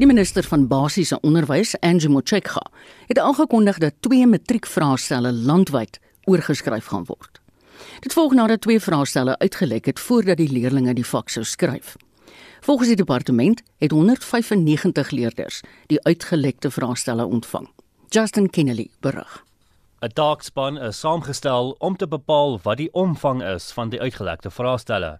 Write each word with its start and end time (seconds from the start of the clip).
Die 0.00 0.06
minister 0.06 0.44
van 0.48 0.64
basiese 0.66 1.18
onderwys, 1.20 1.74
Angie 1.84 2.08
Motshekga, 2.08 2.62
het 3.06 3.18
aangekondig 3.18 3.78
dat 3.78 3.92
twee 4.00 4.26
matriekvraestelle 4.26 5.32
landwyd 5.32 5.98
oorgeskryf 6.24 6.86
gaan 6.86 7.04
word. 7.04 7.40
Dit 8.00 8.12
volg 8.12 8.32
nadat 8.32 8.60
twee 8.64 8.80
vraestelle 8.80 9.36
uitgelek 9.38 9.86
het 9.86 10.00
voordat 10.00 10.40
die 10.40 10.48
leerders 10.48 10.94
die 10.96 11.06
vak 11.06 11.28
sou 11.28 11.44
skryf. 11.44 11.96
Volgens 12.64 12.88
die 12.88 12.96
departement 12.96 13.62
het 13.78 13.90
195 13.90 15.10
leerders 15.10 15.60
die 15.86 16.00
uitgelekte 16.02 16.70
vraestelle 16.70 17.26
ontvang. 17.26 17.68
Justin 18.08 18.50
Kennedy 18.50 18.88
berig. 19.00 19.44
'n 20.00 20.12
Taakspan 20.12 20.78
is 20.78 21.00
saamgestel 21.00 21.76
om 21.78 21.96
te 21.96 22.08
bepaal 22.08 22.60
wat 22.62 22.76
die 22.76 22.92
omvang 22.92 23.42
is 23.42 23.70
van 23.72 23.88
die 23.88 24.00
uitgelekte 24.00 24.50
vraestelle. 24.50 25.18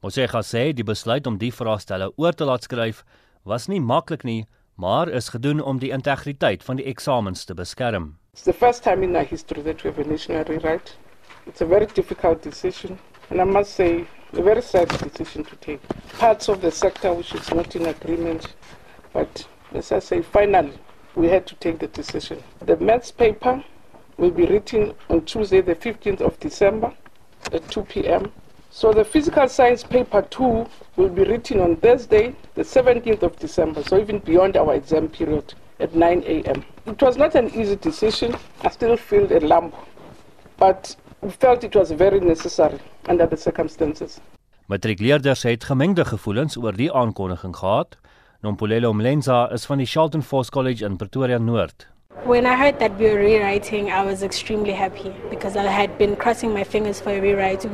Mosega 0.00 0.42
sê 0.42 0.72
die 0.74 0.84
besluit 0.84 1.26
om 1.26 1.38
die 1.38 1.52
vraestelle 1.54 2.12
oor 2.16 2.32
te 2.32 2.44
laat 2.44 2.62
skryf 2.62 3.04
was 3.44 3.68
nie 3.68 3.80
maklik 3.80 4.22
nie, 4.22 4.46
maar 4.74 5.08
is 5.08 5.28
gedoen 5.28 5.62
om 5.62 5.78
die 5.78 5.90
integriteit 5.90 6.64
van 6.64 6.76
die 6.76 6.84
eksamens 6.84 7.44
te 7.44 7.54
beskerm. 7.54 8.16
It's 8.32 8.42
the 8.42 8.52
first 8.52 8.82
time 8.82 9.02
in 9.02 9.16
our 9.16 9.24
history 9.24 9.62
that 9.62 9.82
we 9.82 9.90
have 9.90 10.00
a 10.00 10.08
national 10.08 10.44
rewrite. 10.44 10.92
It's 11.46 11.60
a 11.60 11.66
very 11.66 11.86
difficult 11.86 12.42
decision, 12.42 12.98
and 13.30 13.40
I 13.40 13.44
must 13.44 13.74
say, 13.74 14.06
a 14.32 14.42
very 14.42 14.62
sad 14.62 14.88
decision 15.02 15.44
to 15.44 15.56
take. 15.56 15.80
Parts 16.18 16.48
of 16.48 16.60
the 16.60 16.70
sector 16.70 17.12
which 17.12 17.34
is 17.34 17.50
not 17.52 17.74
in 17.76 17.86
agreement, 17.86 18.54
but 19.12 19.46
as 19.72 19.92
I 19.92 19.98
say, 19.98 20.22
finally, 20.22 20.78
we 21.14 21.28
had 21.28 21.46
to 21.46 21.54
take 21.56 21.78
the 21.78 21.88
decision. 21.88 22.42
The 22.64 22.76
maths 22.76 23.10
paper 23.10 23.64
will 24.16 24.30
be 24.30 24.46
written 24.46 24.94
on 25.08 25.24
Tuesday, 25.24 25.60
the 25.60 25.74
15th 25.74 26.20
of 26.20 26.38
December 26.38 26.92
at 27.52 27.68
2 27.70 27.82
p.m. 27.82 28.30
So 28.72 28.92
the 28.92 29.04
physical 29.04 29.48
science 29.48 29.82
paper 29.82 30.22
2 30.22 30.66
will 30.96 31.08
be 31.08 31.24
written 31.24 31.60
on 31.60 31.76
Thursday, 31.76 32.36
the 32.54 32.62
17th 32.62 33.22
of 33.22 33.36
December, 33.36 33.82
so 33.82 33.98
even 33.98 34.20
beyond 34.20 34.56
our 34.56 34.74
exam 34.74 35.08
period 35.08 35.54
at 35.80 35.92
9 35.92 36.22
a.m. 36.24 36.64
It 36.86 37.02
was 37.02 37.16
not 37.16 37.34
an 37.34 37.48
easy 37.48 37.74
decision. 37.74 38.36
I 38.62 38.70
still 38.70 38.96
feel 38.96 39.26
a 39.32 39.40
lump, 39.40 39.74
but 40.56 40.94
we 41.20 41.30
felt 41.30 41.64
it 41.64 41.74
was 41.74 41.90
very 41.90 42.20
necessary 42.20 42.78
under 43.08 43.26
the 43.26 43.36
circumstances. 43.36 44.20
Matriekleerders 44.66 45.42
het 45.42 45.64
gemengde 45.64 46.04
gevoelens 46.04 46.56
oor 46.56 46.76
die 46.76 46.92
aankondiging 46.92 47.56
gehad. 47.56 47.96
Nompolelo 48.40 48.92
Mlenza 48.92 49.48
is 49.52 49.66
van 49.66 49.78
die 49.78 49.86
Shelton 49.86 50.22
Force 50.22 50.50
College 50.50 50.84
in 50.84 50.96
Pretoria 50.96 51.38
Noord. 51.38 51.88
When 52.24 52.46
I 52.46 52.54
heard 52.54 52.78
that 52.78 52.92
we 52.98 53.04
were 53.04 53.18
rewriting, 53.18 53.90
I 53.90 54.04
was 54.04 54.22
extremely 54.22 54.72
happy 54.72 55.12
because 55.30 55.56
I 55.56 55.66
had 55.66 55.98
been 55.98 56.16
crossing 56.16 56.52
my 56.52 56.64
fingers 56.64 57.00
for 57.00 57.10
a 57.10 57.20
rewrite. 57.20 57.66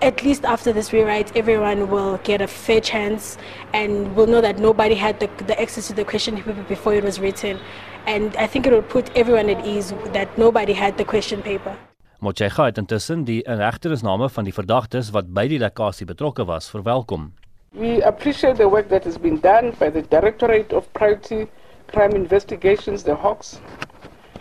At 0.00 0.22
least 0.22 0.44
after 0.44 0.72
this 0.72 0.92
rewrite, 0.92 1.36
everyone 1.36 1.90
will 1.90 2.18
get 2.18 2.40
a 2.40 2.46
fair 2.46 2.80
chance 2.80 3.36
and 3.74 4.14
will 4.14 4.28
know 4.28 4.40
that 4.40 4.58
nobody 4.60 4.94
had 4.94 5.18
the, 5.18 5.28
the 5.46 5.60
access 5.60 5.88
to 5.88 5.92
the 5.92 6.04
question 6.04 6.36
paper 6.36 6.62
before 6.68 6.94
it 6.94 7.02
was 7.02 7.18
written. 7.18 7.58
And 8.06 8.36
I 8.36 8.46
think 8.46 8.66
it 8.66 8.72
will 8.72 8.82
put 8.82 9.10
everyone 9.16 9.50
at 9.50 9.66
ease 9.66 9.92
that 10.12 10.38
nobody 10.38 10.72
had 10.72 10.98
the 10.98 11.04
question 11.04 11.42
paper. 11.42 11.76
Mochega 12.20 12.64
het 12.64 12.78
intussen 12.78 13.24
die 13.24 13.42
inhegtenisname 13.42 14.28
van 14.28 14.44
die 14.44 14.54
verdagtes 14.54 15.10
wat 15.14 15.34
by 15.34 15.48
die 15.50 15.58
lekkasie 15.58 16.06
betrokke 16.06 16.46
was 16.46 16.70
verwelkom. 16.70 17.32
We 17.74 18.00
appreciate 18.02 18.56
the 18.56 18.68
work 18.68 18.88
that 18.88 19.04
has 19.04 19.18
been 19.18 19.40
done 19.40 19.72
by 19.78 19.90
the 19.90 20.02
Directorate 20.02 20.72
of 20.72 20.86
Priority 20.94 21.46
Crime 21.92 22.14
Investigations, 22.14 23.02
the 23.02 23.14
Hawks. 23.14 23.60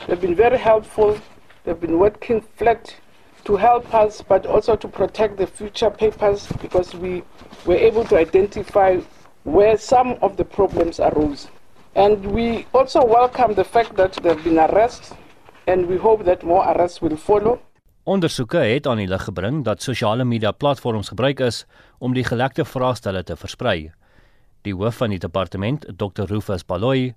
They've 0.06 0.22
been 0.22 0.36
very 0.36 0.58
helpful. 0.58 1.18
They've 1.66 1.80
been 1.80 1.98
working 1.98 2.42
flat 2.58 2.96
to 3.48 3.56
help 3.56 3.94
us, 3.94 4.22
but 4.22 4.46
also 4.46 4.76
to 4.76 4.88
protect 4.90 5.38
the 5.38 5.48
future 5.48 5.90
papers 5.90 6.48
because 6.62 6.94
we 6.94 7.24
were 7.66 7.80
able 7.80 8.04
to 8.04 8.18
identify 8.18 9.00
where 9.44 9.78
some 9.78 10.18
of 10.22 10.36
the 10.36 10.44
problems 10.44 11.00
arose. 11.00 11.48
And 11.96 12.26
we 12.36 12.66
also 12.74 13.06
welcome 13.06 13.56
the 13.56 13.64
fact 13.64 13.96
that 13.96 14.12
there 14.22 14.34
have 14.36 14.44
been 14.44 14.60
arrests, 14.60 15.14
and 15.66 15.88
we 15.88 15.96
hope 15.96 16.26
that 16.26 16.44
more 16.44 16.64
arrests 16.68 17.02
will 17.02 17.16
follow. 17.16 17.60
Ondersoeke 18.04 18.58
het 18.58 18.88
aan 18.88 19.00
die 19.02 19.08
lig 19.08 19.24
gebring 19.28 19.64
dat 19.64 19.84
sosiale 19.84 20.24
media 20.24 20.52
platforms 20.52 21.10
gebruik 21.12 21.40
is 21.44 21.66
om 22.00 22.14
die 22.16 22.24
gelekte 22.24 22.66
vraestelle 22.66 23.24
te 23.24 23.36
versprei. 23.36 23.92
Die 24.68 24.76
hoof 24.76 25.00
van 25.04 25.16
die 25.16 25.20
departement, 25.20 25.88
Dr. 25.96 26.28
Rufus 26.32 26.64
Baloyi, 26.68 27.14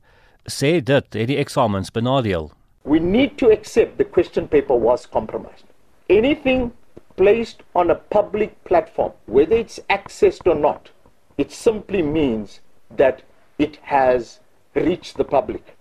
sê 0.46 0.78
dit 0.78 1.18
het 1.18 1.30
die 1.30 1.38
eksamens 1.42 1.90
benadeel. 1.90 2.50
We 2.82 2.98
need 2.98 3.38
to 3.38 3.50
accept 3.50 3.98
the 3.98 4.06
question 4.06 4.48
paper 4.48 4.78
was 4.78 5.06
compromised. 5.06 5.69
Anything 6.10 6.72
placed 7.16 7.62
on 7.74 7.90
a 7.90 7.94
public 7.94 8.52
platform, 8.64 9.12
whether 9.26 9.56
it's 9.56 9.80
accessed 9.88 10.46
or 10.46 10.54
not, 10.54 10.90
it 11.38 11.50
simply 11.50 12.02
means 12.02 12.60
that 12.96 13.22
it 13.58 13.76
has 13.82 14.40
reached 14.74 15.16
the 15.16 15.24
public. 15.24 15.76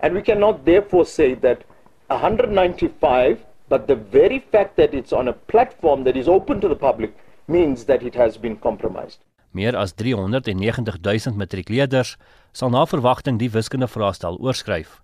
And 0.00 0.14
we 0.14 0.22
cannot 0.22 0.64
therefore 0.64 1.04
say 1.04 1.34
that 1.34 1.64
195, 2.08 3.44
but 3.68 3.86
the 3.86 3.96
very 3.96 4.38
fact 4.38 4.76
that 4.76 4.94
it's 4.94 5.12
on 5.12 5.28
a 5.28 5.32
platform 5.32 6.04
that 6.04 6.16
is 6.16 6.28
open 6.28 6.60
to 6.60 6.68
the 6.68 6.76
public 6.76 7.16
means 7.46 7.84
that 7.84 8.02
it 8.02 8.14
has 8.14 8.36
been 8.36 8.56
compromised. 8.56 9.18
Meer 9.52 9.76
as 9.76 9.92
390 9.92 10.54
000 10.54 11.36
matriekleerders 11.36 12.16
sal 12.52 12.70
na 12.70 12.84
verwagting 12.86 13.38
die 13.40 13.48
wiskunde 13.52 13.88
vraestel 13.88 14.36
oorskryf. 14.40 15.00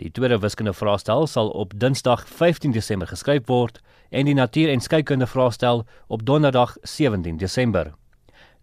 Die 0.00 0.08
tweede 0.16 0.38
wiskunde 0.40 0.72
vraestel 0.72 1.26
sal 1.28 1.50
op 1.52 1.74
Dinsdag 1.76 2.22
15 2.28 2.72
Desember 2.72 3.08
geskryf 3.10 3.42
word 3.50 3.82
en 4.08 4.24
die 4.24 4.34
natuur- 4.34 4.70
en 4.72 4.80
skeikunde 4.80 5.26
vraestel 5.26 5.82
op 6.08 6.24
Donderdag 6.24 6.76
17 6.82 7.36
Desember. 7.36 7.92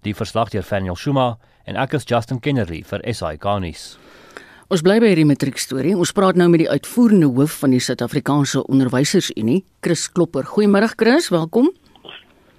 Die 0.01 0.15
verslag 0.15 0.49
deur 0.49 0.63
Faniel 0.65 0.95
Shuma 0.95 1.37
en 1.65 1.75
ek 1.77 1.93
is 1.93 2.07
Justin 2.09 2.39
Kennedy 2.39 2.81
vir 2.81 3.05
SI 3.13 3.37
Garnis. 3.37 3.99
Ons 4.67 4.81
bly 4.81 4.97
by 4.99 5.11
hierdie 5.11 5.27
matriek 5.29 5.61
storie. 5.61 5.93
Ons 5.93 6.11
praat 6.11 6.35
nou 6.35 6.49
met 6.49 6.63
die 6.63 6.69
uitvoerende 6.69 7.29
hoof 7.29 7.59
van 7.61 7.75
die 7.75 7.83
Suid-Afrikaanse 7.85 8.63
Onderwysersunie, 8.65 9.63
Chris 9.85 10.11
Klopper. 10.11 10.43
Goeiemôre 10.43 10.89
Chris, 10.97 11.29
welkom. 11.29 11.69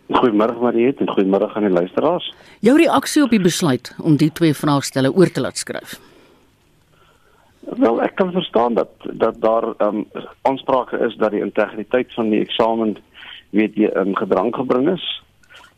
Goeiemôre 0.06 0.55
Mariet 0.62 1.03
en 1.03 1.10
goeiemôre 1.10 1.50
aan 1.50 1.66
die 1.66 1.75
luisteraars. 1.75 2.31
Jou 2.60 2.78
reaksie 2.78 3.27
op 3.27 3.34
die 3.34 3.43
besluit 3.43 3.91
om 3.99 4.16
die 4.16 4.31
twee 4.31 4.55
vraestelle 4.55 5.10
oor 5.10 5.27
te 5.27 5.43
laat 5.43 5.59
skryf. 5.59 5.99
Wel, 7.76 8.02
ek 8.02 8.14
kan 8.14 8.32
verstaan 8.32 8.74
dat 8.74 8.90
dat 9.12 9.40
daar 9.40 9.64
ehm 9.76 9.96
um, 9.96 10.06
aansprake 10.42 10.98
is 10.98 11.16
dat 11.16 11.30
die 11.30 11.40
integriteit 11.40 12.14
van 12.14 12.30
die 12.30 12.40
eksamen 12.40 12.96
weet 13.50 13.74
jy 13.74 13.90
in 13.94 14.16
gedrang 14.16 14.54
gebring 14.54 14.88
is. 14.88 15.22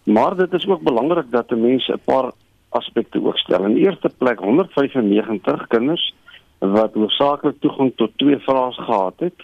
Maar 0.03 0.37
dit 0.37 0.53
is 0.53 0.67
ook 0.67 0.83
belangrik 0.83 1.31
dat 1.31 1.51
mense 1.51 1.93
'n 1.93 2.05
paar 2.05 2.33
aspekte 2.69 3.25
ook 3.25 3.39
stel. 3.39 3.65
In 3.65 3.75
die 3.75 3.85
eerste 3.85 4.11
plek 4.19 4.39
195 4.39 5.67
kinders 5.67 6.15
wat 6.59 6.95
hoofsaaklik 6.95 7.61
toegang 7.61 7.93
tot 7.97 8.11
twee 8.17 8.39
vrae 8.39 8.73
gehad 8.73 9.15
het 9.17 9.41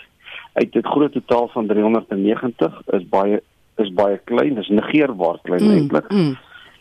uit 0.52 0.74
'n 0.74 0.86
groot 0.86 1.12
totaal 1.12 1.48
van 1.48 1.66
390 1.66 2.82
is 2.86 3.08
baie 3.08 3.42
is 3.76 3.92
baie 3.92 4.20
klein, 4.24 4.56
is 4.56 4.68
negeerbaar 4.68 5.38
klein 5.42 5.64
mm, 5.64 5.70
eintlik. 5.70 6.12
Mm. 6.12 6.36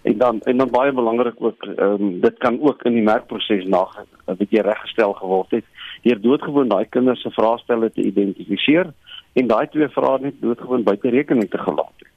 En 0.05 0.17
dan 0.17 0.41
en 0.41 0.57
dan 0.57 0.69
baie 0.69 0.91
belangrik 0.93 1.35
ook 1.37 1.63
ehm 1.63 2.01
um, 2.01 2.19
dit 2.21 2.37
kan 2.37 2.61
ook 2.61 2.83
in 2.83 2.93
die 2.93 3.07
merkproses 3.11 3.65
na 3.65 3.83
'n 4.27 4.37
bietjie 4.37 4.61
reggestel 4.61 5.13
geword 5.13 5.51
het 5.51 5.65
deur 6.01 6.21
doodgewoon 6.21 6.67
daai 6.67 6.85
kinders 6.89 7.21
se 7.21 7.29
vraestelle 7.29 7.91
te 7.91 8.01
identifiseer 8.01 8.93
en 9.33 9.47
daai 9.47 9.67
twee 9.67 9.87
vrae 9.87 10.19
net 10.21 10.41
doodgewoon 10.41 10.83
buite 10.83 11.09
rekening 11.09 11.49
te 11.49 11.57
gelaat 11.57 11.97
het. 11.97 12.15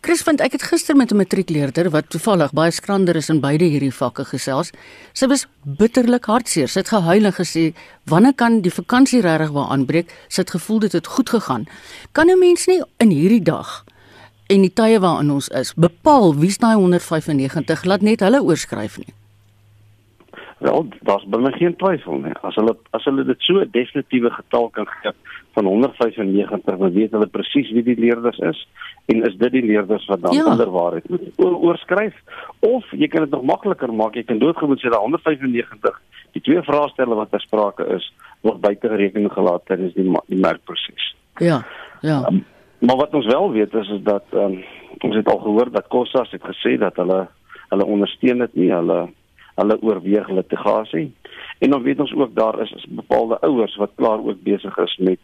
Chris 0.00 0.22
vind 0.22 0.40
ek 0.40 0.52
het 0.52 0.62
gister 0.62 0.96
met 0.96 1.12
'n 1.12 1.16
matriekleerder 1.16 1.90
wat 1.90 2.10
toevallig 2.10 2.52
baie 2.52 2.70
skrander 2.70 3.16
is 3.16 3.28
in 3.28 3.40
beide 3.40 3.64
hierdie 3.64 3.94
vakke 3.94 4.24
gesels. 4.24 4.70
Sy 5.12 5.26
was 5.26 5.46
bitterlik 5.64 6.24
hartseer. 6.24 6.68
Sy 6.68 6.78
het 6.78 6.88
gehuil 6.88 7.24
en 7.24 7.32
gesê, 7.32 7.74
"Wanneer 8.04 8.34
kan 8.34 8.60
die 8.60 8.72
vakansie 8.80 9.20
regtig 9.20 9.50
waar 9.50 9.68
aanbreek?" 9.68 10.08
Sy 10.28 10.40
het 10.40 10.50
gevoel 10.50 10.78
dit 10.78 10.92
het 10.92 11.06
goed 11.06 11.28
gegaan. 11.28 11.64
Kan 12.12 12.30
'n 12.30 12.38
mens 12.38 12.66
nie 12.66 12.82
in 12.98 13.10
hierdie 13.10 13.42
dag 13.42 13.84
en 14.48 14.64
die 14.66 14.72
tye 14.72 14.98
waarin 15.00 15.30
ons 15.30 15.48
is, 15.48 15.74
bepaal 15.74 16.34
wie's 16.40 16.58
daai 16.62 16.76
195 16.76 17.84
laat 17.84 18.02
net 18.02 18.20
hulle 18.20 18.42
oorskryf 18.42 18.98
nie. 19.02 19.14
Wel, 20.58 20.86
daar's 21.04 21.24
binne 21.28 21.52
geen 21.52 21.76
twyfel 21.76 22.22
nie. 22.24 22.32
As 22.40 22.56
hulle 22.56 22.72
as 22.96 23.04
hulle 23.04 23.24
dit 23.28 23.40
so 23.44 23.60
'n 23.60 23.68
definitiewe 23.70 24.30
getal 24.30 24.70
kan 24.70 24.86
gee 24.86 25.12
van 25.52 25.64
195, 25.64 26.60
dan 26.64 26.92
weet 26.92 27.10
hulle 27.10 27.26
presies 27.26 27.70
wie 27.70 27.82
die 27.82 27.98
leerders 27.98 28.38
is 28.38 28.68
en 29.06 29.22
is 29.24 29.36
dit 29.36 29.52
die 29.52 29.62
leerders 29.62 30.06
wat 30.06 30.22
dan 30.22 30.34
ja. 30.34 30.46
inderwaarheid 30.46 31.08
moet 31.08 31.32
oorskryf 31.36 32.14
of 32.60 32.84
jy 32.90 33.08
kan 33.08 33.20
dit 33.20 33.30
nog 33.30 33.42
makliker 33.42 33.92
maak. 33.92 34.14
Jy 34.14 34.24
kan 34.24 34.38
doodgewoon 34.38 34.78
sê 34.78 34.88
dat 34.88 35.00
195 35.00 36.00
die 36.32 36.40
twee 36.40 36.62
vraestelle 36.62 37.14
wat 37.14 37.30
ter 37.30 37.40
sprake 37.40 37.86
is, 37.96 38.12
word 38.40 38.60
buite 38.60 38.88
rekening 38.88 39.32
gelaat 39.32 39.64
tydens 39.66 39.94
die 39.94 40.08
die 40.26 40.40
merkproses. 40.40 41.14
Ja. 41.36 41.64
Ja. 42.00 42.24
Um, 42.28 42.44
Maar 42.78 42.96
wat 42.96 43.14
ons 43.14 43.26
wel 43.26 43.50
weet 43.50 43.74
is 43.74 43.88
is 43.88 44.02
dat 44.02 44.24
um, 44.32 44.64
ons 44.98 45.14
het 45.14 45.28
al 45.28 45.38
gehoor 45.38 45.70
dat 45.70 45.86
Kossas 45.88 46.30
het 46.30 46.42
gesê 46.42 46.76
dat 46.78 46.96
hulle 46.96 47.26
hulle 47.68 47.84
ondersteun 47.84 48.38
dit 48.38 48.54
nie, 48.54 48.72
hulle 48.72 49.08
hulle 49.56 49.76
oorweeg 49.82 50.28
litigasie. 50.28 51.14
En 51.58 51.70
dan 51.70 51.82
weet 51.82 52.00
ons 52.00 52.12
ook 52.14 52.34
daar 52.34 52.60
is, 52.60 52.70
is 52.70 52.86
bepaalde 52.88 53.40
ouers 53.40 53.76
wat 53.76 53.90
klaar 53.94 54.20
ook 54.20 54.42
besig 54.42 54.76
is 54.78 54.96
met 54.96 55.18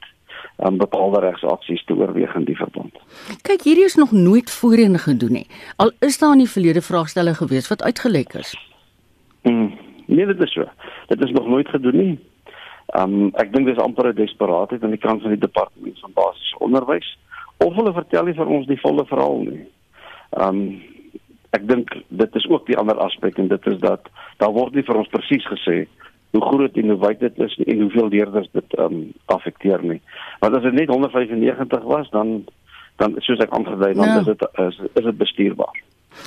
um, 0.64 0.76
bepaalde 0.76 1.20
regsaksies 1.20 1.84
te 1.84 1.94
oorweeg 1.94 2.34
in 2.34 2.44
die 2.44 2.56
verband. 2.56 2.96
Kyk, 3.42 3.62
hierdie 3.62 3.84
is 3.84 3.94
nog 4.00 4.12
nooit 4.12 4.50
voorheen 4.50 4.98
gedoen 4.98 5.32
nie. 5.32 5.46
Al 5.76 5.92
is 6.00 6.18
daar 6.18 6.32
in 6.32 6.44
die 6.46 6.50
verlede 6.50 6.82
vraestelle 6.82 7.34
gewees 7.34 7.68
wat 7.68 7.82
uitgelek 7.82 8.32
is. 8.40 8.56
Mm, 9.42 9.72
Nee, 10.06 10.26
dit 10.26 10.42
is 10.42 10.52
so. 10.52 10.68
Dit 11.06 11.24
is 11.24 11.30
nog 11.30 11.46
nooit 11.46 11.68
gedoen 11.68 11.96
nie. 11.96 12.18
Ehm 12.86 13.12
um, 13.12 13.30
ek 13.40 13.52
dink 13.52 13.66
dis 13.66 13.78
amper 13.80 14.08
'n 14.08 14.14
desperaatheid 14.18 14.82
aan 14.82 14.96
die 14.96 15.04
kant 15.04 15.22
van 15.22 15.30
die 15.30 15.40
departement 15.40 16.00
van 16.00 16.12
basiese 16.14 16.58
onderwys 16.58 17.18
of 17.64 17.74
hulle 17.78 17.92
vertel 17.92 18.28
nie 18.28 18.38
vir 18.38 18.50
ons 18.56 18.66
die 18.70 18.80
volle 18.80 19.06
verhaal 19.10 19.44
nie. 19.48 19.66
Ehm 20.38 20.48
um, 20.48 20.64
ek 21.52 21.66
dink 21.68 21.90
dit 22.08 22.36
is 22.40 22.46
ook 22.48 22.64
die 22.64 22.78
ander 22.80 22.96
aspek 23.04 23.36
en 23.36 23.50
dit 23.50 23.66
is 23.68 23.76
dat 23.82 24.06
daar 24.40 24.54
word 24.56 24.72
nie 24.72 24.84
vir 24.86 24.96
ons 25.02 25.10
presies 25.12 25.44
gesê 25.50 25.82
hoe 26.32 26.40
groot 26.46 26.78
en 26.80 26.88
hoe 26.88 27.00
wyd 27.02 27.20
dit 27.20 27.40
is 27.44 27.56
en 27.66 27.82
hoeveel 27.84 28.08
leerders 28.14 28.48
dit 28.56 28.76
ehm 28.78 28.94
um, 28.94 29.02
affekteer 29.34 29.84
nie. 29.84 30.00
Want 30.40 30.56
as 30.56 30.64
dit 30.68 30.78
net 30.80 30.88
195 30.88 31.88
was 31.94 32.08
dan 32.10 32.44
dan 32.96 33.16
soos 33.26 33.40
ek 33.44 33.52
aangedui 33.52 33.92
dan 33.94 34.08
ja. 34.08 34.20
is 34.20 34.30
dit 34.30 34.46
is, 34.66 34.80
is 34.94 35.04
dit 35.10 35.18
bestuurbaar. 35.18 35.82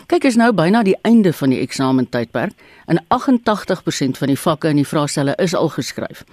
Kyk 0.10 0.30
is 0.30 0.38
nou 0.38 0.52
byna 0.54 0.84
die 0.84 0.98
einde 1.06 1.34
van 1.34 1.54
die 1.54 1.62
eksamentydperk 1.62 2.54
en 2.90 3.02
88% 3.18 4.22
van 4.22 4.34
die 4.34 4.40
vakke 4.40 4.70
in 4.74 4.82
die 4.82 4.88
vraestelle 4.88 5.38
is 5.42 5.56
al 5.56 5.70
geskryf. 5.74 6.26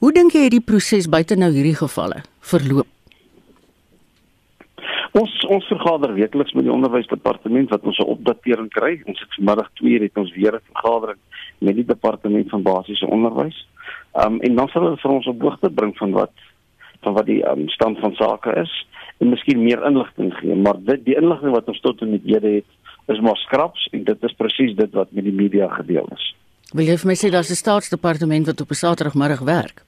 Hoe 0.00 0.12
dink 0.12 0.34
jy 0.34 0.46
hierdie 0.46 0.64
proses 0.64 1.10
buite 1.10 1.36
nou 1.36 1.50
hierdie 1.54 1.76
gevalle 1.76 2.22
verloop? 2.52 2.88
Ons 5.12 5.32
ons 5.50 5.66
vergader 5.66 6.12
weekliks 6.14 6.52
met 6.54 6.64
die 6.64 6.72
onderwysdepartement 6.72 7.70
wat 7.70 7.82
ons 7.82 7.98
'n 7.98 8.12
opdatering 8.14 8.68
kry. 8.70 9.02
Ons 9.06 9.20
het 9.20 9.34
vanmiddag 9.34 9.70
2 9.74 9.90
uur 9.92 10.02
het 10.02 10.16
ons 10.16 10.34
weer 10.34 10.54
'n 10.54 10.68
vergadering 10.72 11.18
met 11.58 11.74
die 11.74 11.84
departement 11.84 12.48
van 12.48 12.62
basiese 12.62 13.06
onderwys. 13.06 13.66
Um 14.14 14.40
en 14.40 14.54
dan 14.54 14.68
sal 14.68 14.82
hulle 14.82 14.96
vir 14.96 15.10
ons 15.10 15.26
op 15.26 15.40
hoogte 15.42 15.70
bring 15.70 15.96
van 15.96 16.12
wat 16.12 16.32
van 17.00 17.12
wat 17.12 17.26
die 17.26 17.42
um, 17.48 17.68
stand 17.68 17.98
van 17.98 18.14
sake 18.14 18.52
is 18.60 18.86
en 19.18 19.28
miskien 19.28 19.62
meer 19.62 19.84
inligting 19.86 20.34
gee, 20.34 20.54
maar 20.54 20.76
dit 20.84 21.04
die 21.04 21.16
inligting 21.16 21.52
wat 21.52 21.68
ons 21.68 21.80
tot 21.80 22.02
in 22.02 22.20
hede 22.24 22.48
het 22.48 22.64
is 23.06 23.20
maar 23.20 23.36
skraps 23.36 23.88
en 23.92 24.04
dit 24.04 24.24
is 24.24 24.32
presies 24.32 24.76
dit 24.76 24.92
wat 24.92 25.12
met 25.12 25.24
die 25.24 25.32
media 25.32 25.68
gedeel 25.68 26.06
is. 26.12 26.34
Wil 26.72 26.86
jy 26.86 26.96
vir 26.96 27.08
my 27.10 27.16
sê 27.18 27.30
daar's 27.30 27.50
'n 27.50 27.62
staatsdepartement 27.64 28.46
wat 28.46 28.60
op 28.60 28.70
'n 28.70 28.74
Saterdagmiddag 28.74 29.40
werk? 29.40 29.82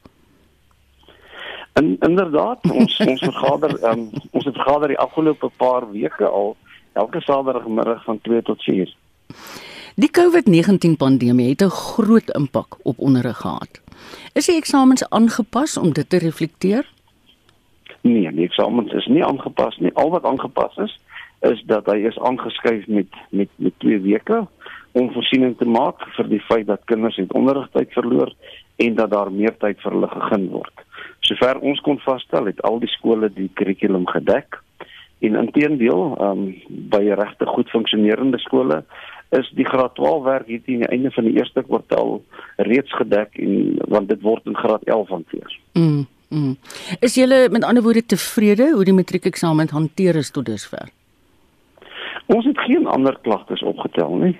En 1.73 1.97
inderdaad, 1.99 2.71
ons 2.71 2.99
ons 3.01 3.21
vergader 3.21 3.77
um, 3.91 4.11
ons 4.31 4.45
het 4.45 4.55
vergader 4.55 4.93
die 4.93 4.99
afgelope 4.99 5.49
paar 5.57 5.89
weke 5.91 6.29
al 6.29 6.57
elke 6.93 7.21
Saterdagmiddag 7.21 8.05
van 8.05 8.21
2 8.21 8.43
tot 8.43 8.63
4. 8.63 8.93
Die 9.95 10.11
COVID-19 10.11 10.97
pandemie 10.97 11.49
het 11.49 11.63
'n 11.63 11.69
groot 11.69 12.31
impak 12.37 12.77
op 12.83 12.99
onderrig 12.99 13.37
gehad. 13.37 13.81
Is 14.33 14.47
die 14.47 14.57
eksamens 14.57 15.09
aangepas 15.09 15.77
om 15.77 15.93
dit 15.93 16.09
te 16.09 16.19
reflekteer? 16.19 16.87
Nee, 18.01 18.33
die 18.33 18.45
eksamens 18.45 18.93
is 18.93 19.07
nie 19.07 19.25
aangepas 19.25 19.77
nie. 19.77 19.95
Al 19.95 20.11
wat 20.11 20.25
aangepas 20.25 20.77
is, 20.77 20.99
is 21.41 21.63
dat 21.67 21.87
hy 21.87 21.97
is 21.97 22.19
aangeskuif 22.19 22.87
met 22.87 23.07
met 23.31 23.49
met 23.57 23.73
2 23.79 24.01
weke 24.01 24.47
om 24.93 25.13
voorsiening 25.13 25.57
te 25.59 25.65
maak 25.65 26.03
vir 26.17 26.29
die 26.29 26.41
feit 26.41 26.67
dat 26.67 26.85
kinders 26.85 27.17
het 27.17 27.33
onderrigtyd 27.33 27.93
verloor 27.93 28.33
en 28.77 28.95
dat 28.95 29.11
daar 29.11 29.33
meer 29.33 29.57
tyd 29.59 29.81
vir 29.81 29.93
hulle 29.93 30.09
gegee 30.09 30.49
word. 30.49 30.85
Sover 31.23 31.61
ons 31.63 31.81
kon 31.87 32.01
vasstel, 32.03 32.51
het 32.51 32.61
al 32.67 32.81
die 32.83 32.91
skole 32.91 33.31
die 33.31 33.51
kurrikulum 33.55 34.07
gedek. 34.11 34.59
En 35.23 35.39
intedeel, 35.39 36.17
ehm 36.19 36.31
um, 36.31 36.79
by 36.91 37.03
regte 37.15 37.47
goed 37.47 37.71
funksionerende 37.71 38.39
skole 38.43 38.83
is 39.39 39.49
die 39.57 39.65
graad 39.65 39.95
12 39.95 40.25
werk 40.25 40.47
hier 40.51 40.61
teen 40.67 40.83
die 40.83 40.91
einde 40.93 41.11
van 41.15 41.25
die 41.25 41.37
eerste 41.39 41.63
kwartaal 41.65 42.19
reeds 42.57 42.93
gedek 42.99 43.39
en 43.41 43.79
want 43.89 44.11
dit 44.11 44.21
word 44.21 44.51
in 44.51 44.57
graad 44.57 44.83
11 44.85 45.09
hanteer. 45.09 45.55
Mm, 45.73 46.03
mm. 46.29 46.57
Is 47.01 47.15
julle 47.15 47.47
met 47.55 47.65
ander 47.65 47.83
woorde 47.87 48.05
tevrede 48.07 48.73
hoe 48.75 48.85
die 48.85 48.99
matriekeksamen 48.99 49.71
hanteer 49.73 50.19
is 50.21 50.31
tot 50.31 50.51
dusver? 50.51 50.91
Ons 52.27 52.45
het 52.45 52.59
geen 52.67 52.87
ander 52.87 53.17
klagtes 53.23 53.63
opgetel 53.63 54.19
nie. 54.27 54.37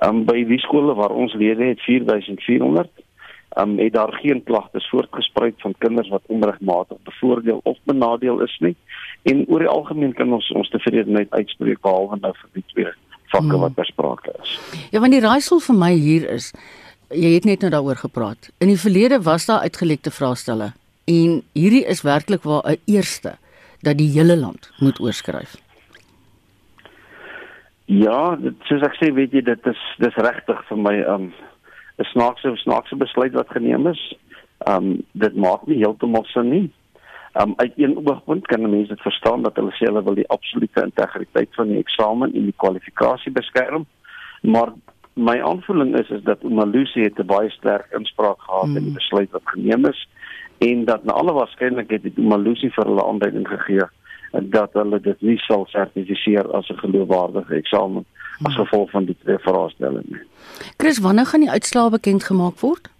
Ehm 0.00 0.16
um, 0.16 0.24
by 0.24 0.40
die 0.48 0.62
skole 0.64 0.96
waar 0.98 1.12
ons 1.12 1.36
lede 1.38 1.74
het 1.74 1.80
4400 1.84 2.88
ehm 2.88 3.03
um, 3.56 3.78
het 3.78 3.92
daar 3.92 4.12
geen 4.12 4.42
klagtes 4.42 4.88
voortgespruit 4.88 5.54
van 5.58 5.74
kinders 5.78 6.08
wat 6.08 6.22
onregmatig 6.26 6.98
bevoordeel 7.02 7.60
of 7.62 7.78
benadeel 7.84 8.40
is 8.40 8.56
nie. 8.60 8.76
En 9.22 9.44
oor 9.48 9.58
die 9.58 9.68
algemeen 9.68 10.12
kan 10.12 10.32
ons 10.32 10.50
ons 10.52 10.68
tevredenheid 10.68 11.30
uitspreek 11.30 11.80
behalwe 11.80 12.18
nou 12.20 12.32
vir 12.40 12.50
die 12.52 12.64
twee 12.72 12.92
vakke 13.34 13.58
wat 13.58 13.74
besprake 13.74 14.34
is. 14.42 14.58
Ja, 14.90 15.00
want 15.00 15.12
die 15.12 15.22
raaisel 15.24 15.60
vir 15.60 15.78
my 15.78 15.92
hier 15.94 16.28
is 16.30 16.52
jy 17.14 17.34
het 17.34 17.44
net 17.44 17.62
nou 17.62 17.70
daaroor 17.70 18.00
gepraat. 18.00 18.50
In 18.58 18.70
die 18.72 18.80
verlede 18.80 19.20
was 19.22 19.46
daar 19.46 19.66
uitgelekte 19.66 20.10
vraestelle 20.10 20.72
en 21.10 21.42
hierdie 21.52 21.84
is 21.84 22.02
werklik 22.02 22.42
waar 22.42 22.62
'n 22.64 22.80
eerste 22.86 23.36
dat 23.82 23.98
die 23.98 24.10
hele 24.10 24.36
land 24.36 24.70
moet 24.78 25.00
oorskryf. 25.00 25.56
Ja, 27.84 28.36
dit 28.36 28.54
soos 28.64 28.82
ek 28.82 28.96
sê, 28.96 29.12
weet 29.12 29.32
jy, 29.32 29.42
dit 29.44 29.66
is 29.66 29.80
dis 29.98 30.14
regtig 30.16 30.60
vir 30.68 30.78
my 30.78 30.94
um 31.14 31.32
'n 31.98 32.04
snaakse 32.04 32.56
snaakse 32.56 32.96
besluit 32.96 33.32
wat 33.32 33.50
geneem 33.50 33.86
is. 33.86 34.16
Um 34.68 35.04
dit 35.12 35.34
maak 35.36 35.66
nie 35.66 35.78
heeltemal 35.78 36.24
sin 36.24 36.48
nie. 36.48 36.72
Um 37.42 37.52
uit 37.56 37.72
een 37.76 37.96
oogpunt 37.96 38.46
kan 38.46 38.70
mense 38.70 38.88
dit 38.88 39.00
verstaan 39.00 39.42
dat 39.42 39.56
hulle 39.56 39.70
sê 39.70 39.86
hulle 39.86 40.02
wil 40.02 40.14
die 40.14 40.28
absolute 40.28 40.82
integriteit 40.82 41.54
van 41.54 41.68
die 41.68 41.78
eksamen 41.78 42.34
en 42.34 42.44
die 42.50 42.56
kwalifikasie 42.56 43.32
beskerm. 43.32 43.86
Maar 44.42 44.72
my 45.14 45.40
aanvoeling 45.42 45.98
is 45.98 46.10
is 46.10 46.22
dat 46.22 46.42
Umalusi 46.42 47.00
het 47.00 47.18
'n 47.18 47.26
baie 47.26 47.50
sterk 47.50 47.86
inspraak 47.92 48.40
gehad 48.42 48.66
mm. 48.66 48.76
in 48.76 48.82
die 48.82 48.92
hmm. 48.92 49.00
besluit 49.00 49.30
wat 49.30 49.42
geneem 49.44 49.86
is 49.86 50.08
en 50.58 50.84
dat 50.84 51.04
na 51.04 51.12
alle 51.12 51.32
waarskynlikheid 51.32 52.02
het 52.02 52.16
Umalusi 52.16 52.70
vir 52.70 52.84
hulle 52.84 53.04
aanduiding 53.04 53.48
gegee 53.48 53.86
dat 54.32 54.72
hulle 54.72 55.00
dit 55.00 55.20
nie 55.20 55.38
sal 55.38 55.66
sertifiseer 55.66 56.52
as 56.52 56.68
'n 56.68 56.78
geloofwaardige 56.78 57.54
eksamen 57.54 58.02
mm. 58.02 58.23
As 58.42 58.54
gevolg 58.54 58.90
van 58.90 59.04
die 59.04 59.16
twee 59.22 59.38
vraestellings 59.38 60.10
nie. 60.10 60.22
Chris, 60.76 60.98
wanneer 60.98 61.26
gaan 61.26 61.40
die 61.40 61.50
uitslae 61.50 61.90
bekend 61.90 62.24
gemaak 62.24 62.60
word? 62.60 62.90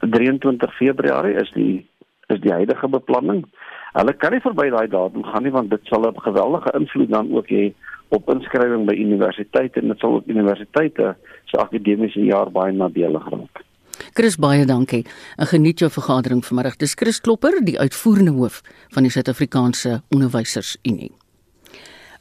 23 0.00 0.74
Februarie 0.76 1.34
is 1.40 1.50
die 1.54 1.86
is 2.32 2.40
die 2.40 2.52
huidige 2.52 2.88
beplanning. 2.88 3.44
Hulle 3.92 4.12
kan 4.16 4.32
nie 4.32 4.40
verby 4.40 4.70
daai 4.72 4.88
datum 4.88 5.24
gaan 5.24 5.44
nie 5.44 5.52
want 5.52 5.70
dit 5.70 5.80
sal 5.90 6.08
'n 6.08 6.20
geweldige 6.20 6.72
invloed 6.78 7.10
dan 7.10 7.32
ook 7.36 7.48
hê 7.48 7.74
op 8.08 8.28
inskrywing 8.28 8.86
by 8.86 8.94
universiteite 8.94 9.80
en 9.80 9.88
dit 9.88 9.98
sal 9.98 10.14
ook 10.14 10.26
universiteite 10.26 11.16
se 11.44 11.58
akademiese 11.58 12.24
jaar 12.24 12.50
baie 12.50 12.72
nadelig 12.72 13.28
raak. 13.28 13.64
Chris 14.12 14.36
baie 14.36 14.64
dankie. 14.66 15.06
En 15.36 15.46
geniet 15.46 15.78
jou 15.78 15.90
vergadering 15.90 16.44
vanmiddag. 16.44 16.76
Dis 16.76 16.94
Chris 16.94 17.20
Klopper, 17.20 17.64
die 17.64 17.78
uitvoerende 17.78 18.30
hoof 18.30 18.62
van 18.88 19.02
die 19.02 19.10
Suid-Afrikaanse 19.10 20.02
Onderwysersunie. 20.08 21.12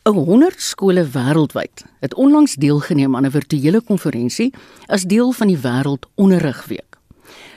'n 0.03 0.17
100 0.17 0.61
skole 0.61 1.03
wêreldwyd 1.05 1.83
het 1.99 2.15
onlangs 2.15 2.55
deelgeneem 2.55 3.15
aan 3.15 3.25
'n 3.25 3.31
virtuele 3.31 3.81
konferensie 3.81 4.53
as 4.85 5.03
deel 5.03 5.31
van 5.31 5.47
die 5.47 5.57
Wêreldonderrigweek. 5.57 6.97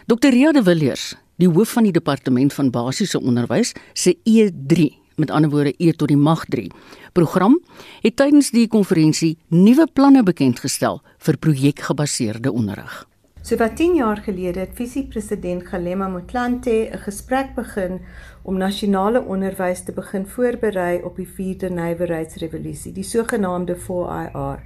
Dr. 0.06 0.28
Ria 0.28 0.52
de 0.52 0.62
Villiers, 0.62 1.14
die 1.36 1.48
hoof 1.48 1.72
van 1.72 1.82
die 1.82 1.92
departement 1.92 2.52
van 2.52 2.70
basiese 2.70 3.20
onderwys 3.20 3.72
se 3.92 4.16
E3 4.24 4.92
met 5.16 5.30
ander 5.30 5.50
woorde 5.50 5.74
E 5.76 5.92
tot 5.92 6.08
die 6.08 6.16
mag 6.16 6.44
3 6.44 6.70
program 7.12 7.60
het 8.00 8.16
tydens 8.16 8.50
die 8.50 8.68
konferensie 8.68 9.38
nuwe 9.48 9.86
planne 9.92 10.22
bekend 10.22 10.60
gestel 10.60 11.00
vir 11.18 11.36
projekgebaseerde 11.36 12.52
onderrig. 12.52 13.06
So 13.44 13.56
wat 13.56 13.76
10 13.76 13.94
jaar 13.94 14.16
gelede 14.16 14.60
het 14.60 14.70
visiepresident 14.72 15.66
Galema 15.68 16.06
Motlanthe 16.08 16.88
'n 16.92 16.98
gesprek 16.98 17.54
begin 17.54 18.00
om 18.42 18.56
nasionale 18.56 19.24
onderwys 19.24 19.84
te 19.84 19.92
begin 19.92 20.26
voorberei 20.26 21.02
op 21.02 21.16
die 21.16 21.28
4de 21.28 21.68
nywerheidsrevolusie, 21.70 22.92
die 22.92 23.04
sogenaamde 23.04 23.76
4IR. 23.76 24.62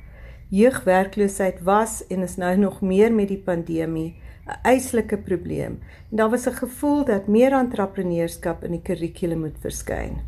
Jeugwerkloosheid 0.49 1.63
was 1.63 2.07
en 2.07 2.23
is 2.23 2.37
nou 2.37 2.57
nog 2.57 2.81
meer 2.81 3.13
met 3.13 3.29
die 3.29 3.43
pandemie 3.43 4.15
'n 4.47 4.59
eislike 4.63 5.19
probleem 5.19 5.81
en 6.11 6.17
daar 6.17 6.31
was 6.31 6.47
'n 6.47 6.59
gevoel 6.63 7.05
dat 7.05 7.27
meer 7.27 7.53
entrepreneurskap 7.53 8.65
in 8.65 8.71
die 8.71 8.83
kurrikulum 8.83 9.41
moet 9.41 9.59
verskyn. 9.61 10.21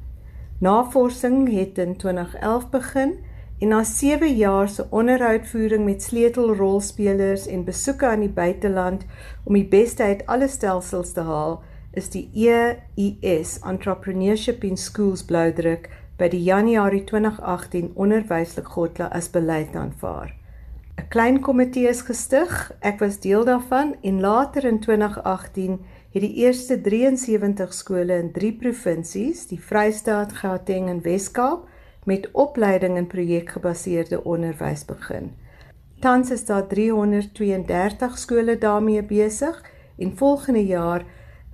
Navorsing 0.58 1.52
het 1.58 1.78
in 1.78 1.96
2011 1.96 2.70
begin 2.70 3.14
en 3.60 3.68
na 3.68 3.82
7 3.84 4.36
jaar 4.36 4.68
se 4.68 4.86
onderhoudvoering 4.90 5.84
met 5.84 6.02
sleutelrolspelers 6.02 7.46
en 7.46 7.64
besoeke 7.64 8.06
aan 8.06 8.20
die 8.24 8.32
buiteland 8.32 9.04
om 9.44 9.54
die 9.54 9.68
beste 9.68 10.02
uit 10.02 10.26
alle 10.26 10.48
stelsels 10.48 11.12
te 11.12 11.20
haal, 11.20 11.60
is 11.92 12.08
die 12.08 12.30
EIS 12.32 13.58
Entrepreneurship 13.60 14.64
in 14.64 14.76
Schools 14.80 15.24
bloudruk 15.28 15.90
by 16.16 16.30
die 16.32 16.40
Januarie 16.46 17.02
2018 17.04 17.92
onderwyslik 18.00 18.68
godla 18.76 19.10
as 19.12 19.28
beleid 19.30 19.76
aanvaar. 19.76 20.32
'n 20.96 21.08
klein 21.08 21.40
komitee 21.40 21.88
is 21.88 22.00
gestig. 22.08 22.72
Ek 22.80 22.98
was 23.00 23.20
deel 23.20 23.44
daarvan 23.44 23.94
en 24.02 24.20
later 24.20 24.64
in 24.64 24.80
2018 24.80 25.80
het 26.12 26.22
die 26.22 26.34
eerste 26.44 26.80
73 26.80 27.74
skole 27.74 28.18
in 28.18 28.32
3 28.32 28.52
provinsies, 28.52 29.46
die 29.46 29.60
Vrystaat, 29.60 30.32
Gauteng 30.32 30.88
en 30.88 31.02
Wes-Kaap, 31.02 31.68
met 32.10 32.28
opleiding 32.32 32.96
in 32.98 33.06
projekgebaseerde 33.06 34.24
onderwys 34.24 34.84
begin. 34.84 35.30
Tans 36.00 36.30
is 36.30 36.44
daar 36.48 36.66
332 36.66 38.18
skole 38.18 38.58
daarmee 38.58 39.02
besig 39.04 39.62
en 39.98 40.16
volgende 40.16 40.64
jaar 40.66 41.04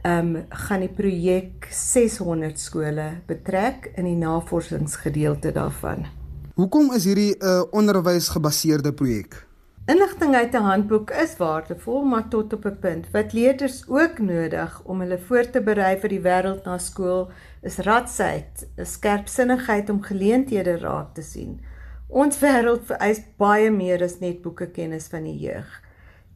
um, 0.06 0.44
gaan 0.48 0.84
die 0.86 0.92
projek 0.92 1.66
600 1.70 2.60
skole 2.60 3.08
betrek 3.26 3.90
in 3.94 4.06
die 4.08 4.16
navorsingsgedeelte 4.16 5.52
daarvan. 5.52 6.06
Hoekom 6.54 6.92
is 6.94 7.04
hierdie 7.04 7.34
'n 7.34 7.44
uh, 7.44 7.62
onderwysgebaseerde 7.70 8.92
projek? 8.92 9.44
Inligting 9.86 10.34
uit 10.34 10.54
'n 10.54 10.66
handboek 10.70 11.10
is 11.10 11.36
waardevol, 11.36 12.02
maar 12.02 12.28
tot 12.28 12.52
op 12.52 12.64
'n 12.64 12.78
punt. 12.80 13.10
Wat 13.12 13.32
leerders 13.32 13.84
ook 13.88 14.18
nodig 14.18 14.80
om 14.84 15.00
hulle 15.00 15.18
voor 15.18 15.50
te 15.50 15.60
berei 15.60 15.98
vir 15.98 16.08
die 16.08 16.20
wêreld 16.20 16.64
na 16.64 16.78
skool 16.78 17.30
is 17.66 17.78
radsheid, 17.78 18.68
'n 18.78 18.85
skerpsinnigheid 18.85 19.90
om 19.90 20.02
geleenthede 20.02 20.78
raak 20.78 21.14
te 21.14 21.23
sien. 21.23 21.61
Ons 22.08 22.38
wêreld 22.38 22.87
vereis 22.87 23.20
baie 23.37 23.70
meer 23.70 24.02
as 24.02 24.20
net 24.20 24.42
boekekennis 24.42 25.08
van 25.11 25.25
die 25.25 25.38
jeug 25.38 25.82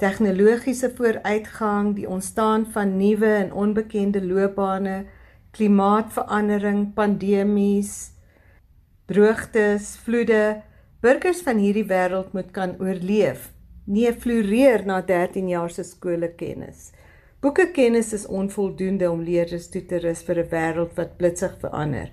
tegnologiese 0.00 0.90
vooruitgang, 0.96 1.94
die 1.94 2.08
ontstaan 2.08 2.66
van 2.72 2.96
nuwe 2.96 3.32
en 3.42 3.52
onbekende 3.52 4.22
loopbane, 4.24 5.04
klimaatsverandering, 5.50 6.92
pandemies, 6.94 8.12
droogtes, 9.10 9.96
vloede, 10.04 10.62
burgers 11.04 11.42
van 11.44 11.60
hierdie 11.60 11.86
wêreld 11.90 12.32
moet 12.36 12.52
kan 12.56 12.76
oorleef. 12.80 13.50
Nie 13.84 14.12
floreer 14.14 14.86
na 14.86 15.00
13 15.02 15.48
jaar 15.50 15.70
se 15.70 15.84
skoolkennis. 15.84 16.90
Boekekennis 17.40 18.12
is 18.12 18.26
onvoldoende 18.26 19.06
om 19.10 19.22
leerders 19.24 19.70
toe 19.72 19.80
te 19.88 19.98
rus 20.04 20.20
vir 20.26 20.38
'n 20.42 20.48
wêreld 20.48 20.90
wat 20.96 21.16
blitsig 21.16 21.54
verander. 21.60 22.10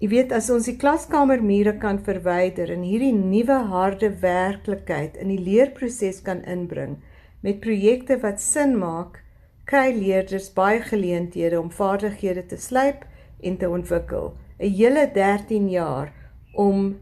Jy 0.00 0.08
weet 0.08 0.32
as 0.32 0.48
ons 0.50 0.66
die 0.66 0.76
klaskamermure 0.76 1.78
kan 1.78 2.00
verwyder 2.08 2.72
en 2.74 2.82
hierdie 2.82 3.12
nuwe 3.14 3.58
harde 3.70 4.10
werklikheid 4.20 5.14
in 5.16 5.28
die 5.28 5.38
leerproses 5.38 6.18
kan 6.22 6.42
inbring 6.42 6.96
met 7.40 7.60
projekte 7.60 8.16
wat 8.24 8.40
sin 8.40 8.74
maak, 8.78 9.22
kry 9.64 9.94
leerders 9.94 10.50
baie 10.50 10.80
geleenthede 10.80 11.60
om 11.60 11.70
vaardighede 11.70 12.46
te 12.46 12.56
slyp 12.56 13.06
en 13.42 13.56
te 13.56 13.70
ontwikkel. 13.70 14.34
'n 14.58 14.74
Hele 14.80 15.06
13 15.14 15.70
jaar 15.70 16.12
om 16.54 16.98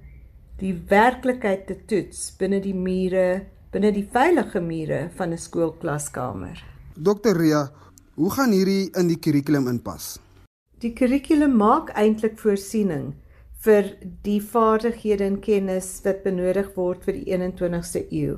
die 0.58 0.74
werklikheid 0.88 1.66
te 1.66 1.76
toets 1.86 2.36
binne 2.36 2.60
die 2.60 2.76
mure, 2.76 3.46
binne 3.72 3.92
die 3.92 4.08
veilige 4.12 4.60
mure 4.60 5.08
van 5.16 5.32
'n 5.32 5.38
skoolklaskamer. 5.38 6.73
Dr 6.96 7.34
Ria, 7.34 7.72
hoe 8.14 8.30
gaan 8.30 8.52
hierdie 8.54 8.86
in 8.94 9.08
die 9.10 9.16
kurrikulum 9.18 9.64
inpas? 9.66 10.20
Die 10.78 10.92
kurrikulum 10.94 11.56
maak 11.58 11.88
eintlik 11.98 12.36
voorsiening 12.38 13.08
vir 13.66 13.88
die 14.22 14.38
vaardighede 14.38 15.26
en 15.26 15.40
kennis 15.42 15.88
wat 16.04 16.22
benodig 16.22 16.68
word 16.76 17.02
vir 17.02 17.18
die 17.18 17.24
21ste 17.34 18.04
eeu. 18.14 18.36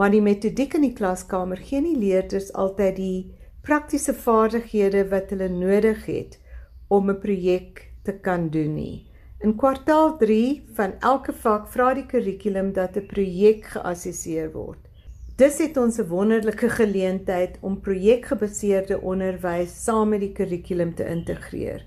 Maar 0.00 0.16
die 0.16 0.22
metodiek 0.24 0.78
in 0.80 0.86
die 0.86 0.94
klaskamer 0.96 1.60
gee 1.60 1.84
nie 1.84 1.98
leerders 2.00 2.48
altyd 2.56 2.96
die 2.96 3.20
praktiese 3.60 4.16
vaardighede 4.16 5.04
wat 5.12 5.36
hulle 5.36 5.52
nodig 5.52 6.08
het 6.08 6.40
om 6.88 7.10
'n 7.10 7.20
projek 7.20 7.84
te 8.02 8.16
kan 8.16 8.48
doen 8.48 8.74
nie. 8.80 9.04
In 9.44 9.58
kwartaal 9.60 10.16
3 10.16 10.62
van 10.72 10.96
elke 11.00 11.36
vak 11.36 11.68
vra 11.68 11.92
die 11.94 12.08
kurrikulum 12.08 12.72
dat 12.72 12.96
'n 12.96 13.06
projek 13.06 13.66
geassesseer 13.76 14.52
word. 14.56 14.87
Dis 15.38 15.60
het 15.62 15.76
ons 15.78 15.98
'n 15.98 16.08
wonderlike 16.10 16.68
geleentheid 16.68 17.58
om 17.60 17.80
projekgebaseerde 17.80 19.00
onderwys 19.00 19.84
saam 19.84 20.08
met 20.08 20.20
die 20.20 20.32
kurrikulum 20.32 20.94
te 20.94 21.06
integreer. 21.06 21.84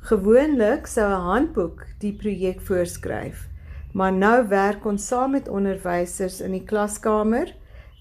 Gewoonlik 0.00 0.86
sou 0.86 1.08
'n 1.08 1.24
handboek 1.28 1.86
die 1.98 2.12
projek 2.12 2.60
voorskryf, 2.60 3.48
maar 3.92 4.12
nou 4.12 4.48
werk 4.48 4.84
ons 4.84 5.06
saam 5.06 5.30
met 5.30 5.48
onderwysers 5.48 6.40
in 6.40 6.52
die 6.52 6.64
klaskamer 6.64 7.54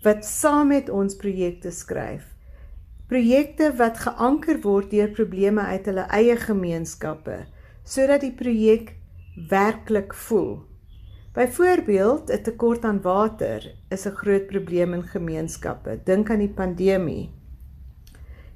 wat 0.04 0.26
saam 0.26 0.68
met 0.68 0.90
ons 0.90 1.16
projekte 1.16 1.72
skryf. 1.72 2.36
Projekte 3.08 3.76
wat 3.76 3.98
geanker 3.98 4.62
word 4.62 4.92
deur 4.92 5.10
probleme 5.10 5.62
uit 5.62 5.86
hulle 5.86 6.08
eie 6.12 6.36
gemeenskappe 6.36 7.46
sodat 7.84 8.22
die 8.22 8.36
projek 8.36 8.96
werklik 9.50 10.14
voel. 10.14 10.69
Byvoorbeeld, 11.34 12.32
'n 12.32 12.42
tekort 12.42 12.84
aan 12.84 13.02
water 13.02 13.76
is 13.90 14.06
'n 14.06 14.16
groot 14.22 14.46
probleem 14.48 14.94
in 14.94 15.04
gemeenskappe. 15.04 16.00
Dink 16.04 16.30
aan 16.30 16.40
die 16.40 16.54
pandemie. 16.62 17.30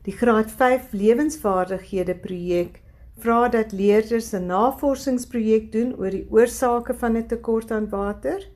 Die 0.02 0.14
Graad 0.14 0.52
5 0.52 0.92
lewensvaardighede 0.92 2.16
projek 2.16 2.82
vra 3.18 3.50
dat 3.50 3.72
leerders 3.72 4.34
'n 4.34 4.46
navorsingsprojek 4.46 5.72
doen 5.72 5.96
oor 5.98 6.10
die 6.10 6.28
oorsake 6.30 6.94
van 6.94 7.18
'n 7.18 7.28
tekort 7.28 7.72
aan 7.72 7.90
water. 7.90 8.50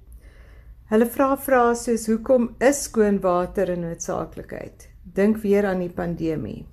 Hulle 0.90 1.06
vra 1.06 1.38
vrae 1.38 1.76
soos 1.76 2.08
hoekom 2.08 2.56
is 2.60 2.84
skoon 2.84 3.20
water 3.20 3.70
'n 3.70 3.80
noodsaaklikheid? 3.80 4.90
Dink 5.04 5.38
weer 5.38 5.66
aan 5.66 5.80
die 5.80 5.94
pandemie. 5.94 6.66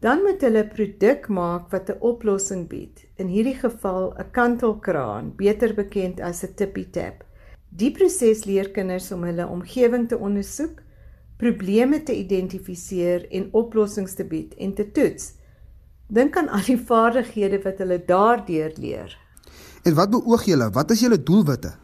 Dan 0.00 0.22
moet 0.22 0.40
hulle 0.40 0.62
'n 0.62 0.68
produk 0.68 1.28
maak 1.28 1.70
wat 1.70 1.90
'n 1.90 2.00
oplossing 2.00 2.68
bied. 2.68 3.07
In 3.18 3.26
hierdie 3.26 3.58
geval 3.58 4.14
'n 4.14 4.30
kantelkraan, 4.30 5.32
beter 5.36 5.74
bekend 5.74 6.20
as 6.20 6.44
'n 6.44 6.54
tippy 6.54 6.84
tap. 6.90 7.24
Die 7.68 7.90
proses 7.90 8.44
leer 8.44 8.70
kinders 8.70 9.10
om 9.12 9.24
hulle 9.24 9.46
omgewing 9.46 10.08
te 10.08 10.18
ondersoek, 10.18 10.82
probleme 11.36 12.02
te 12.02 12.14
identifiseer 12.14 13.26
en 13.30 13.48
oplossings 13.52 14.14
te 14.14 14.24
bied 14.24 14.54
en 14.54 14.74
te 14.74 14.90
toets. 14.92 15.32
Dink 16.06 16.36
aan 16.36 16.48
al 16.48 16.62
die 16.66 16.78
vaardighede 16.78 17.62
wat 17.62 17.78
hulle 17.78 18.04
daardeur 18.06 18.72
leer. 18.76 19.18
En 19.82 19.94
wat 19.94 20.10
beoog 20.10 20.44
julle? 20.44 20.70
Wat 20.70 20.90
is 20.90 21.00
julle 21.00 21.22
doelwitte? 21.22 21.74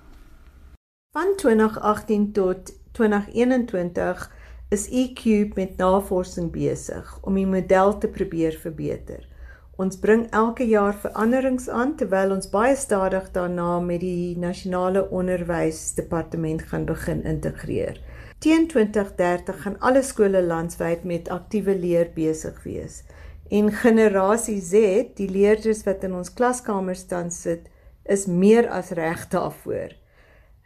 Van 1.16 1.34
2018 1.36 2.32
tot 2.32 2.72
2021 2.92 4.30
is 4.68 4.88
eCube 4.88 5.52
met 5.54 5.76
navorsing 5.76 6.52
besig 6.52 7.18
om 7.22 7.34
die 7.34 7.46
model 7.46 7.98
te 7.98 8.08
probeer 8.08 8.52
verbeter. 8.52 9.33
Ons 9.74 9.96
bring 9.98 10.28
elke 10.30 10.62
jaar 10.70 10.94
veranderings 11.02 11.64
aan 11.66 11.96
terwyl 11.98 12.36
ons 12.36 12.46
baie 12.52 12.76
stadig 12.78 13.24
daarna 13.34 13.80
met 13.82 14.04
die 14.04 14.36
nasionale 14.38 15.02
onderwysdepartement 15.10 16.62
gaan 16.70 16.84
begin 16.86 17.24
integreer. 17.26 17.98
Teen 18.38 18.68
2030 18.70 19.62
gaan 19.64 19.78
alle 19.80 20.02
skole 20.06 20.42
landwyd 20.46 21.02
met 21.04 21.28
aktiewe 21.28 21.74
leer 21.74 22.12
besig 22.14 22.60
wees. 22.62 23.02
En 23.50 23.72
generasie 23.72 24.60
Z, 24.60 25.16
die 25.18 25.28
leerders 25.28 25.82
wat 25.88 26.06
in 26.06 26.14
ons 26.14 26.30
klaskamer 26.30 26.94
staan 26.94 27.34
sit, 27.34 27.66
is 28.06 28.28
meer 28.30 28.70
as 28.70 28.94
reg 28.94 29.26
daarvoor. 29.34 29.96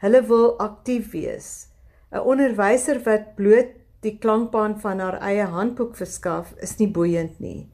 Hulle 0.04 0.22
wil 0.28 0.46
aktief 0.60 1.14
wees. 1.16 1.68
'n 2.12 2.20
Onderwyser 2.20 3.00
wat 3.08 3.34
bloot 3.40 3.72
die 4.04 4.18
klankbaan 4.18 4.76
van 4.80 5.00
haar 5.00 5.18
eie 5.20 5.48
handboek 5.48 5.96
verskaf 5.96 6.52
is 6.60 6.76
nie 6.76 6.92
boeiend 6.92 7.40
nie. 7.40 7.68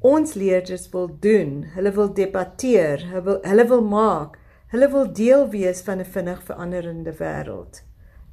Ons 0.00 0.36
leerders 0.38 0.84
wil 0.92 1.08
doen, 1.20 1.64
hulle 1.74 1.90
wil 1.90 2.12
debatteer, 2.14 3.00
hulle 3.10 3.22
wil, 3.26 3.38
hulle 3.42 3.64
wil 3.66 3.80
maak, 3.82 4.36
hulle 4.70 4.86
wil 4.92 5.08
deel 5.10 5.48
wees 5.50 5.80
van 5.82 5.98
'n 5.98 6.04
vinnig 6.04 6.42
veranderende 6.42 7.12
wêreld. 7.18 7.82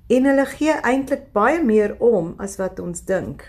En 0.08 0.26
hulle 0.26 0.46
gee 0.46 0.74
eintlik 0.82 1.32
baie 1.34 1.64
meer 1.64 1.96
om 2.00 2.36
as 2.38 2.58
wat 2.58 2.80
ons 2.80 3.02
dink. 3.02 3.42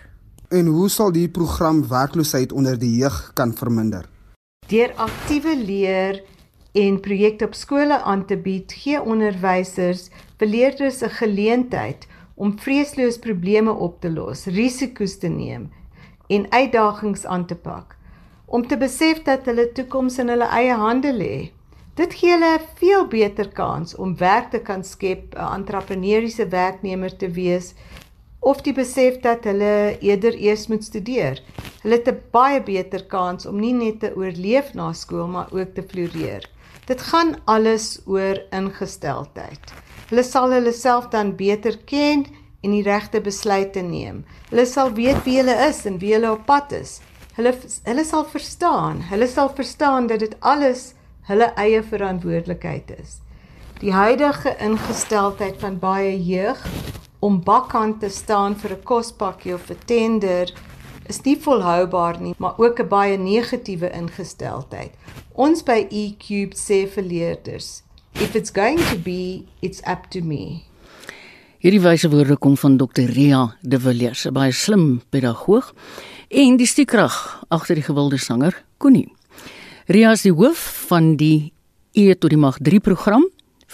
En 0.49 0.67
hoe 0.67 0.89
sal 0.89 1.13
die 1.13 1.29
program 1.29 1.89
werkloosheid 1.89 2.53
onder 2.53 2.79
die 2.79 2.97
jeug 2.97 3.31
kan 3.35 3.53
verminder? 3.53 4.09
Deur 4.69 4.93
aktiewe 4.97 5.57
leer 5.57 6.23
en 6.73 7.01
projekte 7.01 7.45
op 7.45 7.55
skole 7.55 8.03
aan 8.03 8.27
te 8.27 8.37
bied, 8.37 8.73
gee 8.73 9.03
onderwysers 9.03 10.09
vir 10.39 10.49
leerders 10.49 11.03
'n 11.03 11.11
geleentheid 11.11 12.07
om 12.35 12.59
vreesloos 12.59 13.19
probleme 13.19 13.73
op 13.73 14.01
te 14.01 14.11
los, 14.11 14.47
risiko's 14.47 15.19
te 15.19 15.29
neem 15.29 15.71
en 16.29 16.51
uitdagings 16.51 17.27
aan 17.27 17.47
te 17.47 17.55
pak, 17.55 17.97
om 18.47 18.67
te 18.67 18.77
besef 18.79 19.23
dat 19.27 19.47
hulle 19.51 19.73
toekoms 19.73 20.19
in 20.23 20.29
hulle 20.29 20.49
eie 20.55 20.75
hande 20.79 21.13
lê. 21.13 21.51
Dit 21.97 22.15
gee 22.15 22.31
hulle 22.31 22.59
'n 22.59 22.67
veel 22.79 23.07
beter 23.07 23.49
kans 23.49 23.95
om 23.95 24.17
werk 24.17 24.51
te 24.51 24.61
kan 24.61 24.85
skep, 24.85 25.35
'n 25.35 25.55
entrepreneursiese 25.61 26.49
werknemer 26.49 27.17
te 27.17 27.29
wees 27.29 27.75
of 28.41 28.61
die 28.63 28.73
besef 28.73 29.21
dat 29.21 29.45
hulle 29.45 29.99
eerder 30.01 30.35
eers 30.39 30.67
moet 30.67 30.85
studeer. 30.85 31.43
Hulle 31.83 31.97
het 31.99 32.09
'n 32.09 32.23
baie 32.31 32.63
beter 32.63 33.05
kans 33.05 33.47
om 33.47 33.61
nie 33.61 33.73
net 33.73 34.01
te 34.01 34.13
oorleef 34.17 34.75
na 34.75 34.93
skool 34.93 35.27
maar 35.27 35.49
ook 35.53 35.75
te 35.75 35.83
floreer. 35.83 36.45
Dit 36.87 37.01
gaan 37.01 37.37
alles 37.45 38.01
oor 38.07 38.39
ingesteldheid. 38.51 39.73
Hulle 40.09 40.23
sal 40.23 40.51
hulle 40.51 40.73
self 40.73 41.09
dan 41.09 41.37
beter 41.37 41.79
ken 41.85 42.27
en 42.63 42.71
die 42.71 42.83
regte 42.83 43.21
besluite 43.21 43.83
neem. 43.83 44.25
Hulle 44.51 44.67
sal 44.67 44.93
weet 44.93 45.25
wie 45.25 45.37
hulle 45.41 45.69
is 45.69 45.85
en 45.85 45.99
wie 45.99 46.13
hulle 46.15 46.31
op 46.33 46.47
pad 46.47 46.73
is. 46.73 47.01
Hulle 47.37 47.53
hulle 47.85 48.05
sal 48.05 48.25
verstaan. 48.25 49.03
Hulle 49.11 49.27
sal 49.29 49.51
verstaan 49.55 50.07
dat 50.09 50.23
dit 50.25 50.37
alles 50.41 50.95
hulle 51.29 51.51
eie 51.61 51.83
verantwoordelikheid 51.85 52.95
is. 52.97 53.19
Die 53.83 53.93
huidige 53.93 54.55
ingesteldheid 54.65 55.59
van 55.61 55.77
baie 55.79 56.15
jeug 56.17 56.63
om 57.21 57.43
bakkant 57.45 58.01
te 58.01 58.09
staan 58.09 58.57
vir 58.57 58.73
'n 58.77 58.83
kospakkie 58.85 59.55
of 59.55 59.69
'n 59.71 59.85
tender 59.85 60.49
is 61.09 61.21
nie 61.25 61.37
volhoubaar 61.37 62.21
nie, 62.21 62.35
maar 62.39 62.57
ook 62.57 62.81
'n 62.81 62.89
baie 62.89 63.19
negatiewe 63.19 63.91
ingesteldheid. 63.91 64.93
Ons 65.35 65.63
by 65.63 65.87
eCube 65.91 66.57
sê 66.57 66.89
vir 66.89 67.03
leerders, 67.05 67.83
If 68.15 68.35
it's 68.35 68.51
going 68.51 68.79
to 68.79 68.97
be, 68.97 69.45
it's 69.61 69.83
up 69.85 70.09
to 70.11 70.21
me. 70.23 70.63
Hierdie 71.61 71.81
wyse 71.81 72.09
woorde 72.09 72.37
kom 72.37 72.57
van 72.57 72.77
Dr. 72.77 73.03
Ria 73.13 73.57
De 73.61 73.81
Villiers, 73.81 74.25
'n 74.25 74.33
baie 74.33 74.53
slim 74.53 75.03
pedagoog 75.11 75.75
en 76.29 76.57
die 76.57 76.67
stiekrag 76.67 77.15
agter 77.49 77.79
die 77.79 77.85
gewilde 77.87 78.19
sanger 78.19 78.57
Koenie. 78.79 79.09
Ria 79.87 80.13
is 80.17 80.25
die 80.27 80.35
hoof 80.35 80.59
van 80.89 81.15
die 81.21 81.53
E 81.97 82.15
tot 82.15 82.31
die 82.31 82.41
mag 82.41 82.59
3 82.61 82.81
program 82.85 83.25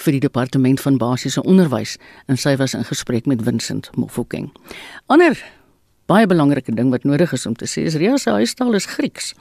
vir 0.05 0.17
die 0.17 0.23
departement 0.23 0.81
van 0.81 0.99
basiese 1.01 1.43
onderwys 1.43 1.97
en 2.31 2.39
sy 2.39 2.55
was 2.61 2.77
in 2.79 2.85
gesprek 2.87 3.27
met 3.27 3.43
Vincent 3.43 3.91
Mofokeng. 3.97 4.51
Ander 5.07 5.39
baie 6.11 6.27
belangrike 6.29 6.75
ding 6.77 6.93
wat 6.93 7.05
nodig 7.09 7.33
is 7.33 7.47
om 7.47 7.57
te 7.57 7.67
sê 7.67 7.87
is 7.89 7.97
Ria 7.97 8.19
se 8.19 8.31
huistaal 8.31 8.75
is 8.79 8.87
Grieks. 8.87 9.33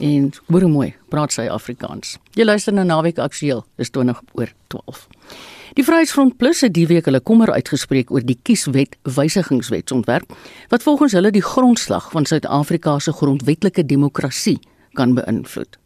En 0.00 0.32
hoor 0.52 0.66
mooi, 0.68 0.90
praat 1.08 1.32
sy 1.32 1.46
Afrikaans. 1.48 2.16
Jy 2.36 2.44
luister 2.44 2.74
na 2.74 2.84
Naweek 2.84 3.18
Aktueel, 3.18 3.64
dis 3.80 3.90
20 3.90 4.20
oor 4.36 4.52
12. 4.72 5.06
Die 5.76 5.84
Vryheidsfront 5.84 6.38
Plus 6.40 6.62
het 6.64 6.72
die 6.72 6.86
week 6.88 7.04
hulle 7.04 7.18
kommer 7.20 7.50
uitgespreek 7.52 8.08
oor 8.08 8.24
die 8.24 8.38
kieswet 8.48 8.94
wysigingswetsontwerp 9.04 10.30
wat 10.70 10.86
volgens 10.86 11.12
hulle 11.12 11.28
die 11.34 11.44
grondslag 11.44 12.06
van 12.14 12.24
Suid-Afrika 12.24 12.94
se 12.98 13.12
grondwetlike 13.12 13.84
demokrasie 13.84 14.56
kan 14.96 15.12
beïnvloed. 15.18 15.76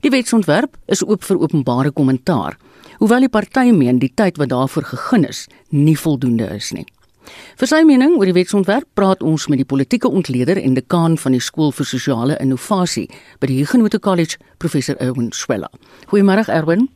Die 0.00 0.14
wetsontwerp 0.14 0.80
is 0.88 1.04
oop 1.04 1.28
vir 1.28 1.42
openbare 1.44 1.92
kommentaar, 1.92 2.56
hoewel 2.96 3.28
die 3.28 3.32
party 3.36 3.76
meen 3.76 4.00
die 4.00 4.12
tyd 4.16 4.40
wat 4.40 4.54
daarvoor 4.54 4.88
gegee 4.94 5.28
is 5.28 5.44
nie 5.68 5.98
voldoende 6.00 6.48
is 6.56 6.72
nie. 6.72 6.88
Vir 7.60 7.68
sy 7.68 7.84
mening 7.84 8.16
oor 8.16 8.30
die 8.32 8.38
wetsontwerp 8.40 8.88
praat 8.96 9.20
ons 9.20 9.50
met 9.52 9.60
die 9.60 9.68
politieke 9.68 10.08
ontleder 10.08 10.56
en 10.62 10.80
dekaan 10.80 11.20
van 11.20 11.36
die 11.36 11.44
skool 11.44 11.76
vir 11.76 11.92
sosiale 11.92 12.40
innovasie 12.40 13.10
by 13.42 13.52
die 13.52 13.60
Huguenot 13.60 14.00
College, 14.00 14.40
professor 14.56 14.96
Erwin 14.96 15.28
Swela. 15.36 15.68
Goeiemôre 16.08 16.48
Erwin. 16.48 16.88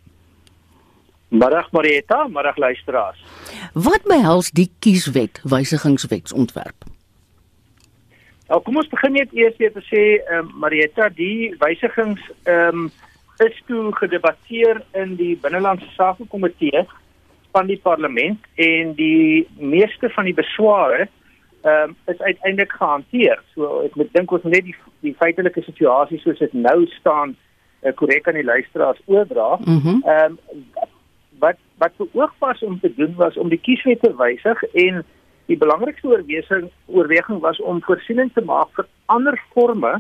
Middag 1.31 1.71
Marieta, 1.71 2.27
middag 2.27 2.57
luisteraars. 2.57 3.19
Wat 3.73 4.03
behels 4.03 4.51
die 4.51 4.71
kieswet 4.79 5.41
wysigingswetsontwerp? 5.47 6.89
Nou 8.51 8.59
kom 8.67 8.81
ons 8.81 8.91
begin 8.91 9.15
net 9.15 9.31
eers 9.39 9.55
weer 9.63 9.71
te 9.71 9.83
sê 9.87 10.03
ehm 10.19 10.49
um, 10.49 10.51
Marietta, 10.65 11.07
die 11.15 11.53
wysigings 11.63 12.25
ehm 12.51 12.83
um, 12.83 12.91
is 13.47 13.63
toe 13.69 13.95
gedebatteer 13.97 14.83
in 14.99 15.15
die 15.17 15.37
binnelandse 15.39 15.87
sake 15.95 16.27
komitee 16.29 16.83
van 17.55 17.71
die 17.71 17.79
parlement 17.79 18.43
en 18.55 18.93
die 18.99 19.47
meeste 19.57 20.11
van 20.17 20.27
die 20.27 20.35
besware 20.35 21.07
ehm 21.07 21.95
um, 21.95 21.97
is 22.11 22.19
uiteindelik 22.19 22.75
gehanteer. 22.75 23.39
So 23.55 23.85
ek 23.87 23.95
moet 23.95 24.11
dink 24.19 24.35
ons 24.35 24.51
net 24.51 24.67
die 24.67 24.79
die 25.07 25.15
feitelike 25.23 25.63
situasie 25.63 26.19
soos 26.27 26.43
dit 26.43 26.59
nou 26.59 26.81
staan 26.99 27.39
korrek 27.95 28.27
uh, 28.27 28.33
aan 28.35 28.43
die 28.43 28.51
luisteraars 28.51 29.07
oordra. 29.07 29.61
Mhm. 29.63 30.03
Ehm 30.03 30.35
um, 30.35 30.89
wat 31.41 31.59
wat 31.81 31.97
beoog 31.97 32.35
was 32.39 32.63
om 32.63 32.81
te 32.81 32.93
doen 32.97 33.15
was 33.17 33.37
om 33.37 33.49
die 33.49 33.61
kieswet 33.61 34.03
te 34.03 34.13
wysig 34.17 34.63
en 34.85 35.03
die 35.51 35.57
belangrikste 35.59 36.09
oorweging 36.09 36.71
oorweging 36.87 37.41
was 37.41 37.61
om 37.61 37.83
voorsiening 37.83 38.31
te 38.35 38.45
maak 38.45 38.71
vir 38.77 38.87
ander 39.07 39.39
forme 39.55 39.99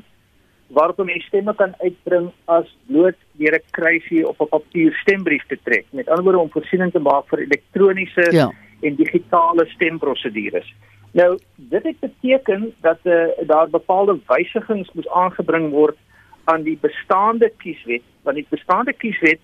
waarop 0.70 1.00
mense 1.02 1.26
stemme 1.26 1.54
kan 1.58 1.74
uitbring 1.80 2.28
as 2.56 2.68
bloot 2.86 3.18
deur 3.40 3.54
'n 3.58 3.70
kruisie 3.70 4.28
op 4.28 4.40
'n 4.40 4.48
papier 4.48 4.92
stembrief 5.02 5.44
te 5.48 5.58
trek. 5.64 5.86
Met 5.90 6.08
ander 6.08 6.24
woorde 6.24 6.38
om 6.38 6.50
voorsiening 6.50 6.92
te 6.92 6.98
maak 6.98 7.26
vir 7.28 7.38
elektroniese 7.38 8.28
Ja. 8.32 8.50
en 8.82 8.94
digitale 8.94 9.66
stemprosedures. 9.66 10.74
Nou, 11.12 11.38
dit 11.56 11.82
het 11.82 11.98
beteken 12.00 12.74
dat 12.80 12.98
uh, 13.02 13.26
daar 13.46 13.70
bepaalde 13.70 14.18
wysigings 14.26 14.92
moes 14.92 15.08
aangebring 15.08 15.70
word 15.70 15.96
aan 16.44 16.62
die 16.62 16.78
bestaande 16.80 17.52
kieswet, 17.56 18.02
want 18.22 18.36
die 18.36 18.46
bestaande 18.48 18.92
kieswet 18.92 19.40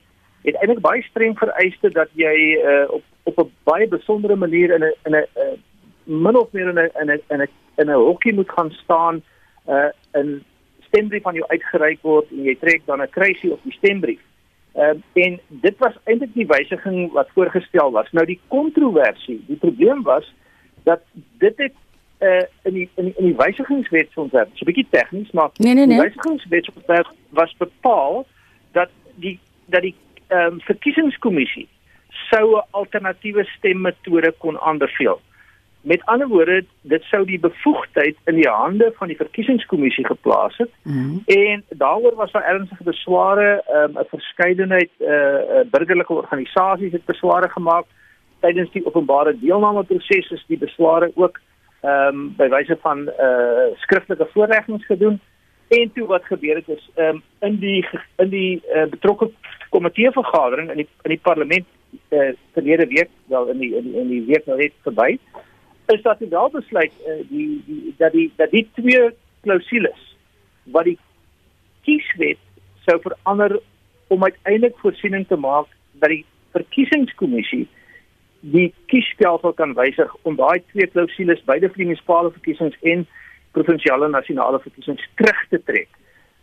het 0.46 0.58
eintlik 0.62 0.80
baie 0.80 1.02
streng 1.02 1.38
vereiste 1.38 1.90
dat 1.90 2.08
jy 2.14 2.34
uh, 2.62 2.86
op 2.90 3.02
op 3.26 3.38
'n 3.38 3.52
baie 3.64 3.88
besondere 3.88 4.36
manier 4.36 4.74
in 4.74 4.84
'n 4.84 4.94
in 5.04 5.14
'n 5.14 5.26
uh, 5.36 5.54
min 6.04 6.36
of 6.36 6.52
meer 6.52 6.68
in 6.68 6.78
'n 6.78 6.90
in 7.00 7.10
'n 7.10 7.22
in 7.28 7.40
'n 7.42 7.48
in 7.76 7.90
'n 7.90 8.04
hokkie 8.08 8.34
moet 8.34 8.50
gaan 8.50 8.70
staan 8.70 9.22
uh 9.68 9.90
'n 10.12 10.44
stembrief 10.88 11.22
van 11.22 11.34
jou 11.34 11.46
uitgereik 11.48 11.98
word 12.02 12.30
en 12.30 12.42
jy 12.42 12.56
trek 12.60 12.82
dan 12.84 13.02
'n 13.02 13.10
kruisie 13.10 13.52
op 13.52 13.60
die 13.62 13.72
stembrief. 13.72 14.20
Uh, 14.76 14.92
en 15.12 15.40
dit 15.48 15.78
was 15.78 15.94
eintlik 16.04 16.34
die 16.34 16.46
wysiging 16.46 17.12
wat 17.12 17.28
voorgestel 17.34 17.90
was. 17.90 18.10
Nou 18.12 18.26
die 18.26 18.40
kontroversie, 18.48 19.44
die 19.46 19.56
probleem 19.56 20.02
was 20.02 20.34
dat 20.82 21.00
dit 21.38 21.56
het 21.56 21.72
uh 22.20 22.42
in 22.62 22.72
die 22.72 22.88
in 22.94 23.04
die, 23.04 23.14
in 23.16 23.24
die 23.24 23.36
wysigingswetsontwerp, 23.36 24.48
so 24.52 24.64
'n 24.64 24.72
bietjie 24.72 24.86
tegnies, 24.90 25.30
maar 25.30 25.50
Nee, 25.56 25.74
nee, 25.74 25.86
nee. 25.86 25.96
die 25.96 26.04
wysigingswetsontwerp 26.04 27.12
was 27.28 27.56
bepaal 27.56 28.26
dat 28.72 28.88
die 29.14 29.38
dat 29.66 29.82
die 29.82 29.94
ehm 30.28 30.52
um, 30.52 30.60
verkiesingskommissie 30.60 31.68
sou 32.30 32.56
'n 32.56 32.64
alternatiewe 32.70 33.44
stemmetode 33.44 34.34
kon 34.38 34.60
aanbeveel. 34.60 35.20
Met 35.80 36.04
ander 36.04 36.28
woorde, 36.28 36.64
dit 36.80 37.02
sou 37.02 37.24
die 37.24 37.38
bevoegdheid 37.38 38.16
in 38.24 38.34
die 38.34 38.48
hande 38.48 38.92
van 38.96 39.08
die 39.08 39.16
verkiesingskommissie 39.16 40.06
geplaas 40.06 40.56
het 40.56 40.70
Mhm. 40.82 41.18
en 41.26 41.64
daaroor 41.68 42.14
was 42.14 42.32
daar 42.32 42.42
ernstige 42.44 42.82
besware, 42.82 43.62
ehm, 43.66 43.90
'n 43.90 43.96
um, 43.98 44.04
verskeidenheid 44.08 44.90
eh 44.98 45.06
uh, 45.08 45.70
burgerlike 45.70 46.12
organisasies 46.12 46.92
het 46.92 47.04
besware 47.04 47.48
gemaak 47.48 47.86
tydens 48.40 48.70
die 48.72 48.86
openbare 48.86 49.38
deelnameproses 49.38 50.30
is 50.30 50.44
die 50.46 50.58
besware 50.58 51.10
ook 51.14 51.40
ehm 51.80 52.08
um, 52.08 52.34
by 52.36 52.48
wyse 52.48 52.76
van 52.80 53.08
eh 53.08 53.26
uh, 53.26 53.76
skriftelike 53.76 54.28
voorleggings 54.32 54.86
gedoen 54.86 55.20
en 55.68 55.92
toe 55.94 56.06
wat 56.06 56.24
gebeur 56.24 56.56
het 56.56 56.68
is 56.68 56.90
ehm 56.94 57.08
um, 57.08 57.22
in 57.40 57.58
die 57.58 57.88
in 58.16 58.28
die 58.28 58.62
uh, 58.74 58.84
betrokke 58.90 59.30
komitee 59.76 60.12
vergadering 60.16 60.70
in 60.72 60.82
die 60.82 60.88
in 61.04 61.14
die 61.14 61.22
parlement 61.28 61.66
eh 62.08 62.18
uh, 62.18 62.32
verlede 62.56 62.86
week 62.92 63.10
wel 63.32 63.52
in 63.54 63.62
die 63.62 63.72
in 63.76 63.84
die, 63.88 64.00
in 64.00 64.08
die 64.14 64.24
week 64.30 64.46
nou 64.46 64.58
net 64.58 64.74
verby 64.88 65.10
is 65.94 66.02
dat 66.02 66.18
dit 66.18 66.32
wel 66.34 66.50
besluit 66.50 66.92
uh, 67.06 67.20
die, 67.30 67.62
die 67.66 67.94
dat 67.98 68.12
die 68.12 68.30
dat 68.36 68.50
die 68.50 68.66
twee 68.80 69.10
klousules 69.46 70.02
wat 70.76 70.84
die 70.90 70.98
kieswet 71.88 72.42
sou 72.86 73.00
verander 73.08 73.60
om 74.08 74.24
uiteindelik 74.24 74.78
voorsiening 74.78 75.26
te 75.26 75.36
maak 75.36 75.68
dat 76.02 76.10
die 76.10 76.24
verkiesingskommissie 76.56 77.66
die 78.40 78.68
kiesstelsel 78.86 79.52
kan 79.58 79.74
wysig 79.74 80.12
om 80.22 80.36
daai 80.38 80.62
twee 80.72 80.86
klousules 80.86 81.42
beide 81.50 81.70
vir 81.72 81.82
die 81.82 81.88
munisipale 81.90 82.32
verkiesings 82.34 82.76
en 82.92 83.06
provinsiale 83.56 84.08
nasionale 84.12 84.60
verkiesings 84.60 85.02
terug 85.16 85.40
te 85.50 85.60
trek. 85.64 85.88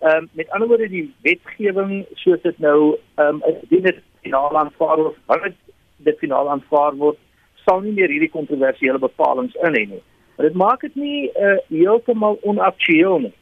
Ehm 0.04 0.16
um, 0.16 0.30
met 0.32 0.50
ander 0.50 0.68
woorde 0.68 0.90
die 0.90 1.14
wetgewing 1.22 2.06
soos 2.14 2.42
dit 2.42 2.58
nou 2.60 2.96
ehm 3.16 3.28
um, 3.28 3.44
indien 3.44 3.84
dit 3.84 4.00
finaal 4.22 4.58
aanvaar 4.60 4.98
word, 4.98 5.18
wanneer 5.26 5.54
dit 5.98 6.18
finaal 6.20 6.50
aanvaar 6.50 6.96
word, 6.96 7.18
sal 7.66 7.80
nie 7.82 7.94
meer 7.94 8.12
hierdie 8.12 8.34
kontroversiële 8.34 9.00
bepalinge 9.00 9.56
in 9.68 9.78
hê 9.78 9.86
nie. 9.94 10.02
Maar 10.36 10.46
dit 10.50 10.58
maak 10.60 10.82
dit 10.82 10.96
nie 10.96 11.30
uh, 11.30 11.56
heeltemal 11.70 12.38
onaktueel 12.42 13.20
nie. 13.20 13.34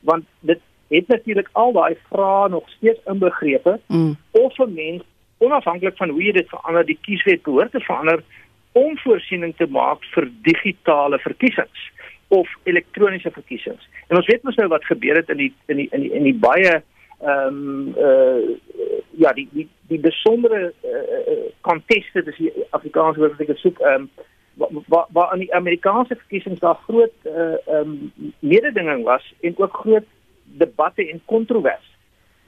Want 0.00 0.26
dit 0.40 0.58
het 0.90 1.08
natuurlik 1.08 1.48
al 1.52 1.72
daai 1.72 1.94
vrae 2.08 2.48
nog 2.48 2.68
steeds 2.70 3.00
inbegrepe 3.06 3.78
Mm. 3.86 4.16
of 4.30 4.58
'n 4.58 4.74
mens 4.74 5.02
onafhanklik 5.38 5.96
van 5.96 6.08
hoe 6.08 6.22
jy 6.22 6.32
dit 6.32 6.48
verander 6.48 6.84
die 6.86 6.98
kieswet 7.00 7.42
behoort 7.42 7.70
te 7.70 7.80
verander 7.80 8.22
om 8.72 8.98
voorsiening 8.98 9.56
te 9.56 9.66
maak 9.66 10.04
vir 10.14 10.30
digitale 10.42 11.18
verkiesings 11.18 11.90
of 12.30 12.48
elektroniese 12.62 13.30
verkiesings. 13.34 13.88
En 14.08 14.16
ons 14.16 14.26
weet 14.30 14.42
mos 14.46 14.58
nou 14.60 14.68
wat 14.70 14.86
gebeur 14.86 15.18
het 15.18 15.30
in 15.34 15.40
die 15.42 15.52
in 15.66 15.82
die 15.82 15.88
in 15.90 16.04
die, 16.06 16.12
in 16.18 16.26
die 16.28 16.38
baie 16.38 16.80
ehm 17.20 17.46
um, 17.46 17.94
uh 17.98 18.56
ja 19.20 19.32
die 19.36 19.48
die 19.52 19.66
die 19.90 19.98
besondere 20.00 20.72
uh 20.86 21.34
konteste 21.66 22.22
dis 22.24 22.38
die 22.38 22.52
Afrikaanse 22.70 23.20
woord 23.20 23.36
wat 23.38 23.50
ek 23.50 23.62
soek 23.64 23.82
ehm 23.82 24.06
um, 24.06 24.84
waar 24.86 25.06
waar 25.16 25.32
aan 25.34 25.42
die 25.42 25.54
Amerikaanse 25.54 26.16
verkiesings 26.22 26.62
daar 26.62 26.78
groot 26.86 27.16
uh 27.26 27.58
ehm 27.66 27.96
um, 27.96 28.32
mededinging 28.38 29.04
was 29.04 29.26
en 29.40 29.58
ook 29.58 29.82
groot 29.82 30.06
debatte 30.44 31.10
en 31.10 31.22
kontrovers 31.24 31.90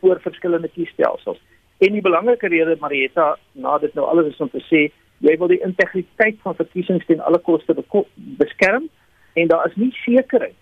oor 0.00 0.20
verskillende 0.20 0.68
kiesstelsels. 0.68 1.42
En 1.78 1.92
die 1.92 2.02
belangrike 2.02 2.48
rede 2.48 2.76
Marietta 2.80 3.36
na 3.52 3.78
dit 3.78 3.94
nou 3.94 4.06
alles 4.06 4.32
is 4.32 4.40
om 4.40 4.50
te 4.50 4.62
sê 4.70 4.88
jy 5.22 5.36
wil 5.38 5.50
die 5.50 5.62
integriteit 5.62 6.38
van 6.42 6.58
verkiesings 6.58 7.06
ten 7.06 7.20
alle 7.20 7.38
koste 7.38 7.74
beskerm 8.14 8.88
en 9.34 9.48
daar 9.48 9.66
is 9.66 9.76
nie 9.76 9.92
sekerheid 10.04 10.58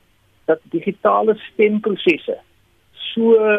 dat 0.50 0.60
digitale 0.70 1.34
stemprosesse 1.52 2.38
so 3.12 3.58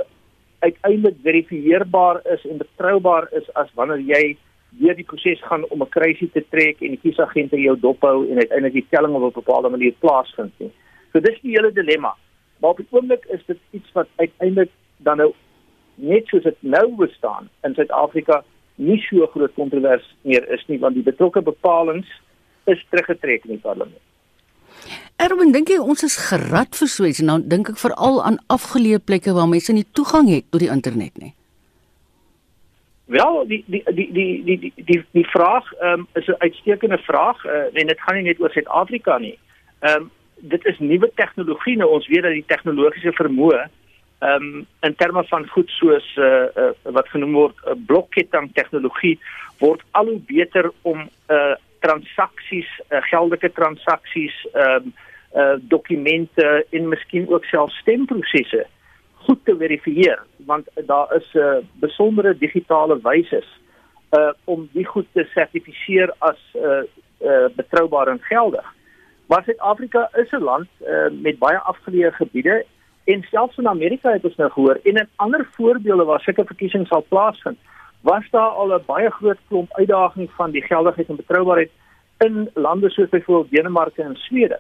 uiteindelik 0.59 1.17
verifieerbaar 1.23 2.21
is 2.33 2.45
en 2.45 2.57
betroubaar 2.57 3.27
is 3.31 3.53
as 3.53 3.69
wanneer 3.73 4.01
jy 4.13 4.37
deur 4.79 4.95
die 4.95 5.07
proses 5.07 5.41
gaan 5.43 5.65
om 5.69 5.81
'n 5.83 5.89
kruisie 5.89 6.29
te 6.31 6.43
trek 6.49 6.81
en 6.81 6.95
die 6.95 7.03
kiesagente 7.03 7.57
jou 7.61 7.75
dophou 7.79 8.29
en 8.29 8.37
uiteindelik 8.37 8.73
die 8.73 8.87
telling 8.89 9.15
op 9.15 9.23
'n 9.23 9.39
bepaalde 9.39 9.69
manier 9.69 9.93
plaasvind 9.99 10.53
nie. 10.59 10.71
So 11.11 11.19
dis 11.19 11.41
die 11.41 11.51
hele 11.51 11.71
dilemma. 11.71 12.15
Maar 12.59 12.69
op 12.69 12.77
die 12.77 12.87
oomblik 12.89 13.25
is 13.25 13.45
dit 13.45 13.57
iets 13.71 13.91
wat 13.91 14.07
uiteindelik 14.15 14.69
dan 14.97 15.17
nou 15.17 15.33
net 15.95 16.27
soos 16.27 16.43
dit 16.43 16.57
nou 16.59 16.95
bestaan 16.95 17.49
in 17.63 17.73
Suid-Afrika 17.73 18.43
nie 18.75 19.01
so 19.09 19.27
groot 19.27 19.53
kontrovers 19.53 20.15
meer 20.21 20.49
is 20.49 20.63
nie 20.67 20.79
want 20.79 20.93
die 20.93 21.03
betrokke 21.03 21.41
bepalinge 21.41 22.05
is 22.65 22.85
teruggetrek 22.89 23.43
in 23.43 23.51
die 23.51 23.63
parlement. 23.63 24.10
Erwin, 25.21 25.51
dink 25.53 25.69
jy 25.69 25.77
ons 25.77 26.01
is 26.05 26.15
gerad 26.17 26.73
vir 26.73 26.89
so 26.89 27.05
iets? 27.05 27.21
Nou 27.21 27.37
dink 27.45 27.69
ek 27.69 27.77
veral 27.81 28.21
aan 28.25 28.39
afgeleë 28.49 29.03
plekke 29.05 29.35
waar 29.37 29.49
mense 29.51 29.73
nie 29.75 29.85
toegang 29.97 30.31
het 30.31 30.47
tot 30.49 30.63
die 30.63 30.71
internet 30.73 31.19
nie. 31.21 31.33
Wel, 33.11 33.37
die 33.51 33.59
die 33.67 33.83
die 33.91 34.07
die 34.15 34.29
die 34.47 34.57
die 34.63 34.71
die, 34.87 34.97
die 35.17 35.27
vraag 35.33 35.67
um, 35.83 36.07
is 36.17 36.27
'n 36.27 36.41
uitstekende 36.41 36.97
vraag 37.05 37.45
uh, 37.45 37.69
en 37.73 37.87
dit 37.87 38.01
gaan 38.01 38.15
nie 38.15 38.29
net 38.29 38.41
oor 38.41 38.49
Suid-Afrika 38.49 39.17
nie. 39.17 39.37
Ehm 39.81 40.01
um, 40.01 40.09
dit 40.41 40.65
is 40.65 40.79
nuwe 40.79 41.11
tegnologie 41.15 41.77
nou 41.77 41.89
ons 41.89 42.07
weet 42.07 42.23
dat 42.23 42.33
die 42.33 42.47
tegnologiese 42.47 43.13
vermoë 43.13 43.61
ehm 43.61 44.33
um, 44.33 44.65
in 44.81 44.95
terme 44.95 45.23
van 45.23 45.45
goed 45.47 45.69
soos 45.69 46.07
uh, 46.17 46.49
uh 46.55 46.73
wat 46.97 47.09
genoem 47.13 47.33
word 47.33 47.57
uh, 47.67 47.77
blokketting 47.85 48.49
tegnologie 48.53 49.19
word 49.59 49.81
al 49.91 50.05
hoe 50.05 50.21
beter 50.25 50.71
om 50.81 51.09
uh 51.29 51.53
transaksies, 51.81 52.69
uh, 52.89 53.01
geldelike 53.11 53.51
transaksies, 53.51 54.33
ehm 54.53 54.89
um, 54.89 54.93
uh 55.33 55.55
dokumente 55.59 56.65
en 56.69 56.87
miskien 56.87 57.29
ook 57.29 57.45
self 57.45 57.71
stemprosesse 57.71 58.65
goed 59.13 59.39
te 59.45 59.55
verifieer 59.57 60.23
want 60.45 60.67
daar 60.85 61.15
is 61.15 61.33
'n 61.33 61.37
uh, 61.37 61.57
besondere 61.79 62.37
digitale 62.37 62.99
wyse 63.03 63.43
uh 64.11 64.33
om 64.43 64.69
die 64.71 64.85
goed 64.85 65.07
te 65.11 65.23
sertifiseer 65.33 66.13
as 66.17 66.39
uh, 66.55 66.83
uh 67.21 67.47
betroubaar 67.55 68.07
en 68.07 68.19
geldig. 68.21 68.65
Maar 69.27 69.43
Suid-Afrika 69.43 70.09
is 70.13 70.31
'n 70.31 70.43
land 70.43 70.67
uh, 70.81 71.09
met 71.11 71.39
baie 71.39 71.57
afgeleë 71.57 72.11
gebiede 72.11 72.65
en 73.03 73.23
selfs 73.23 73.57
in 73.57 73.67
Amerika 73.67 74.11
het 74.11 74.23
ons 74.23 74.35
nou 74.35 74.51
gehoor 74.51 74.79
en 74.83 74.95
in 74.95 75.09
ander 75.15 75.47
voorbeelde 75.51 76.03
waar 76.03 76.21
sulke 76.21 76.45
verkiesings 76.45 76.87
sal 76.87 77.05
plaasvind, 77.07 77.57
was 78.01 78.25
daar 78.31 78.49
al 78.49 78.73
'n 78.73 78.83
baie 78.85 79.09
groot 79.09 79.37
klomp 79.47 79.73
uitdagings 79.73 80.31
van 80.35 80.51
die 80.51 80.61
geldigheid 80.61 81.09
en 81.09 81.15
betroubaarheid 81.15 81.71
in 82.17 82.49
lande 82.53 82.89
soos 82.89 83.09
byvoorbeeld 83.09 83.51
Denemarke 83.51 84.01
en 84.01 84.15
Swede. 84.15 84.59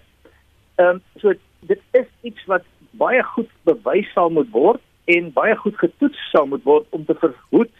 Ehm 0.81 0.89
um, 0.89 1.01
so 1.21 1.33
dit 1.69 1.81
is 1.91 2.07
iets 2.21 2.45
wat 2.49 2.63
baie 3.01 3.23
goed 3.23 3.49
bewys 3.69 4.09
sal 4.15 4.29
moet 4.33 4.49
word 4.51 4.81
en 5.15 5.29
baie 5.35 5.55
goed 5.55 5.77
getoets 5.77 6.21
sal 6.31 6.47
moet 6.49 6.63
word 6.63 6.87
om 6.97 7.05
te 7.05 7.15
verhoed 7.23 7.73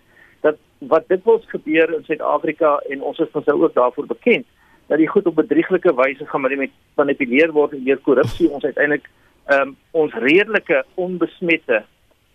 dat 0.45 0.59
wat 0.93 1.07
dit 1.13 1.23
wil 1.29 1.39
gebeur 1.53 1.93
in 1.95 2.03
Suid-Afrika 2.05 2.75
en 2.93 3.01
ons 3.11 3.21
is 3.25 3.31
van 3.33 3.45
sou 3.47 3.57
ook 3.63 3.73
daarvoor 3.73 4.09
bekend 4.11 4.45
dat 4.91 5.01
die 5.01 5.07
goed 5.07 5.25
op 5.31 5.39
bedrieglike 5.39 5.93
wyse 5.95 6.27
gemanipuleer 6.33 7.53
word 7.57 7.73
deur 7.85 8.03
korrupsie 8.09 8.49
ons 8.49 8.67
uiteindelik 8.69 9.09
ehm 9.45 9.71
um, 9.71 9.73
ons 10.03 10.13
redelike 10.27 10.83
onbesmette 11.05 11.81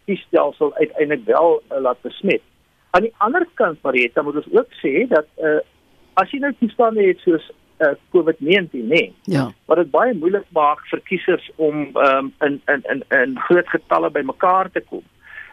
kiesstelsel 0.07 0.74
uiteindelik 0.74 1.24
wel 1.26 1.61
uh, 1.61 1.81
laat 1.83 2.02
besmet. 2.02 2.42
Aan 2.90 3.07
die 3.07 3.14
ander 3.18 3.46
kant 3.55 3.83
Marieta 3.83 4.22
moet 4.22 4.40
ons 4.42 4.50
ook 4.59 4.74
sê 4.83 5.07
dat 5.11 5.31
uh, 5.38 5.61
as 6.22 6.31
jy 6.33 6.42
nou 6.42 6.52
toestande 6.59 7.07
het 7.07 7.22
soos 7.22 7.46
uh, 7.78 7.94
COVID-19 8.12 8.70
nê. 8.72 8.88
Nee, 8.88 9.14
ja. 9.22 9.52
Wat 9.64 9.76
dit 9.76 9.90
baie 9.90 10.14
moeilik 10.14 10.46
maak 10.56 10.80
vir 10.90 11.02
kiesers 11.08 11.50
om 11.56 11.88
um, 11.96 12.32
in 12.46 12.60
in 12.72 12.82
in 12.92 13.02
in 13.18 13.38
groot 13.48 13.68
getalle 13.68 14.10
bymekaar 14.10 14.70
te 14.70 14.80
kom. 14.80 15.02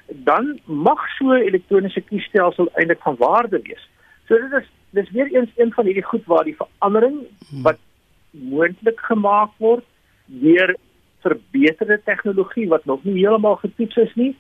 Dan 0.08 0.60
mag 0.66 1.02
so 1.18 1.34
'n 1.34 1.48
elektroniese 1.50 2.02
kiesstelsel 2.02 2.70
eintlik 2.74 3.02
van 3.02 3.16
waarde 3.20 3.60
wees. 3.64 3.90
So 4.28 4.36
dit 4.36 4.62
is 4.62 4.70
dis 4.90 5.12
weer 5.12 5.30
eens 5.36 5.50
een 5.56 5.74
van 5.74 5.86
hierdie 5.86 6.10
goed 6.12 6.26
waar 6.26 6.44
die 6.44 6.56
verandering 6.56 7.20
hmm. 7.50 7.62
wat 7.62 7.78
moontlik 8.32 9.00
gemaak 9.00 9.52
word 9.58 9.86
deur 10.26 10.76
verbeterde 11.22 12.02
tegnologie 12.06 12.68
wat 12.68 12.86
nog 12.86 13.04
nie 13.04 13.18
heeltemal 13.18 13.56
getoets 13.56 13.96
is 13.96 14.16
nie. 14.16 14.36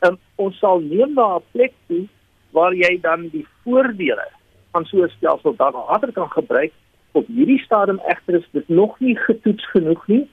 Um, 0.00 0.18
ons 0.34 0.58
sal 0.58 0.80
neem 0.80 1.14
na 1.14 1.36
'n 1.36 1.42
plek 1.52 1.72
toe 1.86 2.06
waar 2.50 2.74
jy 2.74 2.98
dan 3.00 3.28
die 3.28 3.46
voordele 3.62 4.28
van 4.72 4.84
so 4.84 5.02
'n 5.02 5.12
stelsel 5.16 5.56
dan 5.56 5.72
later 5.72 6.12
kan 6.12 6.30
gebruik 6.30 6.72
op 7.16 7.26
hierdie 7.32 7.62
stadium 7.64 8.00
egter 8.12 8.34
is 8.34 8.48
dit 8.52 8.68
nog 8.68 8.98
nie 9.00 9.16
getoets 9.16 9.70
genoeg 9.70 10.06
nie 10.06 10.24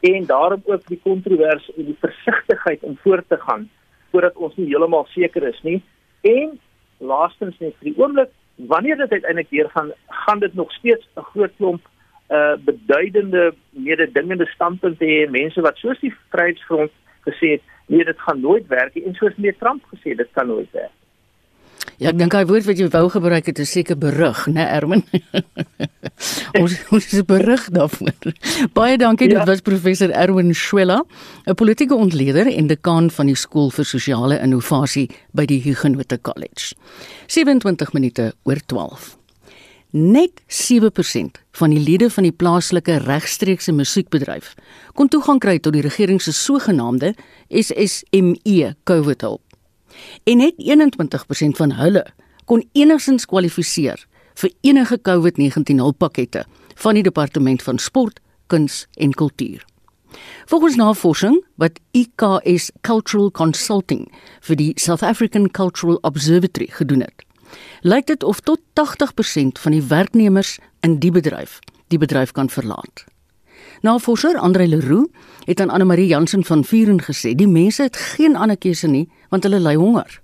en 0.00 0.26
daarom 0.26 0.62
ook 0.64 0.86
die 0.86 1.00
kontrovers 1.02 1.70
en 1.74 1.84
die 1.90 1.96
versigtigheid 2.00 2.82
om 2.86 2.98
voort 3.02 3.28
te 3.28 3.38
gaan 3.46 3.68
voordat 4.10 4.36
ons 4.36 4.54
nie 4.56 4.68
heeltemal 4.70 5.06
seker 5.10 5.44
is 5.48 5.58
nie. 5.62 5.80
En 6.20 6.54
laastens 6.98 7.58
net 7.58 7.74
vir 7.80 7.90
die 7.90 7.96
oomblik 7.98 8.30
wanneer 8.70 8.96
dit 9.02 9.12
uiteindelik 9.12 9.50
weer 9.50 9.70
gaan 9.74 9.90
gaan 10.24 10.38
dit 10.44 10.54
nog 10.54 10.72
steeds 10.72 11.08
'n 11.16 11.26
groot 11.32 11.54
klomp 11.56 11.82
uh 12.30 12.54
beduidende 12.64 13.54
mededingende 13.70 14.46
standpunte 14.46 15.04
hê. 15.04 15.30
Mense 15.30 15.60
wat 15.60 15.76
soos 15.76 16.00
die 16.00 16.14
Vryheidsfront 16.30 16.92
gesê 17.26 17.50
het 17.56 17.62
nee 17.86 18.04
dit 18.04 18.20
gaan 18.20 18.40
nooit 18.40 18.66
werk 18.66 18.94
nie. 18.94 19.04
En 19.04 19.14
soos 19.14 19.36
meneer 19.36 19.58
Trump 19.58 19.82
gesê 19.92 20.14
dit 20.14 20.30
kan 20.32 20.46
nooit 20.46 20.70
werk 20.70 20.94
Ja, 21.96 22.10
ek 22.12 22.18
dink 22.20 22.34
hy 22.36 22.44
woord 22.46 22.66
wat 22.68 22.78
jy 22.78 22.88
wou 22.92 23.08
gebruik 23.10 23.48
het 23.50 23.58
is 23.58 23.72
seker 23.72 23.96
berig, 23.98 24.44
né, 24.52 24.66
Erwin? 24.76 25.02
ons 26.60 26.74
ons 26.94 27.06
is 27.12 27.24
berig 27.26 27.64
daarvoor. 27.74 28.32
Baie 28.78 28.98
dankie, 29.00 29.30
ja. 29.30 29.40
dit 29.40 29.52
was 29.52 29.64
professor 29.64 30.12
Erwin 30.12 30.54
Schwella, 30.54 31.00
'n 31.46 31.54
politieke 31.54 31.94
ontleder 31.94 32.46
en 32.52 32.68
dekaan 32.68 33.10
van 33.10 33.26
die 33.26 33.36
skool 33.36 33.70
vir 33.70 33.84
sosiale 33.84 34.38
innovasie 34.38 35.08
by 35.32 35.46
die 35.46 35.62
Huguenot 35.64 36.12
College. 36.22 36.74
27 37.26 37.92
minute 37.92 38.32
oor 38.44 38.60
12. 38.66 39.16
Net 39.90 40.42
7% 40.46 41.40
van 41.56 41.70
die 41.70 41.80
lede 41.80 42.10
van 42.10 42.22
die 42.22 42.32
plaaslike 42.32 42.98
regstreekse 43.08 43.72
musiekbedryf 43.72 44.52
kon 44.92 45.08
toegang 45.08 45.40
kry 45.40 45.56
tot 45.58 45.72
die 45.72 45.82
regering 45.82 46.20
se 46.20 46.32
sogenaamde 46.36 47.14
SSME 47.48 48.74
COVID 48.84 49.24
hulp 49.24 49.47
en 50.24 50.42
net 50.42 50.54
21% 50.58 51.58
van 51.60 51.74
hulle 51.78 52.04
kon 52.44 52.64
enigstens 52.72 53.26
kwalifiseer 53.28 54.06
vir 54.38 54.52
enige 54.60 54.98
COVID-19 55.08 55.82
hulppakkette 55.82 56.44
van 56.78 56.94
die 56.94 57.02
departement 57.02 57.62
van 57.62 57.78
sport, 57.78 58.20
kuns 58.46 58.86
en 58.96 59.12
kultuur. 59.12 59.64
Volgens 60.46 60.76
navorsing 60.76 61.44
wat 61.60 61.80
IKS 61.92 62.70
Cultural 62.80 63.30
Consulting 63.30 64.06
vir 64.40 64.56
die 64.56 64.72
South 64.80 65.02
African 65.02 65.50
Cultural 65.50 65.98
Observatory 66.02 66.70
gedoen 66.70 67.04
het, 67.04 67.24
lyk 67.82 68.06
dit 68.06 68.22
of 68.22 68.40
tot 68.40 68.60
80% 68.80 69.60
van 69.60 69.74
die 69.76 69.82
werknemers 69.82 70.58
in 70.80 70.98
die 71.02 71.12
bedryf 71.12 71.58
die 71.88 71.98
bedryf 72.00 72.32
kan 72.36 72.50
verlaat. 72.52 73.07
Navorser 73.80 74.38
Andre 74.38 74.66
Leroux 74.66 75.06
het 75.44 75.60
aan 75.60 75.70
Anne 75.70 75.84
Marie 75.84 76.06
Jansen 76.06 76.44
van 76.44 76.64
Vuren 76.64 76.98
gesê 77.02 77.34
die 77.34 77.46
mense 77.46 77.82
het 77.82 77.96
geen 77.96 78.36
ander 78.36 78.58
keuse 78.58 78.88
nie 78.90 79.06
want 79.30 79.46
hulle 79.46 79.60
ly 79.62 79.74
honger. 79.78 80.20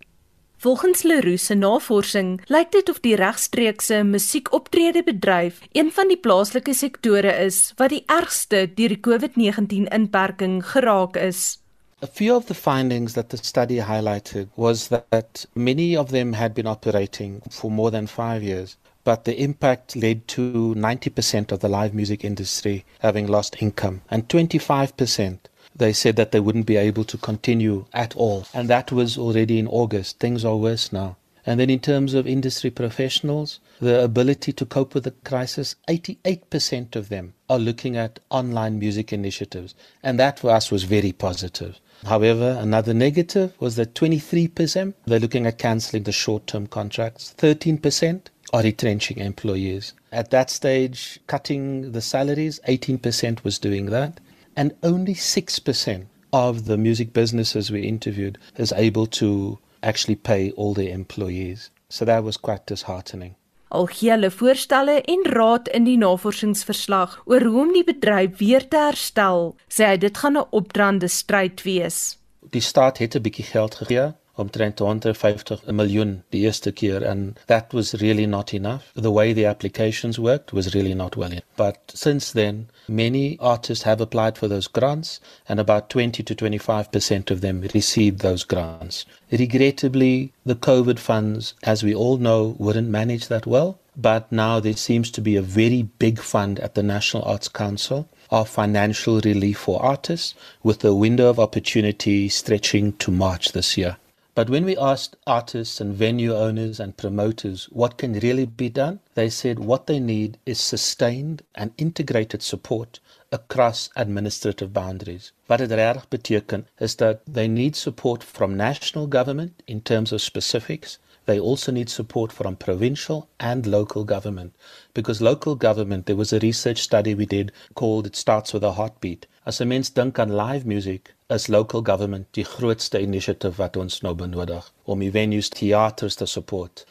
Volgens 0.58 1.02
Leroux 1.02 1.46
se 1.46 1.54
navorsing 1.54 2.40
lyk 2.50 2.72
dit 2.72 2.90
of 2.90 2.98
die 3.00 3.14
regstreekse 3.14 4.02
musiekoptredebedryf 4.02 5.60
een 5.72 5.92
van 5.92 6.10
die 6.10 6.18
plaaslike 6.18 6.74
sektore 6.74 7.36
is 7.44 7.72
wat 7.76 7.94
die 7.94 8.02
ergste 8.06 8.64
deur 8.74 8.96
die 8.96 9.02
COVID-19 9.06 9.86
inperking 9.86 10.58
geraak 10.72 11.16
is. 11.16 11.60
A 12.02 12.10
few 12.10 12.34
of 12.34 12.46
the 12.46 12.54
findings 12.54 13.12
that 13.12 13.28
the 13.28 13.38
study 13.40 13.78
highlighted 13.78 14.48
was 14.56 14.88
that 14.88 15.46
many 15.54 15.96
of 15.96 16.10
them 16.10 16.32
had 16.32 16.54
been 16.54 16.66
operating 16.66 17.42
for 17.50 17.70
more 17.70 17.90
than 17.90 18.08
5 18.08 18.42
years 18.42 18.76
but 19.04 19.24
the 19.24 19.38
impact 19.40 19.94
led 19.94 20.26
to 20.26 20.74
90% 20.74 21.52
of 21.52 21.60
the 21.60 21.68
live 21.68 21.94
music 21.94 22.24
industry 22.24 22.84
having 23.00 23.26
lost 23.26 23.62
income 23.62 24.00
and 24.10 24.28
25% 24.28 25.38
they 25.76 25.92
said 25.92 26.16
that 26.16 26.32
they 26.32 26.40
wouldn't 26.40 26.66
be 26.66 26.76
able 26.76 27.04
to 27.04 27.18
continue 27.18 27.84
at 27.92 28.16
all 28.16 28.46
and 28.54 28.68
that 28.68 28.90
was 28.92 29.18
already 29.18 29.58
in 29.58 29.66
August. 29.66 30.18
Things 30.20 30.44
are 30.44 30.56
worse 30.56 30.92
now. 30.92 31.16
And 31.46 31.60
then 31.60 31.68
in 31.68 31.80
terms 31.80 32.14
of 32.14 32.26
industry 32.26 32.70
professionals 32.70 33.60
the 33.80 34.02
ability 34.02 34.52
to 34.54 34.64
cope 34.64 34.94
with 34.94 35.04
the 35.04 35.10
crisis 35.10 35.76
88% 35.88 36.96
of 36.96 37.08
them 37.10 37.34
are 37.50 37.58
looking 37.58 37.96
at 37.96 38.20
online 38.30 38.78
music 38.78 39.12
initiatives 39.12 39.74
and 40.02 40.18
that 40.18 40.38
for 40.38 40.50
us 40.50 40.70
was 40.70 40.84
very 40.84 41.12
positive. 41.12 41.78
However, 42.06 42.56
another 42.60 42.94
negative 42.94 43.52
was 43.60 43.76
that 43.76 43.94
23% 43.94 44.94
they're 45.06 45.20
looking 45.20 45.46
at 45.46 45.58
cancelling 45.58 46.04
the 46.04 46.12
short 46.12 46.46
term 46.46 46.66
contracts, 46.66 47.34
13% 47.36 48.26
are 48.54 48.62
retrenching 48.62 49.18
employees. 49.18 49.94
At 50.12 50.30
that 50.30 50.48
stage, 50.48 51.18
cutting 51.26 51.90
the 51.90 52.00
salaries, 52.00 52.60
18% 52.68 53.42
was 53.42 53.58
doing 53.58 53.86
that. 53.86 54.20
And 54.54 54.72
only 54.84 55.14
6% 55.14 56.06
of 56.32 56.66
the 56.66 56.76
music 56.76 57.12
businesses 57.12 57.72
we 57.72 57.82
interviewed 57.82 58.38
is 58.56 58.72
able 58.72 59.06
to 59.06 59.58
actually 59.82 60.14
pay 60.14 60.52
all 60.52 60.72
their 60.72 60.94
employees. 60.94 61.70
So 61.88 62.04
that 62.04 62.22
was 62.22 62.36
quite 62.36 62.66
disheartening. 62.66 63.34
Al 63.68 63.88
hulle 63.90 64.30
voorstelle 64.30 65.00
en 65.02 65.24
raad 65.34 65.68
in 65.68 65.84
die 65.84 65.98
navorsingsverslag 65.98 67.22
oor 67.26 67.42
hoe 67.42 67.60
om 67.64 67.72
die 67.74 67.82
bedryf 67.84 68.38
weer 68.38 68.68
te 68.70 68.78
herstel, 68.78 69.56
sê 69.66 69.88
hy 69.90 69.96
dit 69.98 70.18
gaan 70.22 70.38
'n 70.38 70.46
opdraande 70.50 71.08
stryd 71.08 71.62
wees. 71.66 72.18
Die 72.54 72.62
staat 72.62 72.98
het 72.98 73.16
'n 73.16 73.22
bietjie 73.26 73.50
geld 73.50 73.74
gegee 73.74 74.12
omtrent 74.36 74.76
250 74.76 75.72
miljoen 75.72 76.24
die 76.30 76.38
eerste 76.40 76.72
keer. 76.72 77.02
And 77.02 77.38
that 77.46 77.72
was 77.72 77.94
really 78.00 78.26
not 78.26 78.52
enough. 78.52 78.92
The 78.94 79.12
way 79.12 79.32
the 79.32 79.46
applications 79.46 80.18
worked 80.18 80.52
was 80.52 80.74
really 80.74 80.94
not 80.94 81.16
well 81.16 81.30
enough. 81.30 81.44
but 81.56 81.92
since 81.94 82.32
then 82.32 82.68
many 82.88 83.38
artists 83.40 83.84
have 83.84 84.00
applied 84.00 84.36
for 84.36 84.48
those 84.48 84.66
grants 84.66 85.20
and 85.48 85.60
about 85.60 85.88
20 85.88 86.22
to 86.22 86.34
25% 86.34 87.30
of 87.30 87.40
them 87.40 87.60
received 87.74 88.20
those 88.20 88.44
grants. 88.44 89.04
Regrettably 89.30 90.32
the 90.44 90.54
covid 90.54 90.98
funds 90.98 91.54
as 91.62 91.82
we 91.82 91.94
all 91.94 92.16
know 92.16 92.56
wouldn't 92.58 92.88
manage 92.88 93.28
that 93.28 93.46
well. 93.46 93.78
But 93.96 94.32
now 94.32 94.58
there 94.58 94.76
seems 94.76 95.10
to 95.12 95.20
be 95.20 95.36
a 95.36 95.42
very 95.42 95.82
big 95.82 96.18
fund 96.18 96.58
at 96.58 96.74
the 96.74 96.82
National 96.82 97.22
Arts 97.22 97.46
Council 97.46 98.08
of 98.28 98.48
financial 98.48 99.20
relief 99.20 99.58
for 99.58 99.80
artists 99.80 100.34
with 100.64 100.84
a 100.84 100.92
window 100.92 101.30
of 101.30 101.38
opportunity 101.38 102.28
stretching 102.28 102.94
to 102.94 103.12
March 103.12 103.52
this 103.52 103.76
year 103.78 103.96
But 104.34 104.50
when 104.50 104.64
we 104.64 104.76
asked 104.76 105.16
artists 105.28 105.80
and 105.80 105.94
venue 105.94 106.34
owners 106.34 106.80
and 106.80 106.96
promoters 106.96 107.66
what 107.70 107.96
can 107.98 108.14
really 108.14 108.46
be 108.46 108.68
done, 108.68 108.98
they 109.14 109.30
said 109.30 109.60
what 109.60 109.86
they 109.86 110.00
need 110.00 110.38
is 110.44 110.58
sustained 110.58 111.42
and 111.54 111.70
integrated 111.78 112.42
support 112.42 112.98
across 113.30 113.90
administrative 113.94 114.72
boundaries. 114.72 115.30
Wat 115.46 115.58
dit 115.58 115.70
regtig 115.70 116.08
beteken 116.08 116.64
is 116.80 116.96
that 116.96 117.20
they 117.26 117.46
need 117.46 117.76
support 117.76 118.24
from 118.24 118.56
national 118.56 119.06
government 119.06 119.62
in 119.68 119.80
terms 119.80 120.12
of 120.12 120.20
specifics. 120.20 120.98
They 121.26 121.40
also 121.40 121.72
need 121.72 121.90
support 121.90 122.32
from 122.32 122.56
provincial 122.56 123.28
and 123.38 123.66
local 123.66 124.04
government 124.04 124.52
because 124.92 125.20
local 125.20 125.54
government 125.54 126.06
there 126.06 126.16
was 126.16 126.32
a 126.32 126.38
research 126.38 126.78
study 126.78 127.14
we 127.14 127.26
did 127.26 127.52
called 127.74 128.06
it 128.06 128.16
starts 128.16 128.52
with 128.52 128.62
a 128.62 128.72
heartbeat. 128.72 129.26
As 129.46 129.60
'n 129.60 129.68
mens 129.68 129.90
dink 129.90 130.18
aan 130.18 130.36
live 130.36 130.66
music, 130.66 131.14
is 131.28 131.48
local 131.48 131.82
government 131.82 132.26
die 132.32 132.44
grootste 132.44 133.00
initiative 133.00 133.56
wat 133.56 133.76
ons 133.76 134.00
nou 134.00 134.14
benodig 134.14 134.72
om 134.84 134.98
die 134.98 135.10
venues 135.10 135.48
teaters 135.48 136.14
te 136.14 136.26
support. 136.26 136.86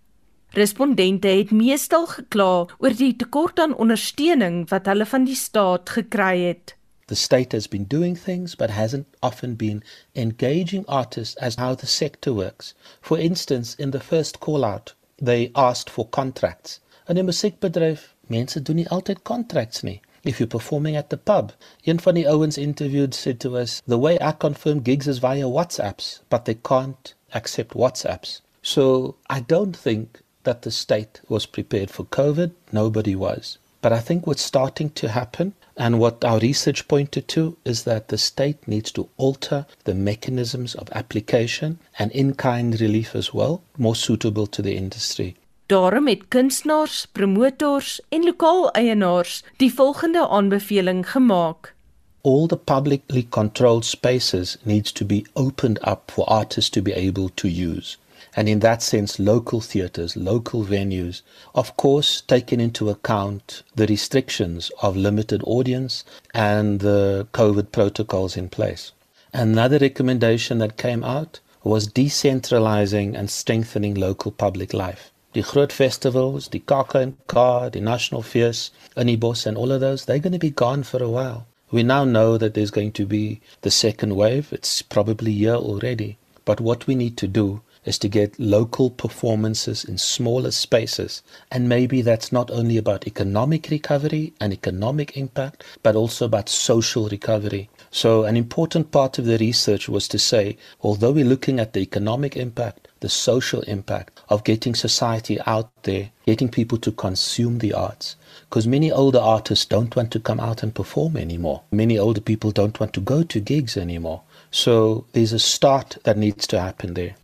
Respondente 0.54 1.28
het 1.28 1.52
meestal 1.52 2.06
gekla 2.08 2.67
oor 2.78 2.96
die 2.98 3.15
tekort 3.15 3.60
aan 3.60 3.76
ondersteuning 3.76 4.69
wat 4.69 4.86
hulle 4.86 5.06
van 5.06 5.26
die 5.26 5.38
staat 5.38 5.89
gekry 5.89 6.43
het. 6.43 6.76
The 7.13 7.17
state 7.17 7.52
has 7.52 7.67
been 7.67 7.84
doing 7.84 8.15
things 8.15 8.56
but 8.56 8.71
hasn't 8.71 9.06
often 9.21 9.54
been 9.54 9.84
engaging 10.15 10.84
artists 10.88 11.36
as 11.36 11.58
how 11.58 11.76
the 11.76 11.86
sector 11.86 12.34
works. 12.34 12.73
For 13.04 13.19
instance, 13.19 13.76
in 13.76 13.91
the 13.91 13.99
first 13.99 14.39
call 14.39 14.65
out, 14.65 14.93
they 15.21 15.52
asked 15.56 15.91
for 15.91 16.08
contracts. 16.08 16.80
In 17.08 17.19
'n 17.19 17.28
musiekbedryf, 17.28 18.15
mense 18.30 18.60
doen 18.60 18.78
nie 18.78 18.88
altyd 18.88 19.23
contracts 19.23 19.84
nie. 19.84 20.02
if 20.23 20.39
you're 20.39 20.47
performing 20.47 20.95
at 20.95 21.12
the 21.12 21.17
pub. 21.17 21.54
Een 21.86 21.97
die 21.97 22.26
ouens 22.26 22.58
interviewed 22.58 23.13
said 23.13 23.39
to 23.41 23.58
us, 23.58 23.84
the 23.86 23.99
way 23.99 24.17
I 24.19 24.32
confirm 24.32 24.82
gigs 24.82 25.08
is 25.08 25.19
via 25.19 25.45
WhatsApps, 25.45 26.21
but 26.32 26.45
they 26.45 26.56
can't 26.56 27.13
accept 27.36 27.76
WhatsApps. 27.76 28.41
So 28.63 29.17
I 29.30 29.41
don't 29.41 29.78
think 29.78 30.23
that 30.45 30.63
the 30.63 30.71
state 30.71 31.21
was 31.30 31.45
prepared 31.45 31.91
for 31.91 32.06
COVID. 32.06 32.54
Nobody 32.71 33.15
was. 33.15 33.60
But 33.82 33.93
I 33.93 33.99
think 33.99 34.26
what's 34.26 34.41
starting 34.41 34.89
to 34.91 35.10
happen 35.10 35.54
and 35.75 35.99
what 35.99 36.23
our 36.23 36.39
research 36.39 36.88
pointed 36.88 37.27
to 37.27 37.57
is 37.65 37.83
that 37.83 38.07
the 38.07 38.17
state 38.17 38.67
needs 38.67 38.91
to 38.91 39.09
alter 39.17 39.65
the 39.83 39.93
mechanisms 39.93 40.75
of 40.75 40.89
application 40.91 41.79
and 41.99 42.12
in 42.12 42.33
kind 42.33 42.79
relief 42.79 43.15
as 43.15 43.33
well, 43.33 43.62
more 43.77 43.95
suitable 43.95 44.47
to 44.47 44.62
the 44.62 44.75
industry. 44.75 45.36
Daarom 45.65 46.07
het 46.07 46.27
kunstenaars, 46.27 47.05
promotors 47.12 48.01
en 48.09 48.23
lokaal-eienaars 48.23 49.43
die 49.57 49.73
volgende 49.73 50.27
aanbeveling 50.27 51.12
gemaak. 51.12 51.73
All 52.21 52.47
the 52.47 52.57
publicly 52.57 53.27
controlled 53.29 53.86
spaces 53.86 54.57
needs 54.63 54.91
to 54.91 55.05
be 55.05 55.25
opened 55.33 55.79
up 55.88 56.12
for 56.12 56.25
artists 56.29 56.69
to 56.69 56.81
be 56.81 56.93
able 56.93 57.29
to 57.29 57.47
use. 57.47 57.97
And 58.36 58.50
in 58.50 58.60
that 58.62 58.82
sense, 58.82 59.19
local 59.19 59.62
theatres, 59.62 60.17
local 60.17 60.63
venues, 60.63 61.22
of 61.54 61.78
course, 61.78 62.22
taking 62.22 62.60
into 62.60 62.89
account 62.89 63.62
the 63.76 63.86
restrictions 63.86 64.72
of 64.82 64.98
limited 64.98 65.43
audience 65.46 66.04
and 66.34 66.80
the 66.80 67.28
COVID 67.34 67.72
protocols 67.72 68.36
in 68.36 68.50
place. 68.50 68.91
Another 69.34 69.78
recommendation 69.78 70.58
that 70.60 70.78
came 70.78 71.04
out 71.04 71.39
was 71.63 71.88
decentralizing 71.88 73.15
and 73.15 73.30
strengthening 73.30 73.93
local 73.93 74.32
public 74.32 74.74
life. 74.74 75.12
The 75.34 75.41
groot 75.41 75.72
festivals, 75.72 76.50
the 76.50 76.60
Kaka 76.60 77.13
Ka, 77.28 77.69
die 77.69 77.80
National 77.80 78.22
Fees, 78.22 78.69
Anibos 78.96 79.46
and 79.46 79.58
all 79.58 79.72
of 79.72 79.82
those, 79.82 80.06
they're 80.06 80.19
going 80.19 80.34
to 80.34 80.39
be 80.39 80.52
gone 80.52 80.84
for 80.84 81.02
a 81.02 81.10
while. 81.10 81.48
We 81.72 81.82
now 81.82 82.04
know 82.04 82.38
that 82.38 82.54
there's 82.54 82.69
going 82.69 82.91
to 82.93 83.06
be 83.06 83.41
the 83.62 83.72
second 83.72 84.15
wave. 84.15 84.54
It's 84.54 84.84
probably 84.84 85.32
here 85.34 85.56
already. 85.56 86.17
But 86.46 86.62
what 86.62 86.86
we 86.86 86.93
need 86.93 87.17
to 87.17 87.28
do 87.28 87.62
is 87.86 87.98
to 88.00 88.08
get 88.08 88.39
local 88.39 88.89
performances 88.89 89.84
in 89.84 89.98
smaller 89.98 90.52
spaces. 90.52 91.22
And 91.52 91.67
maybe 91.69 92.02
that's 92.02 92.32
not 92.32 92.50
only 92.52 92.78
about 92.78 93.08
economic 93.08 93.69
recovery 93.69 94.34
and 94.39 94.54
economic 94.54 95.17
impact, 95.17 95.63
but 95.84 95.96
also 95.96 96.26
about 96.26 96.50
social 96.50 97.08
recovery. 97.10 97.69
So, 97.91 98.24
an 98.24 98.36
important 98.36 98.91
part 98.91 99.19
of 99.19 99.26
the 99.26 99.38
research 99.38 99.88
was 99.88 100.08
to 100.08 100.17
say, 100.17 100.58
although 100.82 101.12
we're 101.12 101.26
looking 101.26 101.60
at 101.60 101.74
the 101.74 101.82
economic 101.82 102.36
impact, 102.36 102.88
the 103.02 103.10
social 103.10 103.62
impact 103.62 104.19
of 104.30 104.43
getting 104.43 104.74
society 104.74 105.39
out 105.46 105.69
there, 105.84 106.10
getting 106.26 106.50
people 106.50 106.78
to 106.80 106.91
consume 106.91 107.60
the 107.60 107.74
arts. 107.74 108.15
Because 108.50 108.65
many 108.65 108.91
older 108.91 109.19
artists 109.19 109.65
don't 109.65 109.96
want 109.96 110.12
to 110.12 110.19
come 110.19 110.39
out 110.39 110.63
and 110.63 110.74
perform 110.74 111.17
anymore. 111.17 111.62
Many 111.72 111.98
older 112.00 112.22
people 112.22 112.52
don't 112.52 112.80
want 112.80 112.93
to 112.93 113.02
go 113.02 113.24
to 113.24 113.39
gigs 113.39 113.78
anymore. 113.78 114.22
So 114.52 115.06
there's 115.13 115.34
a 115.34 115.39
start 115.39 115.98
that 116.04 116.17
needs 116.17 116.48
to 116.48 116.60
happen 116.60 116.93
there. 116.93 117.15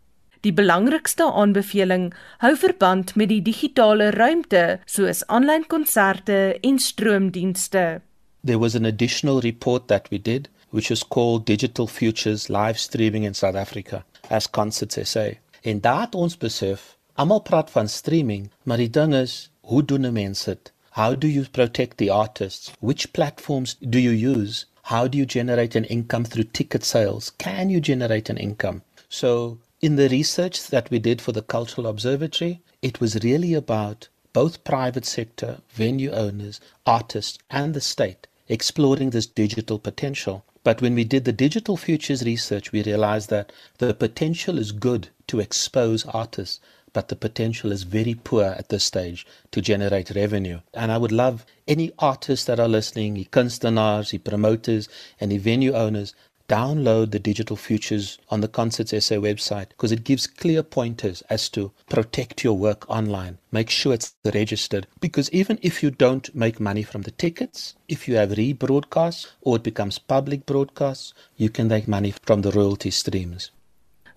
Die 0.41 0.53
belangrikste 0.55 1.25
aanbeveling 1.31 2.13
hou 2.39 2.53
verband 2.55 3.15
met 3.19 3.27
die 3.27 3.41
digitale 3.43 4.11
ruimte 4.15 4.79
soos 4.87 5.25
aanlyn 5.27 5.65
konserte 5.67 6.37
en 6.63 6.79
stroomdienste. 6.79 7.99
There 8.45 8.59
was 8.59 8.75
an 8.75 8.85
additional 8.85 9.41
report 9.43 9.87
that 9.87 10.07
we 10.11 10.21
did 10.21 10.47
which 10.69 10.91
is 10.91 11.03
called 11.03 11.45
Digital 11.45 11.87
Futures 11.87 12.47
Live 12.47 12.79
Streaming 12.79 13.23
in 13.23 13.33
South 13.33 13.55
Africa 13.55 14.05
as 14.29 14.47
Concerts 14.47 14.97
SA. 15.11 15.27
En 15.61 15.81
daat 15.81 16.15
ons 16.15 16.37
besef, 16.37 16.95
almal 17.15 17.41
praat 17.41 17.71
van 17.73 17.89
streaming, 17.89 18.49
maar 18.63 18.77
die 18.77 18.89
ding 18.89 19.13
is, 19.13 19.49
hoe 19.61 19.83
doen 19.85 20.05
'n 20.05 20.13
mens 20.13 20.43
dit? 20.43 20.71
How 20.91 21.19
do 21.19 21.27
you 21.27 21.45
protect 21.51 21.97
the 21.97 22.11
artists? 22.11 22.71
Which 22.79 23.11
platforms 23.11 23.75
do 23.79 23.99
you 23.99 24.13
use? 24.13 24.65
How 24.83 25.07
do 25.07 25.17
you 25.17 25.25
generate 25.25 25.77
an 25.77 25.85
income 25.85 26.25
through 26.25 26.49
ticket 26.51 26.85
sales? 26.85 27.31
Can 27.37 27.69
you 27.69 27.81
generate 27.81 28.29
an 28.29 28.37
income? 28.37 28.81
So, 29.07 29.57
in 29.81 29.95
the 29.95 30.09
research 30.09 30.67
that 30.67 30.89
we 30.91 30.99
did 30.99 31.21
for 31.21 31.31
the 31.31 31.41
Cultural 31.41 31.87
Observatory, 31.87 32.61
it 32.81 32.99
was 32.99 33.23
really 33.23 33.53
about 33.53 34.09
both 34.33 34.63
private 34.63 35.05
sector, 35.05 35.59
venue 35.71 36.11
owners, 36.11 36.59
artists, 36.85 37.39
and 37.49 37.73
the 37.73 37.81
state 37.81 38.27
exploring 38.49 39.11
this 39.11 39.27
digital 39.27 39.79
potential. 39.79 40.43
But 40.63 40.81
when 40.81 40.95
we 40.95 41.03
did 41.03 41.23
the 41.23 41.31
digital 41.31 41.77
futures 41.77 42.25
research, 42.25 42.71
we 42.71 42.83
realized 42.83 43.29
that 43.29 43.51
the 43.77 43.93
potential 43.93 44.57
is 44.57 44.71
good 44.71 45.09
to 45.27 45.39
expose 45.39 46.05
artists, 46.05 46.59
but 46.91 47.07
the 47.07 47.15
potential 47.15 47.71
is 47.71 47.83
very 47.83 48.15
poor 48.15 48.45
at 48.45 48.69
this 48.69 48.83
stage 48.83 49.25
to 49.51 49.61
generate 49.61 50.09
revenue. 50.15 50.59
And 50.73 50.91
I 50.91 50.97
would 50.97 51.11
love 51.11 51.45
any 51.67 51.91
artists 51.99 52.45
that 52.47 52.59
are 52.59 52.67
listening, 52.67 53.13
the 53.13 53.25
kunstenaars, 53.25 54.09
the 54.09 54.17
promoters, 54.17 54.89
and 55.19 55.31
venue 55.39 55.73
owners, 55.73 56.13
download 56.49 57.11
the 57.11 57.19
digital 57.19 57.55
futures 57.55 58.17
on 58.29 58.41
the 58.41 58.47
Concerts 58.47 58.91
SA 58.91 59.15
website 59.15 59.69
because 59.69 59.91
it 59.91 60.03
gives 60.03 60.27
clear 60.27 60.63
pointers 60.63 61.21
as 61.29 61.47
to 61.49 61.71
protect 61.87 62.43
your 62.43 62.57
work 62.57 62.89
online. 62.89 63.37
Make 63.51 63.69
sure 63.69 63.93
it's 63.93 64.15
registered 64.25 64.87
because 64.99 65.31
even 65.31 65.59
if 65.61 65.81
you 65.83 65.91
don't 65.91 66.33
make 66.35 66.59
money 66.59 66.83
from 66.83 67.03
the 67.03 67.11
tickets, 67.11 67.75
if 67.87 68.07
you 68.07 68.15
have 68.15 68.31
rebroadcasts 68.31 69.27
or 69.41 69.57
it 69.57 69.63
becomes 69.63 69.99
public 69.99 70.45
broadcasts, 70.45 71.13
you 71.37 71.49
can 71.49 71.67
make 71.67 71.87
money 71.87 72.13
from 72.25 72.41
the 72.41 72.51
royalty 72.51 72.91
streams. 72.91 73.51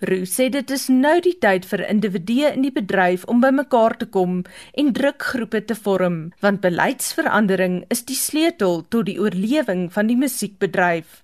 Roo 0.02 0.24
sê 0.26 0.48
dit 0.50 0.70
is 0.74 0.88
nou 0.90 1.20
die 1.22 1.36
tyd 1.38 1.66
vir 1.70 1.84
individue 1.86 2.48
in 2.50 2.64
die 2.66 2.72
bedryf 2.74 3.22
om 3.30 3.42
bymekaar 3.44 3.94
te 4.00 4.08
kom 4.10 4.40
en 4.74 4.90
drukgroepe 4.96 5.60
te 5.68 5.76
vorm, 5.78 6.16
want 6.42 6.64
beleidsverandering 6.64 7.84
is 7.94 8.02
die 8.08 8.18
sleutel 8.18 8.82
tot 8.90 9.06
die 9.06 9.20
oorlewing 9.22 9.86
van 9.94 10.10
die 10.10 10.18
musiekbedryf. 10.18 11.21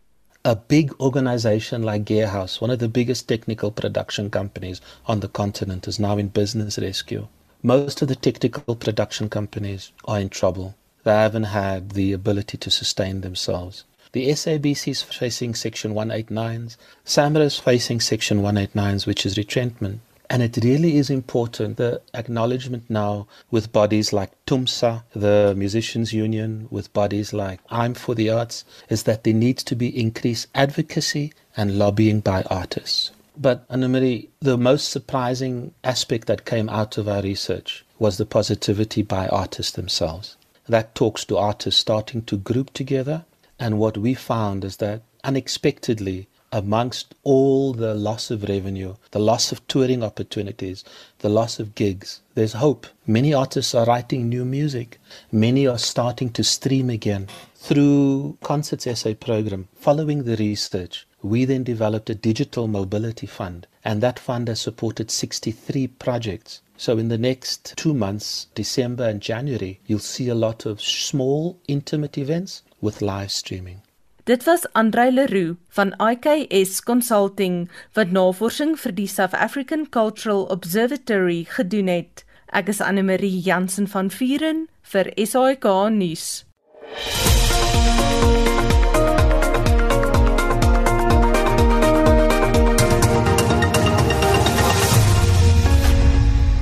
A 0.48 0.56
big 0.56 0.94
organization 0.98 1.82
like 1.82 2.06
Gearhouse, 2.06 2.58
one 2.58 2.70
of 2.70 2.78
the 2.78 2.88
biggest 2.88 3.28
technical 3.28 3.70
production 3.70 4.30
companies 4.30 4.80
on 5.04 5.20
the 5.20 5.28
continent, 5.28 5.86
is 5.86 5.98
now 5.98 6.16
in 6.16 6.28
business 6.28 6.78
rescue. 6.78 7.28
Most 7.62 8.00
of 8.00 8.08
the 8.08 8.16
technical 8.16 8.74
production 8.74 9.28
companies 9.28 9.92
are 10.06 10.18
in 10.18 10.30
trouble. 10.30 10.74
They 11.04 11.12
haven't 11.12 11.52
had 11.52 11.90
the 11.90 12.14
ability 12.14 12.56
to 12.56 12.70
sustain 12.70 13.20
themselves. 13.20 13.84
The 14.12 14.30
SABC 14.30 14.88
is 14.88 15.02
facing 15.02 15.54
Section 15.54 15.92
189s. 15.92 16.78
SAMRA 17.04 17.42
is 17.42 17.58
facing 17.58 18.00
Section 18.00 18.40
189s, 18.40 19.06
which 19.06 19.26
is 19.26 19.36
retrenchment. 19.36 20.00
And 20.30 20.42
it 20.42 20.58
really 20.62 20.96
is 20.96 21.08
important 21.08 21.78
the 21.78 22.02
acknowledgement 22.12 22.90
now 22.90 23.26
with 23.50 23.72
bodies 23.72 24.12
like 24.12 24.32
TUMSA, 24.46 25.04
the 25.14 25.54
Musicians 25.56 26.12
Union, 26.12 26.68
with 26.70 26.92
bodies 26.92 27.32
like 27.32 27.60
I'm 27.70 27.94
for 27.94 28.14
the 28.14 28.28
Arts, 28.28 28.64
is 28.90 29.04
that 29.04 29.24
there 29.24 29.32
needs 29.32 29.62
to 29.64 29.74
be 29.74 29.98
increased 29.98 30.48
advocacy 30.54 31.32
and 31.56 31.78
lobbying 31.78 32.20
by 32.20 32.42
artists. 32.50 33.10
But 33.36 33.66
Annemarie, 33.68 34.28
the 34.40 34.58
most 34.58 34.90
surprising 34.90 35.72
aspect 35.82 36.26
that 36.26 36.44
came 36.44 36.68
out 36.68 36.98
of 36.98 37.08
our 37.08 37.22
research 37.22 37.84
was 37.98 38.18
the 38.18 38.26
positivity 38.26 39.02
by 39.02 39.28
artists 39.28 39.72
themselves. 39.72 40.36
That 40.68 40.94
talks 40.94 41.24
to 41.26 41.38
artists 41.38 41.80
starting 41.80 42.22
to 42.22 42.36
group 42.36 42.72
together 42.74 43.24
and 43.58 43.78
what 43.78 43.98
we 43.98 44.14
found 44.14 44.64
is 44.64 44.76
that 44.76 45.02
unexpectedly, 45.24 46.28
amongst 46.52 47.14
all 47.24 47.72
the 47.72 47.94
loss 47.94 48.30
of 48.30 48.48
revenue, 48.48 48.94
the 49.10 49.18
loss 49.18 49.52
of 49.52 49.66
touring 49.68 50.02
opportunities, 50.02 50.84
the 51.18 51.28
loss 51.28 51.58
of 51.58 51.74
gigs, 51.74 52.20
there's 52.34 52.54
hope. 52.54 52.86
Many 53.06 53.34
artists 53.34 53.74
are 53.74 53.84
writing 53.84 54.28
new 54.28 54.44
music. 54.44 55.00
Many 55.30 55.66
are 55.66 55.78
starting 55.78 56.30
to 56.30 56.44
stream 56.44 56.88
again. 56.90 57.28
Through 57.56 58.38
Concerts 58.42 58.86
SA 59.00 59.14
program, 59.14 59.68
following 59.74 60.24
the 60.24 60.36
research, 60.36 61.06
We 61.20 61.44
then 61.44 61.64
developed 61.64 62.08
a 62.10 62.14
digital 62.14 62.68
mobility 62.68 63.26
fund, 63.26 63.66
and 63.84 64.00
that 64.00 64.20
fund 64.20 64.46
has 64.46 64.60
supported 64.60 65.10
63 65.10 65.88
projects. 65.88 66.60
So, 66.76 66.96
in 66.96 67.08
the 67.08 67.18
next 67.18 67.74
two 67.76 67.92
months, 67.92 68.46
December 68.54 69.08
and 69.08 69.20
January, 69.20 69.80
you'll 69.84 69.98
see 69.98 70.28
a 70.28 70.36
lot 70.36 70.64
of 70.64 70.80
small, 70.80 71.58
intimate 71.66 72.16
events 72.16 72.62
with 72.80 73.02
live 73.02 73.32
streaming. 73.32 73.82
Dit 74.28 74.44
was 74.44 74.72
Andre 74.72 75.12
Leroux 75.12 75.56
van 75.68 75.94
IKS 75.96 76.82
Consulting 76.82 77.70
wat 77.96 78.10
navorsing 78.12 78.74
vir 78.76 78.92
die 78.92 79.06
South 79.08 79.32
African 79.32 79.86
Cultural 79.88 80.42
Observatory 80.52 81.46
gedoen 81.48 81.88
het. 81.88 82.26
Ek 82.52 82.68
is 82.68 82.82
Anne 82.84 83.06
Marie 83.08 83.40
Jansen 83.40 83.88
van 83.88 84.12
Vuren 84.12 84.66
vir 84.92 85.08
SAK 85.16 85.64
nuus. 85.96 86.28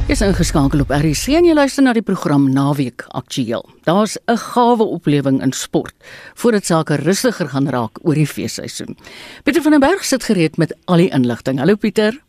Is 0.07 0.21
ingeskakel 0.23 0.85
op 0.85 0.93
RC 0.95 1.33
en 1.35 1.49
jy 1.49 1.55
luister 1.59 1.83
na 1.83 1.91
die 1.97 2.05
program 2.07 2.45
Naweek 2.55 3.03
Aktueel. 3.19 3.65
Daar's 3.89 4.15
'n 4.31 4.39
gawe 4.39 4.85
oplewing 4.85 5.43
in 5.43 5.53
sport 5.53 5.95
voordat 6.35 6.65
sake 6.65 6.95
rustiger 6.95 7.49
gaan 7.49 7.69
raak 7.69 7.99
oor 8.03 8.15
die 8.15 8.27
feesseisoen. 8.27 8.97
Pieter 9.43 9.63
van 9.63 9.71
den 9.71 9.81
Berg 9.81 10.05
sit 10.05 10.25
gereed 10.25 10.57
met 10.57 10.77
al 10.85 10.97
die 10.97 11.11
inligting. 11.11 11.59
Hallo 11.59 11.75
Pieter. 11.75 12.23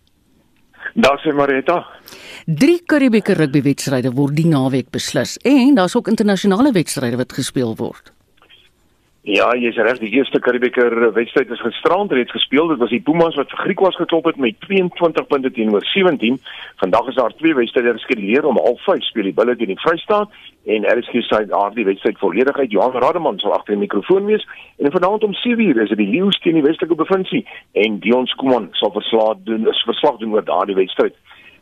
Daar's 0.96 1.24
hy 1.24 1.32
Marita. 1.32 1.86
Drie 2.46 2.82
Karibieke 2.86 3.34
rugbywedstryde 3.34 4.12
word 4.12 4.36
die 4.36 4.48
naweek 4.48 4.90
beslis 4.90 5.38
en 5.38 5.76
daar's 5.76 5.96
ook 5.96 6.08
internasionale 6.08 6.72
wedstryde 6.72 7.18
wat 7.18 7.34
gespeel 7.34 7.76
word. 7.76 8.12
Ja, 9.28 9.50
jy's 9.60 9.76
reg, 9.76 9.98
die 10.00 10.14
eerste 10.16 10.40
Karibeker 10.40 10.94
wedstryd 11.12 11.50
is 11.52 11.60
gisterand 11.60 12.14
reeds 12.16 12.32
gespeel. 12.32 12.70
Dit 12.72 12.80
was 12.80 12.94
die 12.96 13.02
Pumas 13.04 13.36
wat 13.36 13.50
vir 13.52 13.60
Griekwas 13.66 13.98
geklop 14.00 14.30
het 14.30 14.38
met 14.40 14.56
22 14.64 15.26
punte 15.28 15.52
teenoor 15.52 15.84
17. 15.84 16.38
Vandag 16.80 17.10
is 17.12 17.18
daar 17.20 17.36
twee 17.36 17.58
wedstryde 17.58 17.92
geskeduleer 17.98 18.48
om 18.48 18.56
05:30 18.56 19.04
speel 19.10 19.28
die 19.28 19.34
Bulle 19.36 19.58
teen 19.58 19.74
die 19.74 19.80
Vrystaat 19.84 20.32
en 20.66 20.88
RSG 20.88 21.28
sê 21.28 21.42
daar 21.50 21.76
die 21.76 21.86
wedstryd 21.86 22.18
volledig 22.24 22.56
uit 22.58 22.72
Johan 22.72 22.96
Rademan 22.96 23.40
sal 23.40 23.54
agter 23.54 23.74
die 23.76 23.84
mikrofoon 23.84 24.26
wees 24.32 24.48
en 24.78 24.92
vanaand 24.92 25.24
om 25.24 25.34
7:00 25.34 25.84
is 25.84 25.90
dit 25.90 25.98
die 25.98 26.12
Leeu's 26.16 26.40
teen 26.40 26.56
die 26.56 26.64
Weselike 26.64 26.96
Provinsie 26.96 27.44
en 27.72 28.00
Dion 28.00 28.28
Skuman 28.28 28.70
sal 28.72 28.92
verslag 28.92 29.44
doen 29.44 29.68
is 29.68 29.84
verslag 29.84 30.18
doen 30.18 30.34
oor 30.34 30.46
daardie 30.46 30.76
wedstryd. 30.76 31.16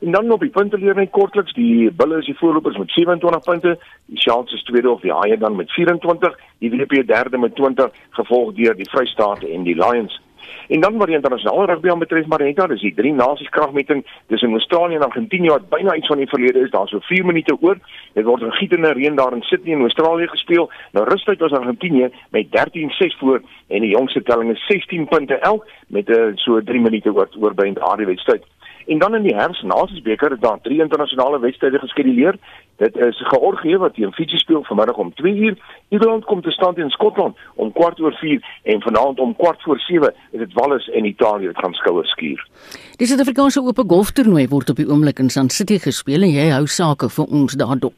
En 0.05 0.11
dan 0.11 0.31
op 0.31 0.39
die 0.39 0.49
punte 0.49 0.77
leer 0.77 0.95
net 0.95 1.09
kortliks, 1.09 1.53
die 1.57 1.91
Bulle 1.91 2.19
is 2.21 2.27
die 2.29 2.37
voorlopers 2.37 2.77
met 2.77 2.91
27 2.93 3.41
punte, 3.43 3.71
die 4.05 4.19
Sharks 4.21 4.53
is 4.53 4.63
tweede 4.63 4.91
of 4.91 5.01
die 5.01 5.13
Haie 5.13 5.37
dan 5.37 5.55
met 5.55 5.71
24, 5.71 6.35
die 6.61 6.69
WP 6.69 7.07
derde 7.07 7.37
met 7.37 7.55
20, 7.55 7.89
gevolg 8.19 8.53
deur 8.53 8.75
die 8.77 8.89
Vrystaat 8.89 9.41
en 9.43 9.63
die 9.65 9.73
Lions. 9.73 10.21
En 10.67 10.79
dan 10.79 10.97
wat 10.97 11.07
die 11.07 11.15
internasionale 11.15 11.65
rugby 11.65 11.97
betref, 11.97 12.27
Marita, 12.29 12.67
dis 12.67 12.85
die 12.85 12.93
drie 12.93 13.13
nasies 13.13 13.49
kragmeting 13.49 14.05
tussen 14.27 14.51
Australië 14.51 14.95
en 14.95 15.07
Argentinië 15.07 15.49
wat 15.49 15.69
byna 15.69 15.95
iets 15.95 16.07
van 16.07 16.21
die 16.21 16.29
verlede 16.29 16.59
is. 16.59 16.71
Daar's 16.71 16.93
so 16.93 17.01
4 17.09 17.25
minute 17.25 17.57
oor. 17.61 17.81
Dit 18.13 18.25
word 18.25 18.45
in 18.45 18.53
gietende 18.59 18.93
reën 18.93 19.15
daar 19.15 19.33
in 19.33 19.41
Sydney 19.41 19.73
in 19.73 19.81
Australië 19.81 20.27
gespeel. 20.27 20.69
Nou 20.91 21.09
rustyd 21.09 21.39
was 21.39 21.51
Argentinië 21.51 22.09
met 22.29 22.53
13-6 22.53 23.17
voor 23.19 23.41
en 23.67 23.81
die 23.81 23.93
jongste 23.97 24.23
telling 24.23 24.51
is 24.51 24.65
16 24.67 25.07
punte 25.07 25.35
elk 25.35 25.65
met 25.87 26.09
'n 26.09 26.13
uh, 26.13 26.35
so 26.35 26.61
3 26.61 26.81
minute 26.81 27.13
oor 27.13 27.29
oor 27.39 27.53
by 27.53 27.73
daardie 27.73 28.05
wedstryd. 28.05 28.43
En 28.86 29.00
dan 29.00 29.15
in 29.15 29.21
die 29.21 29.36
herfsnasiesbeker 29.36 30.32
het 30.32 30.41
daar 30.41 30.60
drie 30.62 30.82
internasionale 30.82 31.39
wedstryde 31.39 31.80
geskeduleer. 31.80 32.38
Dit 32.76 32.95
is 32.95 33.21
Georgië 33.28 33.78
wat 33.78 33.93
teen 33.93 34.13
Fiji 34.13 34.38
speel 34.38 34.63
vanmiddag 34.63 34.95
om 34.95 35.13
2uur. 35.21 35.58
Ierland 35.89 36.26
kom 36.26 36.41
te 36.41 36.52
stand 36.52 36.76
teen 36.76 36.89
Skotland 36.89 37.38
om 37.56 37.71
kwart 37.71 38.00
oor 38.00 38.13
4 38.13 38.45
en 38.63 38.82
vanaand 38.82 39.19
om 39.19 39.36
kwart 39.36 39.62
voor 39.62 39.80
7 39.80 40.13
is 40.32 40.39
dit 40.39 40.54
Wales 40.54 40.89
en 40.89 41.06
Italië 41.06 41.45
wat 41.45 41.58
gaan 41.58 41.74
skouers 41.74 42.10
skuur. 42.10 42.48
Die 42.95 43.08
Suid-Afrikaanse 43.08 43.62
Ope 43.62 43.84
Golftoernooi 43.88 44.48
word 44.48 44.69
op 44.69 44.76
die 44.76 44.89
oomblik 44.89 45.19
in 45.19 45.30
Sun 45.30 45.50
City 45.50 45.80
gespeel 45.80 46.21
en 46.21 46.34
jy 46.36 46.50
hou 46.54 46.65
sake 46.67 47.10
vir 47.10 47.26
ons 47.26 47.54
daarop. 47.54 47.93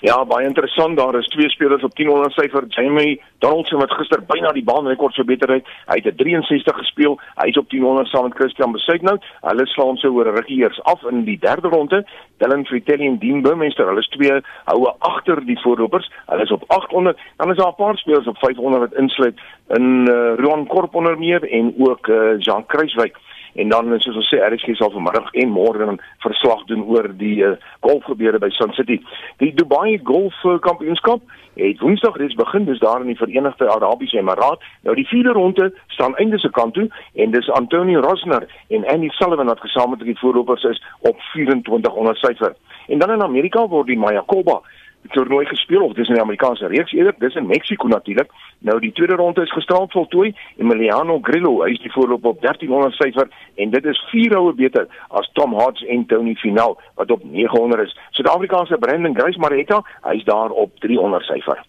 Ja, 0.00 0.24
baie 0.24 0.46
interessant. 0.46 0.96
Daar 0.96 1.14
is 1.18 1.26
twee 1.28 1.50
spelers 1.50 1.82
op 1.82 1.94
10 1.94 2.08
onder 2.08 2.30
syfer. 2.32 2.64
Jamie 2.68 3.20
Donaldson 3.38 3.78
wat 3.78 3.92
gister 3.92 4.22
byna 4.24 4.52
die 4.56 4.64
baanrekord 4.64 5.14
verbeter 5.14 5.52
het. 5.52 5.66
Hy 5.92 5.98
het 6.00 6.06
'n 6.06 6.16
63 6.16 6.76
gespeel. 6.76 7.18
Hy's 7.36 7.58
op 7.58 7.68
10 7.68 7.84
onder 7.84 8.06
saam 8.06 8.22
met 8.22 8.34
Christian 8.34 8.72
Besuitnout. 8.72 9.24
Hulle 9.40 9.66
slaan 9.66 9.96
so 9.96 10.08
oor 10.08 10.26
'n 10.26 10.36
rukkie 10.36 10.62
eers 10.62 10.82
af 10.82 11.02
in 11.02 11.24
die 11.24 11.38
derde 11.38 11.68
ronde. 11.68 12.06
Dylan 12.38 12.66
Fritelli 12.66 13.06
en 13.06 13.18
Dean 13.18 13.42
Burmester, 13.42 13.86
hulle 13.86 14.00
is 14.00 14.08
twee 14.08 14.40
houe 14.64 14.94
agter 14.98 15.44
die 15.44 15.60
voorlopers. 15.60 16.10
Hulle 16.26 16.42
is 16.42 16.50
op 16.50 16.64
800. 16.66 17.18
Dan 17.36 17.50
is 17.50 17.56
daar 17.56 17.68
'n 17.68 17.74
paar 17.74 17.96
spelers 17.96 18.26
op 18.26 18.38
500 18.38 18.80
wat 18.80 19.00
insluit 19.00 19.38
in 19.68 20.08
uh, 20.08 20.34
Roan 20.36 20.66
Korp 20.66 20.94
onder 20.94 21.18
meer 21.18 21.50
en 21.50 21.74
ook 21.78 22.06
uh, 22.06 22.38
Jean 22.38 22.66
Kruiswyk 22.66 23.16
en 23.54 23.68
dan 23.68 23.92
soos 24.00 24.16
ons 24.16 24.30
sê 24.32 24.40
RSG 24.44 24.76
sal 24.78 24.92
vanmiddag 24.94 25.30
en 25.42 25.52
môre 25.54 25.84
dan 25.84 26.00
verslag 26.24 26.64
doen 26.70 26.82
oor 26.86 27.08
die 27.18 27.42
uh, 27.44 27.56
golfgebeure 27.86 28.38
by 28.38 28.50
Sun 28.54 28.72
City. 28.78 29.00
Die 29.42 29.52
Dubai 29.54 29.98
Golf 30.04 30.36
uh, 30.44 30.58
Kampioenskap 30.62 31.22
het 31.60 31.80
Woensdag 31.80 32.16
reeds 32.16 32.34
begin, 32.38 32.64
dis 32.64 32.80
daar 32.80 33.00
in 33.00 33.10
die 33.10 33.18
Verenigde 33.18 33.68
Arabiese 33.70 34.18
Emirate. 34.18 34.64
Nou 34.86 34.94
die 34.96 35.06
vierde 35.08 35.32
ronde 35.36 35.70
staan 35.86 36.16
einde 36.16 36.38
se 36.38 36.50
kant 36.50 36.74
toe 36.74 36.88
en 37.14 37.30
dis 37.34 37.50
Antonio 37.58 38.00
Rosner 38.00 38.46
en 38.68 38.86
Andy 38.88 39.08
Sullivan 39.18 39.50
wat 39.52 39.60
gesamentlik 39.60 40.12
die 40.12 40.20
voorlopers 40.22 40.64
is 40.64 40.82
op 41.00 41.20
24 41.32 41.94
onder 41.94 42.16
syfer. 42.16 42.54
En 42.88 42.98
dan 42.98 43.10
in 43.10 43.22
Amerika 43.22 43.66
word 43.66 43.86
die 43.86 43.98
Mayakoba 43.98 44.60
toernooi 45.08 45.46
gespeel 45.46 45.82
of 45.82 45.92
dis 45.92 46.08
in 46.08 46.14
die 46.14 46.22
Amerikaanse 46.22 46.66
reeks 46.66 46.92
eerder. 46.92 47.14
Dis 47.18 47.34
in 47.34 47.46
Mexiko 47.46 47.88
natuurlik 47.88 48.30
nou 48.58 48.78
die 48.80 48.92
tweede 48.92 49.14
ronde 49.14 49.42
is 49.42 49.52
gisterand 49.52 49.92
voltooi. 49.92 50.32
Emiliano 50.56 51.18
Grillo 51.22 51.62
hy 51.64 51.72
is 51.74 51.82
die 51.84 51.92
voorloop 51.92 52.24
op 52.24 52.40
1300 52.44 52.96
syfer 52.98 53.30
en 53.56 53.70
dit 53.70 53.84
is 53.84 54.02
4 54.12 54.36
houe 54.36 54.54
beter 54.54 54.86
as 55.08 55.30
Tom 55.38 55.56
Hodge 55.56 55.86
en 55.88 56.06
Tony 56.06 56.34
Finau 56.42 56.74
wat 57.00 57.10
op 57.10 57.24
900 57.24 57.88
is. 57.88 57.96
Suid-Afrikaanse 58.18 58.78
Brandon 58.78 59.16
Grace 59.16 59.38
Maretta 59.38 59.82
hy 60.06 60.16
is 60.20 60.24
daar 60.28 60.50
op 60.50 60.76
300 60.84 61.24
syfer 61.24 61.64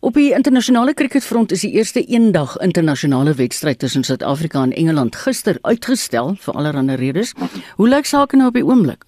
Op 0.00 0.16
die 0.18 0.32
internasionale 0.34 0.94
kriketfront 0.98 1.52
is 1.52 1.62
die 1.62 1.76
eerste 1.76 2.02
eendag 2.02 2.56
internasionale 2.64 3.36
wedstryd 3.38 3.78
tussen 3.78 4.02
Suid-Afrika 4.04 4.62
en 4.62 4.72
Engeland 4.72 5.16
gister 5.16 5.58
uitgestel 5.62 6.34
vir 6.40 6.54
allerlei 6.58 6.96
redes. 6.96 7.34
Hoe 7.76 7.88
lyk 7.88 8.08
sake 8.10 8.36
nou 8.36 8.48
op 8.50 8.58
die 8.58 8.66
oomblik? 8.66 9.04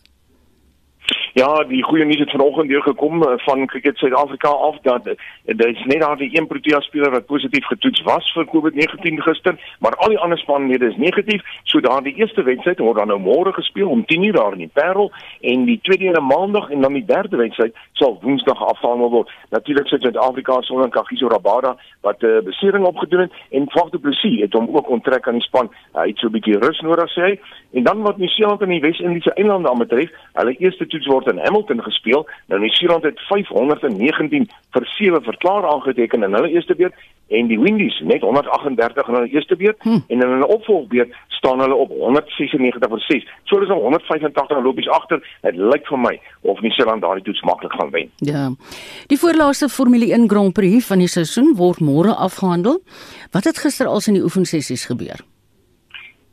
Ja, 1.34 1.64
die 1.66 1.82
goeie 1.82 2.04
nuus 2.04 2.20
het 2.22 2.30
vanoggend 2.30 2.68
deur 2.68 2.82
gekom 2.82 3.22
eh, 3.22 3.32
van 3.36 3.66
Cricket 3.66 3.96
Suid-Afrika 3.96 4.48
af 4.48 4.76
dat 4.82 5.06
eh, 5.06 5.14
dit 5.44 5.64
is 5.66 5.84
net 5.84 6.00
daar 6.00 6.16
die 6.16 6.38
een 6.38 6.46
Protea 6.46 6.80
speler 6.80 7.10
wat 7.10 7.26
positief 7.26 7.66
getoets 7.66 8.02
was 8.02 8.32
vir 8.32 8.46
COVID-19 8.52 9.18
gister, 9.26 9.74
maar 9.78 9.96
al 9.96 10.08
die 10.08 10.18
ander 10.18 10.38
spanlede 10.38 10.86
is 10.86 10.96
negatief. 10.96 11.42
So 11.62 11.80
daardie 11.80 12.14
eerste 12.14 12.42
wedstryd 12.42 12.78
word 12.78 12.96
dan 12.96 13.10
nou 13.10 13.18
môre 13.18 13.52
gespeel 13.52 13.90
om 13.90 14.04
10:00 14.06 14.30
daar 14.36 14.52
in 14.52 14.58
die 14.58 14.70
Parel 14.72 15.10
en 15.40 15.64
die 15.64 15.78
tweede 15.82 16.16
een 16.16 16.26
maandag 16.26 16.70
en 16.70 16.80
dan 16.80 16.92
die 16.92 17.04
derde 17.04 17.36
wedstryd 17.36 17.74
sal 17.92 18.18
woensdag 18.22 18.62
afhandel 18.62 19.10
word. 19.10 19.30
Natuurlik 19.50 19.88
sit 19.88 20.02
Suid-Afrika 20.02 20.60
sonder 20.60 20.88
Kagiso 20.88 21.28
Rabada 21.28 21.76
wat 22.00 22.22
'n 22.22 22.26
uh, 22.26 22.42
besering 22.44 22.86
opgedoen 22.86 23.20
het 23.20 23.32
en 23.50 23.70
Faf 23.70 23.90
du 23.90 23.98
Plessis 23.98 24.40
het 24.40 24.52
hom 24.52 24.68
ook 24.76 24.88
onttrek 24.88 25.26
aan 25.26 25.42
die 25.42 25.48
span. 25.48 25.70
Hy 25.92 26.08
het 26.08 26.18
so 26.18 26.26
'n 26.26 26.32
bietjie 26.32 26.58
rus 26.58 26.80
nodig 26.80 27.10
sê 27.10 27.22
hy. 27.22 27.40
En 27.72 27.82
dan 27.82 28.02
wat 28.02 28.16
Nieu-Seeland 28.16 28.60
en 28.60 28.68
die 28.68 28.80
Wes-Indiese 28.80 29.34
eilande 29.34 29.70
aanbetref, 29.70 30.10
hulle 30.32 30.56
eerste 30.58 30.86
toets 30.86 31.06
word 31.06 31.23
in 31.26 31.38
Hamilton 31.38 31.82
gespeel. 31.82 32.28
Nou 32.46 32.60
Nieu-Seeland 32.60 33.02
het 33.02 33.20
519 33.28 34.48
vir 34.70 34.86
7 34.86 35.22
verklaar 35.22 35.66
aangeteken 35.72 36.22
in 36.22 36.32
hulle 36.32 36.50
eerste 36.50 36.74
beurt 36.74 36.94
en 37.28 37.46
die 37.48 37.60
Windies 37.60 38.00
net 38.04 38.20
138 38.20 39.08
in 39.08 39.14
hulle 39.14 39.28
eerste 39.32 39.56
beurt 39.56 39.82
hm. 39.82 40.00
en 40.08 40.20
in 40.20 40.28
hulle 40.28 40.46
opvolgbeurt 40.46 41.14
staan 41.28 41.60
hulle 41.60 41.74
op 41.74 41.90
196 41.90 42.88
vir 42.90 43.04
6. 43.08 43.28
So 43.44 43.60
dis 43.60 43.72
al 43.72 43.80
185 43.80 44.62
lopies 44.64 44.88
agter. 44.88 45.20
Dit 45.42 45.56
lyk 45.56 45.86
vir 45.88 46.00
my 46.00 46.14
of 46.42 46.60
Nieu-Seeland 46.60 47.04
daardie 47.04 47.24
toets 47.24 47.42
maklik 47.48 47.72
gaan 47.72 47.90
wen. 47.90 48.10
Ja. 48.16 48.48
Die 49.12 49.18
voorlaaste 49.18 49.68
Formule 49.68 50.12
1 50.12 50.28
Grand 50.30 50.52
Prix 50.52 50.86
van 50.86 51.04
die 51.04 51.10
seisoen 51.10 51.54
word 51.56 51.80
môre 51.84 52.16
afgehandel. 52.16 52.80
Wat 53.32 53.44
het 53.44 53.58
gister 53.58 53.90
al 53.90 54.02
in 54.06 54.20
die 54.20 54.24
oefensessies 54.24 54.86
gebeur? 54.90 55.24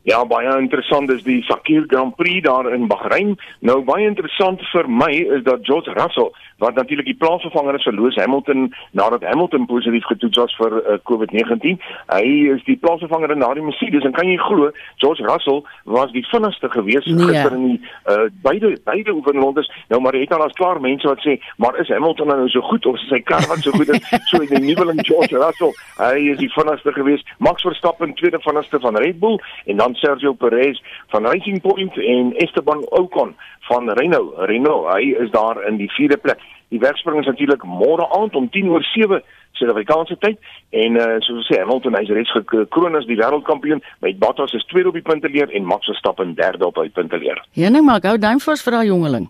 Ja, 0.04 0.24
baie 0.26 0.50
interessant 0.58 1.12
is 1.14 1.22
die 1.22 1.44
Sakir 1.46 1.84
Grand 1.88 2.16
Prix 2.18 2.42
daar 2.42 2.72
in 2.74 2.88
Bahrein. 2.90 3.36
Nou 3.62 3.84
baie 3.86 4.08
interessant 4.10 4.64
vir 4.72 4.90
my 4.90 5.12
is 5.38 5.44
dat 5.46 5.68
George 5.68 5.94
Russell 5.94 6.32
wat 6.62 6.78
natuurlik 6.78 7.10
die 7.10 7.18
plaasvervanger 7.18 7.76
is 7.80 7.86
vir 7.88 7.96
Lewis 7.98 8.18
Hamilton 8.22 8.68
nadat 8.98 9.26
Hamilton 9.26 9.66
positief 9.66 10.06
getoets 10.06 10.38
was 10.38 10.54
vir 10.60 10.78
uh, 10.78 10.98
COVID-19. 11.10 11.80
Hy 12.14 12.26
is 12.56 12.62
die 12.70 12.78
plaasvervanger 12.82 13.34
in 13.34 13.42
daardie 13.42 13.66
Mercedes 13.66 14.06
en 14.06 14.14
kan 14.18 14.30
jy 14.30 14.38
glo 14.42 14.70
George 15.02 15.26
Russell 15.26 15.64
was 15.98 16.14
die 16.14 16.26
vinnigste 16.30 16.70
gewees 16.70 17.08
nee. 17.10 17.28
gister 17.32 17.58
in 17.58 17.66
die 17.72 17.80
uh, 18.14 18.28
beide 18.46 18.76
beide 18.86 19.16
oefenrondes. 19.18 19.70
Nou 19.90 20.02
maar 20.06 20.18
het 20.18 20.34
al 20.38 20.46
as 20.46 20.58
klaar 20.60 20.82
mense 20.82 21.10
wat 21.10 21.24
sê, 21.26 21.38
maar 21.58 21.78
is 21.82 21.90
Hamilton 21.90 22.30
nou 22.34 22.50
so 22.54 22.62
goed 22.70 22.86
of 22.86 23.00
sy 23.08 23.22
kar 23.26 23.46
wat 23.50 23.66
so 23.66 23.74
goed 23.76 23.90
is? 23.96 24.14
so 24.32 24.42
die 24.46 24.62
nuwe 24.62 24.94
George 25.02 25.38
Russell, 25.38 25.74
hy 25.98 26.30
is 26.36 26.40
die 26.42 26.52
vinnigste 26.54 26.94
gewees. 26.94 27.26
Max 27.40 27.66
Verstappen 27.66 28.14
tweede 28.20 28.40
vinnigste 28.46 28.80
van 28.86 28.98
Red 29.02 29.20
Bull 29.20 29.40
en 29.66 29.82
dan 29.82 29.98
Sergio 29.98 30.34
Perez 30.34 30.82
van 31.14 31.26
Racing 31.26 31.62
Point 31.62 31.98
en 31.98 32.34
Esteban 32.46 32.86
Ocon 32.90 33.36
van 33.70 33.90
Renault. 33.90 34.34
Renault, 34.50 34.90
hy 34.94 35.14
is 35.24 35.32
daar 35.32 35.64
in 35.68 35.78
die 35.82 35.92
vierde 35.98 36.18
plek. 36.18 36.42
Die 36.72 36.80
wegspring 36.80 37.20
is 37.20 37.28
natuurlik 37.28 37.64
môre 37.68 38.08
aand 38.18 38.36
om 38.36 38.50
10:07 38.50 39.20
Suid-Afrikaanse 39.60 40.16
tyd 40.24 40.38
en 40.84 40.96
uh, 40.96 41.18
soos 41.20 41.42
ons 41.42 41.50
sê 41.52 41.60
Hamilton 41.60 41.98
hy's 42.00 42.12
reeds 42.16 42.32
gekroon 42.38 42.96
as 42.96 43.08
die 43.10 43.18
wêreldkampioen 43.20 43.84
met 44.06 44.20
Bottas 44.22 44.56
is 44.58 44.64
tweede 44.72 44.90
op 44.90 44.96
die 44.96 45.06
punteleer 45.06 45.52
en 45.52 45.68
Max 45.68 45.92
Verstappen 45.92 46.32
derde 46.38 46.66
op 46.66 46.80
die 46.80 46.94
punteleer. 46.96 47.44
Ja, 47.60 47.70
nee, 47.70 47.84
maar 47.84 48.00
gou 48.04 48.16
duim 48.18 48.40
vas 48.40 48.64
vir 48.64 48.78
daai 48.78 48.88
jongeling. 48.88 49.28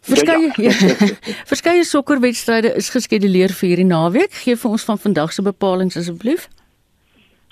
Verskeie 0.00 0.48
ja, 0.56 0.72
ja. 0.72 1.10
Verskeie 1.52 1.84
sokkerwedstryde 1.84 2.72
is 2.80 2.88
geskeduleer 2.94 3.52
vir 3.58 3.74
hierdie 3.74 3.90
naweek. 3.90 4.32
Gee 4.44 4.56
vir 4.56 4.78
ons 4.78 4.88
van 4.88 4.98
vandag 4.98 5.36
se 5.36 5.44
bepalinge 5.44 6.00
asseblief. 6.00 6.48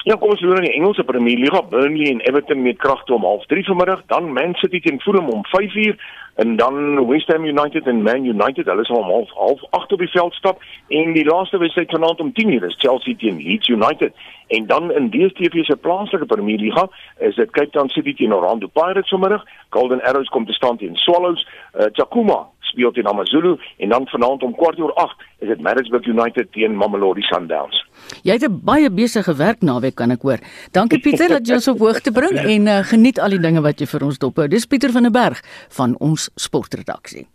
Ja, 0.08 0.16
kom 0.16 0.30
ons 0.32 0.40
loer 0.40 0.62
in 0.62 0.70
die 0.70 0.76
Engelse 0.78 1.04
Premier 1.04 1.36
League. 1.36 1.60
Burnley 1.68 2.08
en 2.08 2.22
Everton 2.24 2.62
met 2.64 2.78
kragte 2.80 3.12
om 3.12 3.26
0:30 3.26 3.68
vanmiddag, 3.68 4.02
dan 4.08 4.32
Man 4.32 4.54
City 4.54 4.80
teen 4.80 5.00
Fulham 5.04 5.28
om 5.28 5.44
5:00 5.44 5.98
en 6.38 6.56
dan 6.56 7.06
West 7.06 7.28
Ham 7.28 7.44
United 7.44 7.86
en 7.86 8.02
Man 8.02 8.24
United, 8.24 8.66
hulle 8.66 8.84
sal 8.84 8.96
om 8.96 9.10
half 9.10 9.30
half 9.34 9.62
8 9.70 9.92
op 9.92 9.98
die 9.98 10.10
veld 10.10 10.34
stap 10.34 10.60
en 10.88 11.12
die 11.12 11.24
laaste 11.26 11.58
wedstryd 11.58 11.90
vanaand 11.90 12.20
om 12.20 12.32
10:00 12.32 12.66
is 12.66 12.76
Chelsea 12.78 13.14
teen 13.18 13.42
Leeds 13.42 13.68
United. 13.68 14.12
En 14.46 14.66
dan 14.66 14.92
in 14.92 15.10
DStv 15.10 15.64
se 15.64 15.76
plaaslike 15.76 16.26
Premier 16.26 16.58
League 16.58 16.88
is 17.18 17.34
dit 17.34 17.50
Cape 17.50 17.70
Town 17.70 17.88
City 17.88 18.14
teen 18.14 18.34
Orlando 18.34 18.66
Pirates 18.66 19.08
vanmiddag. 19.08 19.44
Golden 19.68 20.02
Arrows 20.02 20.28
kom 20.28 20.46
te 20.46 20.52
staan 20.52 20.76
teen 20.76 20.96
Swallows. 20.96 21.46
Uh, 21.78 21.86
Chakuma 21.94 22.48
speel 22.66 22.90
teen 22.92 23.06
AmaZulu 23.06 23.54
en 23.78 23.92
dan 23.94 24.06
vanaand 24.10 24.42
om 24.42 24.54
kwart 24.54 24.80
oor 24.82 24.92
8 24.98 25.26
is 25.46 25.48
dit 25.52 25.60
Maritzburg 25.62 26.06
United 26.10 26.50
teen 26.52 26.74
Mamelodi 26.76 27.22
Sundowns. 27.22 27.78
Jy 28.26 28.32
het 28.34 28.44
'n 28.48 28.60
baie 28.64 28.90
besige 28.90 29.34
werk 29.36 29.62
naweek 29.62 29.94
kan 29.94 30.10
ek 30.10 30.22
hoor. 30.22 30.38
Dankie 30.72 31.00
Pieter 31.00 31.28
dat 31.28 31.46
jy 31.46 31.54
ons 31.54 31.68
op 31.68 31.78
hoogte 31.78 32.12
bring 32.12 32.38
en 32.54 32.66
uh, 32.66 32.82
geniet 32.82 33.20
al 33.20 33.30
die 33.30 33.40
dinge 33.40 33.62
wat 33.62 33.80
jy 33.80 33.86
vir 33.86 34.04
ons 34.04 34.18
dophou. 34.18 34.48
Dis 34.48 34.66
Pieter 34.66 34.90
van 34.90 35.02
der 35.02 35.12
Berg 35.12 35.42
van 35.68 35.96
ons 36.00 36.30
sportredaksie. 36.34 37.26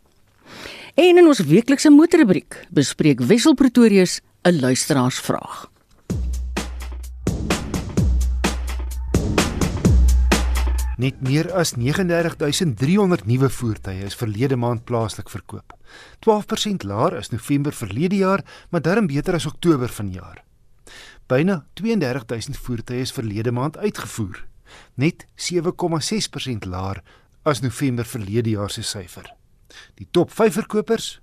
En 0.96 1.18
in 1.18 1.26
ons 1.26 1.40
weeklikse 1.40 1.90
motorrubriek 1.90 2.68
bespreek 2.70 3.20
Wessel 3.22 3.56
Pretorius 3.56 4.22
'n 4.44 4.60
luisteraarsvraag. 4.60 5.73
Net 11.04 11.20
meer 11.20 11.50
as 11.52 11.74
39300 11.76 13.26
nuwe 13.28 13.50
voertuie 13.52 14.06
is 14.08 14.16
verlede 14.16 14.56
maand 14.56 14.86
plaaslik 14.88 15.28
verkoop. 15.28 15.74
12% 16.24 16.86
laer 16.88 17.18
as 17.18 17.34
November 17.34 17.76
verlede 17.76 18.22
jaar, 18.22 18.44
maar 18.72 18.82
darm 18.86 19.10
beter 19.12 19.36
as 19.36 19.48
Oktober 19.50 19.92
vanjaar. 19.92 20.40
Byna 21.28 21.66
32000 21.82 22.56
voertuie 22.56 23.04
is 23.04 23.12
verlede 23.12 23.52
maand 23.52 23.78
uitgevoer, 23.84 24.46
net 24.96 25.28
7,6% 25.36 26.70
laer 26.72 27.04
as 27.44 27.60
November 27.66 28.08
verlede 28.08 28.56
jaar 28.56 28.72
se 28.72 28.86
syfer. 28.88 29.28
Die 30.00 30.08
top 30.12 30.32
5 30.32 30.62
verkopers, 30.62 31.18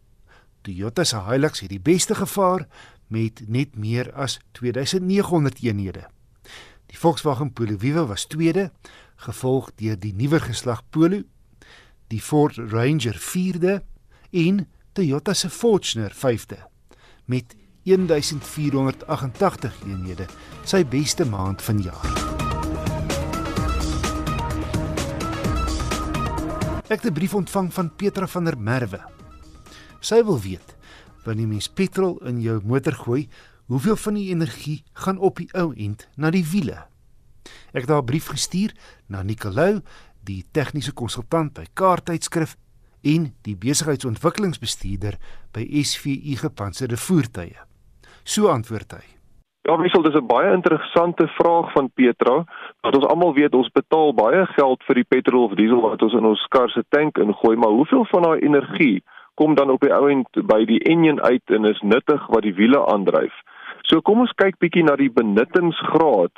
Toyota 0.61 1.09
se 1.09 1.25
Hilux 1.25 1.65
het 1.65 1.73
die 1.73 1.81
beste 1.81 2.19
gevaar 2.21 2.69
met 3.09 3.47
net 3.49 3.81
meer 3.81 4.13
as 4.13 4.43
2900 4.61 5.65
eenhede. 5.65 6.11
Die 6.91 6.99
Volkswagen 6.99 7.53
Polo 7.55 7.79
Vivo 7.79 8.09
was 8.11 8.27
tweede, 8.27 8.73
gevolg 9.21 9.71
deur 9.77 9.99
die 10.01 10.15
nuwer 10.17 10.41
geslag 10.41 10.83
Polo, 10.91 11.23
die 12.09 12.21
Ford 12.21 12.57
Ranger 12.57 13.19
4de 13.21 13.81
en 14.31 14.67
Toyota 14.97 15.35
se 15.35 15.51
Fortuner 15.51 16.13
5de 16.17 16.59
met 17.31 17.55
1488 17.85 19.77
eenhede, 19.87 20.27
sy 20.65 20.85
beste 20.85 21.25
maand 21.29 21.63
van 21.63 21.83
jaar. 21.85 22.11
Ek 26.91 27.03
het 27.03 27.07
'n 27.07 27.15
brief 27.15 27.35
ontvang 27.35 27.73
van 27.73 27.95
Petra 27.97 28.27
van 28.27 28.45
der 28.45 28.59
Merwe. 28.59 29.01
Sy 30.01 30.25
wil 30.25 30.41
weet 30.41 30.77
wanneer 31.25 31.49
mens 31.49 31.69
petrol 31.69 32.19
in 32.27 32.41
jou 32.41 32.61
motor 32.65 32.93
gooi, 32.93 33.29
hoeveel 33.67 33.97
van 33.97 34.15
die 34.15 34.31
energie 34.31 34.83
gaan 34.93 35.19
op 35.19 35.37
die 35.37 35.49
ou 35.53 35.75
end 35.77 36.09
na 36.17 36.31
die 36.31 36.45
wiele? 36.45 36.90
Ek 37.73 37.85
het 37.85 37.89
daar 37.89 38.03
'n 38.03 38.11
brief 38.13 38.27
gestuur 38.27 38.73
na 39.09 39.23
Nicolou, 39.23 39.81
die 40.25 40.45
tegniese 40.53 40.93
konsultant 40.93 41.55
by 41.55 41.65
Kaarttydskrif 41.75 42.57
en 43.03 43.33
die 43.43 43.57
besigheidsontwikkelingsbestuurder 43.57 45.17
by 45.53 45.65
SVU 45.83 46.37
Gepantserde 46.37 46.97
Voertuie. 46.97 47.57
So 48.25 48.49
antwoord 48.49 48.93
hy. 48.93 49.21
Ja, 49.69 49.77
wissel, 49.77 50.03
dis 50.03 50.15
'n 50.15 50.27
baie 50.27 50.53
interessante 50.53 51.27
vraag 51.29 51.73
van 51.73 51.91
Petra. 51.95 52.45
Want 52.81 52.97
ons 52.97 53.07
almal 53.07 53.35
weet 53.35 53.55
ons 53.55 53.69
betaal 53.69 54.15
baie 54.15 54.47
geld 54.47 54.83
vir 54.83 54.95
die 54.95 55.09
petrol 55.09 55.45
of 55.45 55.55
diesel 55.55 55.81
wat 55.81 56.03
ons 56.03 56.13
in 56.13 56.25
ons 56.25 56.47
kar 56.49 56.71
se 56.71 56.83
tank 56.89 57.19
ingooi, 57.19 57.57
maar 57.57 57.69
hoeveel 57.69 58.05
van 58.05 58.23
daai 58.23 58.41
energie 58.41 59.03
kom 59.35 59.55
dan 59.55 59.71
op 59.71 59.81
die 59.81 59.93
ou 59.93 60.09
end 60.11 60.29
by 60.47 60.65
die 60.65 60.81
enjin 60.85 61.21
uit 61.21 61.43
en 61.47 61.65
is 61.65 61.81
nuttig 61.81 62.27
wat 62.27 62.43
die 62.43 62.55
wiele 62.55 62.87
aandryf? 62.87 63.33
So 63.83 64.01
kom 64.01 64.21
ons 64.21 64.33
kyk 64.33 64.59
bietjie 64.59 64.85
na 64.85 64.97
die 64.97 65.13
benuttingsgraad 65.13 66.33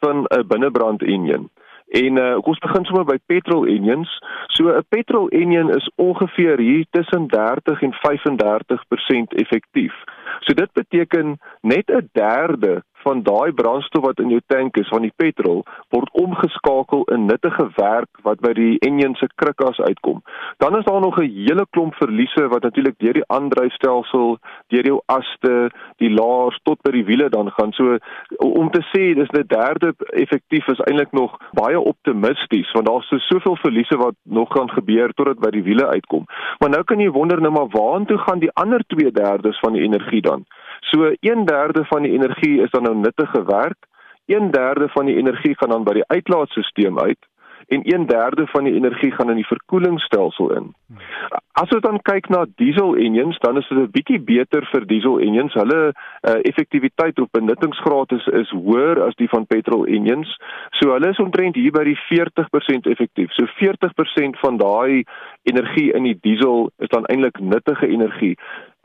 van 0.00 0.24
'n 0.28 0.46
binnebrand 0.46 1.02
enjin. 1.02 1.50
En 1.90 2.16
uh, 2.16 2.38
ons 2.46 2.58
begin 2.58 2.84
sommer 2.84 3.04
by 3.04 3.18
petrol 3.26 3.66
engines. 3.66 4.10
So 4.46 4.68
'n 4.68 4.84
petrol 4.88 5.28
engine 5.28 5.74
is 5.74 5.90
ongeveer 5.94 6.58
hier 6.58 6.86
tussen 6.90 7.26
30 7.26 7.82
en 7.82 7.92
35% 7.92 9.34
effektief. 9.34 9.94
So 10.40 10.54
dit 10.54 10.72
beteken 10.72 11.38
net 11.60 11.90
'n 11.90 12.08
derde 12.12 12.82
van 13.02 13.22
daai 13.22 13.52
brandstof 13.52 14.04
wat 14.04 14.20
in 14.20 14.32
jou 14.34 14.40
tank 14.46 14.76
is 14.76 14.88
van 14.92 15.04
die 15.06 15.12
petrol 15.16 15.62
word 15.94 16.10
omgeskakel 16.22 17.04
in 17.14 17.26
nuttige 17.30 17.66
werk 17.76 18.22
wat 18.26 18.40
by 18.44 18.52
die 18.56 18.78
enjin 18.86 19.16
se 19.18 19.28
krikas 19.40 19.80
uitkom. 19.80 20.20
Dan 20.62 20.76
is 20.78 20.84
daar 20.84 21.00
nog 21.00 21.18
'n 21.18 21.30
hele 21.30 21.66
klomp 21.70 21.94
verliese 21.94 22.48
wat 22.48 22.62
natuurlik 22.62 22.98
deur 22.98 23.12
die 23.12 23.26
aandryfstelsel, 23.26 24.38
deur 24.68 24.86
jou 24.86 25.00
aste, 25.06 25.70
die 25.96 26.10
laars 26.10 26.60
tot 26.62 26.82
by 26.82 26.90
die 26.90 27.04
wiele 27.04 27.28
dan 27.28 27.50
gaan. 27.50 27.72
So 27.72 27.98
om 28.36 28.70
te 28.70 28.82
sê 28.92 29.14
dis 29.14 29.32
'n 29.32 29.46
derde 29.46 29.94
effektief 30.12 30.68
is 30.68 30.80
eintlik 30.80 31.12
nog 31.12 31.36
baie 31.52 31.80
optimisties 31.80 32.72
want 32.72 32.86
daar's 32.86 33.08
so 33.08 33.18
soveel 33.18 33.56
verliese 33.56 33.96
wat 33.96 34.14
nog 34.24 34.48
gaan 34.52 34.70
gebeur 34.70 35.12
totdat 35.14 35.38
by 35.38 35.50
die 35.50 35.62
wiele 35.62 35.86
uitkom. 35.86 36.24
Maar 36.58 36.70
nou 36.70 36.84
kan 36.84 36.98
jy 36.98 37.10
wonder 37.10 37.40
nou 37.40 37.52
maar 37.52 37.68
waartoe 37.68 38.18
gaan 38.18 38.38
die 38.38 38.52
ander 38.52 38.80
2/3 38.86 39.58
van 39.60 39.72
die 39.72 39.82
energie 39.82 40.19
dan? 40.20 40.44
So 40.80 41.12
1/3 41.20 41.86
van 41.88 42.02
die 42.02 42.12
energie 42.12 42.62
is 42.62 42.70
dan 42.70 42.82
nou 42.82 42.94
nuttige 42.94 43.44
werk, 43.44 43.86
1/3 44.26 44.88
van 44.88 45.06
die 45.06 45.16
energie 45.16 45.56
gaan 45.56 45.68
dan 45.68 45.84
by 45.84 45.92
die 45.92 46.08
uitlaatstelsel 46.08 46.98
uit 47.00 47.28
en 47.70 47.82
1/3 47.84 48.50
van 48.50 48.64
die 48.64 48.74
energie 48.74 49.10
gaan 49.10 49.30
in 49.30 49.36
die 49.36 49.46
verkoelingsstelsel 49.46 50.52
in. 50.52 50.74
As 51.52 51.68
ons 51.68 51.82
dan 51.82 52.00
kyk 52.02 52.28
na 52.28 52.46
diesel 52.56 52.96
engines, 52.96 53.38
dan 53.38 53.56
is 53.56 53.68
dit 53.68 53.78
'n 53.78 53.90
bietjie 53.90 54.20
beter 54.20 54.66
vir 54.72 54.86
diesel 54.86 55.18
engines. 55.20 55.54
Hulle 55.54 55.92
uh, 55.92 56.38
effektiwiteit 56.50 57.20
of 57.20 57.30
benuttingsgraad 57.30 58.12
is 58.12 58.26
is 58.26 58.50
hoër 58.50 59.02
as 59.02 59.14
die 59.14 59.28
van 59.28 59.46
petrol 59.46 59.84
engines. 59.86 60.38
So 60.70 60.92
hulle 60.92 61.08
is 61.08 61.18
omtrent 61.18 61.54
hier 61.54 61.70
by 61.70 61.84
die 61.84 61.98
40% 62.08 62.86
effektief. 62.86 63.30
So 63.32 63.46
40% 63.46 64.38
van 64.40 64.56
daai 64.56 65.04
energie 65.42 65.92
in 65.92 66.02
die 66.02 66.18
diesel 66.20 66.70
is 66.78 66.88
dan 66.88 67.04
eintlik 67.04 67.40
nuttige 67.40 67.86
energie. 67.86 68.38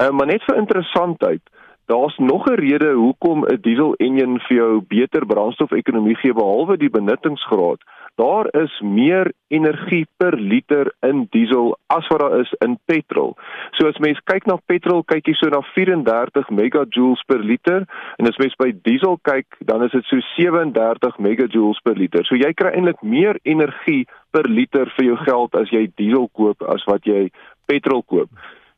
Uh, 0.03 0.09
maar 0.09 0.27
net 0.27 0.43
vir 0.43 0.57
interessantheid, 0.57 1.41
Daar's 1.85 2.17
nog 2.17 2.45
'n 2.45 2.53
rede 2.53 2.91
hoekom 2.91 3.45
'n 3.45 3.61
diesel 3.61 3.93
enjin 3.93 4.39
vir 4.39 4.57
jou 4.57 4.81
beter 4.87 5.25
brandstofekonomie 5.25 6.15
gee 6.15 6.33
behalwe 6.33 6.77
die 6.77 6.89
benuttingsgraad. 6.89 7.81
Daar 8.15 8.47
is 8.63 8.79
meer 8.79 9.33
energie 9.47 10.07
per 10.17 10.35
liter 10.37 10.93
in 10.99 11.27
diesel 11.29 11.77
as 11.85 12.07
wat 12.07 12.19
daar 12.19 12.39
is 12.39 12.53
in 12.57 12.79
petrol. 12.85 13.37
So 13.71 13.87
as 13.87 13.97
mens 13.97 14.19
kyk 14.23 14.45
na 14.45 14.57
petrol, 14.65 15.03
kyk 15.03 15.27
jy 15.27 15.33
so 15.33 15.49
na 15.49 15.61
34 15.61 16.49
megajoules 16.49 17.23
per 17.25 17.39
liter 17.39 17.85
en 18.15 18.27
as 18.27 18.37
mens 18.37 18.55
by 18.55 18.71
diesel 18.81 19.19
kyk, 19.21 19.45
dan 19.59 19.83
is 19.83 19.91
dit 19.91 20.05
so 20.05 20.19
37 20.19 21.17
megajoules 21.17 21.79
per 21.83 21.93
liter. 21.93 22.25
So 22.25 22.35
jy 22.35 22.53
kry 22.53 22.71
eintlik 22.71 23.01
meer 23.01 23.39
energie 23.43 24.07
per 24.31 24.49
liter 24.49 24.93
vir 24.97 25.05
jou 25.05 25.17
geld 25.17 25.55
as 25.55 25.69
jy 25.69 25.91
diesel 25.95 26.29
koop 26.33 26.61
as 26.61 26.83
wat 26.83 27.05
jy 27.05 27.29
petrol 27.65 28.03
koop. 28.03 28.29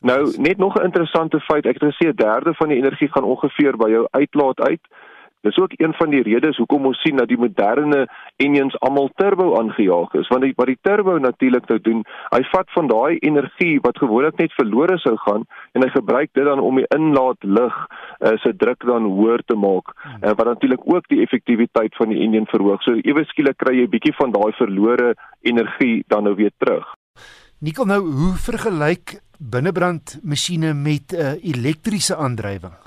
Nou 0.08 0.34
net 0.38 0.58
nog 0.58 0.76
'n 0.76 0.84
interessante 0.84 1.40
feit, 1.40 1.66
ek 1.66 1.80
het 1.80 1.94
gesê 1.94 2.08
'n 2.08 2.16
derde 2.16 2.54
van 2.54 2.68
die 2.68 2.78
energie 2.78 3.12
gaan 3.12 3.24
ongeveer 3.24 3.78
by 3.78 3.90
jou 3.90 4.08
uitlaat 4.12 4.60
uit. 4.62 4.84
Dis 5.42 5.58
ook 5.58 5.72
een 5.76 5.94
van 5.94 6.10
die 6.10 6.22
redes 6.22 6.58
hoekom 6.58 6.86
ons 6.86 7.02
sien 7.02 7.16
dat 7.16 7.28
die 7.28 7.38
moderne 7.38 8.08
engines 8.36 8.80
almal 8.80 9.10
turbo 9.16 9.58
aangejaag 9.60 10.14
is, 10.14 10.28
want 10.28 10.42
die, 10.42 10.54
wat 10.56 10.66
die 10.66 10.78
turbo 10.82 11.18
natuurlik 11.18 11.68
nou 11.68 11.80
doen, 11.82 12.04
hy 12.30 12.42
vat 12.52 12.72
van 12.72 12.88
daai 12.88 13.18
energie 13.18 13.80
wat 13.82 13.98
gewoonlik 13.98 14.38
net 14.38 14.54
verlore 14.54 14.98
sou 14.98 15.18
gaan 15.18 15.44
en 15.72 15.82
hy 15.82 15.90
gebruik 15.90 16.30
dit 16.34 16.46
dan 16.46 16.60
om 16.60 16.76
die 16.76 16.90
inlaat 16.98 17.44
lug 17.44 17.76
uh, 17.86 18.38
se 18.44 18.56
druk 18.56 18.86
dan 18.86 19.04
hoër 19.04 19.44
te 19.46 19.56
maak, 19.56 19.94
uh, 20.06 20.30
wat 20.30 20.46
natuurlik 20.46 20.84
ook 20.84 21.08
die 21.08 21.22
effektiwiteit 21.22 21.96
van 21.96 22.10
die 22.10 22.20
engine 22.20 22.46
verhoog. 22.46 22.82
So 22.84 22.92
ewe 22.94 23.26
skielik 23.26 23.58
kry 23.58 23.76
jy 23.76 23.84
'n 23.84 23.96
bietjie 23.96 24.16
van 24.16 24.32
daai 24.32 24.52
verlore 24.52 25.16
energie 25.42 26.04
dan 26.08 26.24
nou 26.24 26.36
weer 26.36 26.52
terug. 26.58 26.96
Nikkel 27.58 27.88
nou, 27.90 28.04
hoe 28.06 28.36
vergelyk 28.38 29.16
binnebrandmasjiene 29.42 30.74
met 30.74 31.14
'n 31.14 31.22
uh, 31.22 31.32
elektriese 31.42 32.16
aandrywing? 32.16 32.78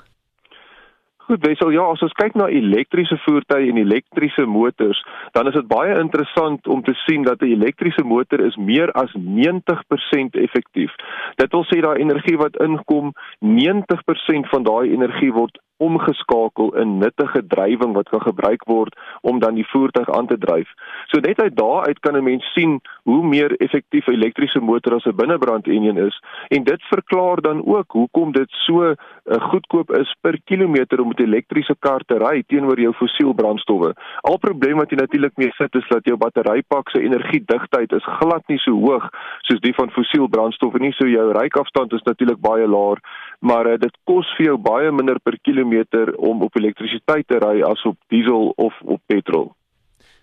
Goed, 1.17 1.45
Wessel, 1.45 1.69
ja, 1.71 1.83
as 1.83 2.01
ons 2.01 2.13
kyk 2.13 2.33
na 2.33 2.47
elektriese 2.47 3.17
voertuie 3.25 3.69
en 3.69 3.77
elektriese 3.77 4.45
motors, 4.45 5.03
dan 5.31 5.47
is 5.47 5.53
dit 5.53 5.67
baie 5.67 5.99
interessant 5.99 6.67
om 6.67 6.83
te 6.83 6.93
sien 7.03 7.23
dat 7.23 7.41
'n 7.41 7.51
elektriese 7.51 8.03
motor 8.03 8.39
is 8.39 8.55
meer 8.55 8.91
as 8.91 9.11
90% 9.13 10.35
effektief. 10.35 10.91
Dit 11.35 11.51
wil 11.51 11.65
sê 11.65 11.81
daai 11.81 11.99
energie 11.99 12.37
wat 12.37 12.55
inkom, 12.55 13.13
90% 13.39 14.47
van 14.49 14.63
daai 14.63 14.91
energie 14.91 15.33
word 15.33 15.59
omgeskakel 15.81 16.75
in 16.81 16.97
nuttige 17.01 17.41
drywing 17.53 17.93
wat 17.97 18.09
kan 18.13 18.21
gebruik 18.21 18.63
word 18.69 18.97
om 19.21 19.39
dan 19.41 19.57
die 19.57 19.67
voertuig 19.67 20.09
aan 20.13 20.27
te 20.29 20.37
dryf. 20.37 20.69
So 21.09 21.19
net 21.19 21.41
uit 21.41 21.55
daaruit 21.57 21.99
kan 21.99 22.17
'n 22.17 22.23
mens 22.23 22.45
sien 22.53 22.81
hoe 23.03 23.23
meer 23.25 23.55
effektief 23.57 24.07
'n 24.07 24.13
elektriese 24.13 24.59
motor 24.59 24.95
as 24.95 25.05
'n 25.05 25.15
binnebrand 25.15 25.67
enjin 25.67 25.97
is 25.97 26.21
en 26.49 26.63
dit 26.63 26.81
verklaar 26.93 27.41
dan 27.41 27.65
ook 27.65 27.91
hoekom 27.91 28.31
dit 28.31 28.49
so 28.49 28.83
uh, 28.83 28.95
goedkoop 29.25 29.91
is 29.91 30.15
per 30.21 30.37
kilometer 30.45 31.01
om 31.01 31.07
met 31.07 31.19
'n 31.19 31.23
elektriese 31.23 31.75
kar 31.79 32.01
te 32.05 32.17
ry 32.17 32.43
teenoor 32.47 32.79
jou 32.79 32.93
fossiel 32.93 33.33
brandstowwe. 33.33 33.93
Al 34.21 34.37
probleem 34.37 34.77
wat 34.77 34.89
jy 34.89 34.97
natuurlik 34.97 35.37
mee 35.37 35.51
sit 35.57 35.75
is 35.75 35.87
dat 35.89 36.05
jou 36.05 36.17
batterypak 36.17 36.89
se 36.89 37.01
energiedigtheid 37.01 37.91
is 37.91 38.05
glad 38.19 38.43
nie 38.47 38.57
so 38.57 38.71
hoog 38.71 39.09
soos 39.41 39.59
die 39.59 39.73
van 39.73 39.89
fossiel 39.89 40.27
brandstowwe 40.27 40.79
nie. 40.79 40.91
So 40.91 41.07
jou 41.07 41.31
ryafstand 41.31 41.93
is 41.93 42.03
natuurlik 42.03 42.39
baie 42.39 42.67
laer, 42.67 42.97
maar 43.39 43.67
uh, 43.67 43.77
dit 43.77 43.97
kos 44.03 44.35
vir 44.37 44.45
jou 44.45 44.57
baie 44.57 44.91
minder 44.91 45.19
per 45.19 45.37
kilometer 45.41 45.70
om 46.17 46.41
op 46.41 46.55
elektrisiteit 46.55 47.27
te 47.27 47.39
ry 47.39 47.61
as 47.61 47.83
op 47.85 47.97
diesel 48.07 48.53
of 48.55 48.73
op 48.81 49.01
petrol. 49.05 49.51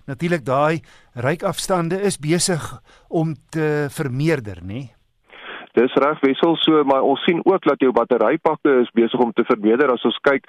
Natuurlik 0.08 0.44
daai 0.44 0.80
ryafstande 1.14 2.00
is 2.00 2.18
besig 2.18 2.80
om 3.08 3.34
te 3.50 3.88
vermeerder, 3.90 4.62
nê? 4.62 4.72
Nee? 4.72 4.97
Dis 5.78 5.94
reg 6.02 6.18
wissel 6.24 6.56
so, 6.58 6.80
maar 6.90 7.04
ons 7.06 7.22
sien 7.22 7.38
ook 7.46 7.66
dat 7.68 7.82
jou 7.84 7.92
batterypakke 7.94 8.72
is 8.82 8.88
besig 8.98 9.20
om 9.22 9.30
te 9.32 9.44
verbeter. 9.46 9.92
As 9.92 10.06
ons 10.08 10.16
kyk, 10.26 10.46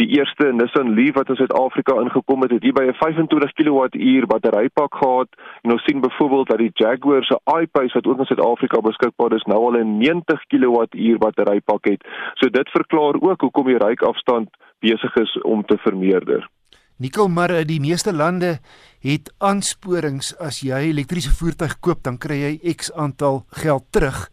die 0.00 0.08
eerste 0.16 0.48
Nissan 0.50 0.94
Leaf 0.96 1.14
wat 1.14 1.28
in 1.30 1.38
Suid-Afrika 1.38 1.94
ingekom 2.02 2.42
het, 2.42 2.54
het 2.56 2.64
hier 2.66 2.74
by 2.74 2.82
'n 2.90 2.96
25 2.98 3.52
kWh 3.58 4.26
batterypak 4.32 4.94
gehad. 5.02 5.28
En 5.62 5.72
ons 5.72 5.84
sien 5.86 6.00
byvoorbeeld 6.00 6.48
dat 6.48 6.58
die 6.58 6.70
Jaguar 6.74 7.24
se 7.24 7.38
I-Pace 7.60 7.94
wat 7.94 8.06
ook 8.06 8.18
in 8.18 8.24
Suid-Afrika 8.24 8.80
beskikbaar 8.80 9.32
is, 9.32 9.46
nou 9.46 9.60
al 9.66 9.78
'n 9.78 9.98
90 9.98 10.40
kWh 10.50 11.18
batterypak 11.18 11.84
het. 11.84 12.02
So 12.34 12.48
dit 12.48 12.68
verklaar 12.68 13.14
ook 13.20 13.40
hoekom 13.40 13.66
die 13.66 13.78
ryafstand 13.78 14.48
besig 14.80 15.14
is 15.14 15.40
om 15.42 15.64
te 15.64 15.78
vermeerder. 15.78 16.48
Nikkel 16.96 17.28
maar 17.28 17.50
in 17.50 17.66
die 17.66 17.80
meeste 17.80 18.12
lande 18.12 18.58
het 19.00 19.32
aansporings 19.38 20.36
as 20.38 20.60
jy 20.60 20.90
elektriese 20.90 21.30
voertuig 21.30 21.78
koop 21.80 22.02
dan 22.02 22.18
kry 22.18 22.34
jy 22.34 22.74
X 22.74 22.92
aantal 22.92 23.44
geld 23.48 23.84
terug. 23.90 24.30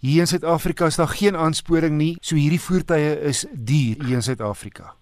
Hier 0.00 0.20
in 0.20 0.26
Suid-Afrika 0.26 0.86
is 0.86 0.96
daar 0.96 1.10
geen 1.10 1.36
aansporing 1.36 1.96
nie, 1.98 2.12
so 2.20 2.36
hierdie 2.38 2.60
voertuie 2.62 3.16
is 3.26 3.40
duur 3.50 4.04
hier 4.06 4.20
in 4.20 4.22
Suid-Afrika. 4.22 4.92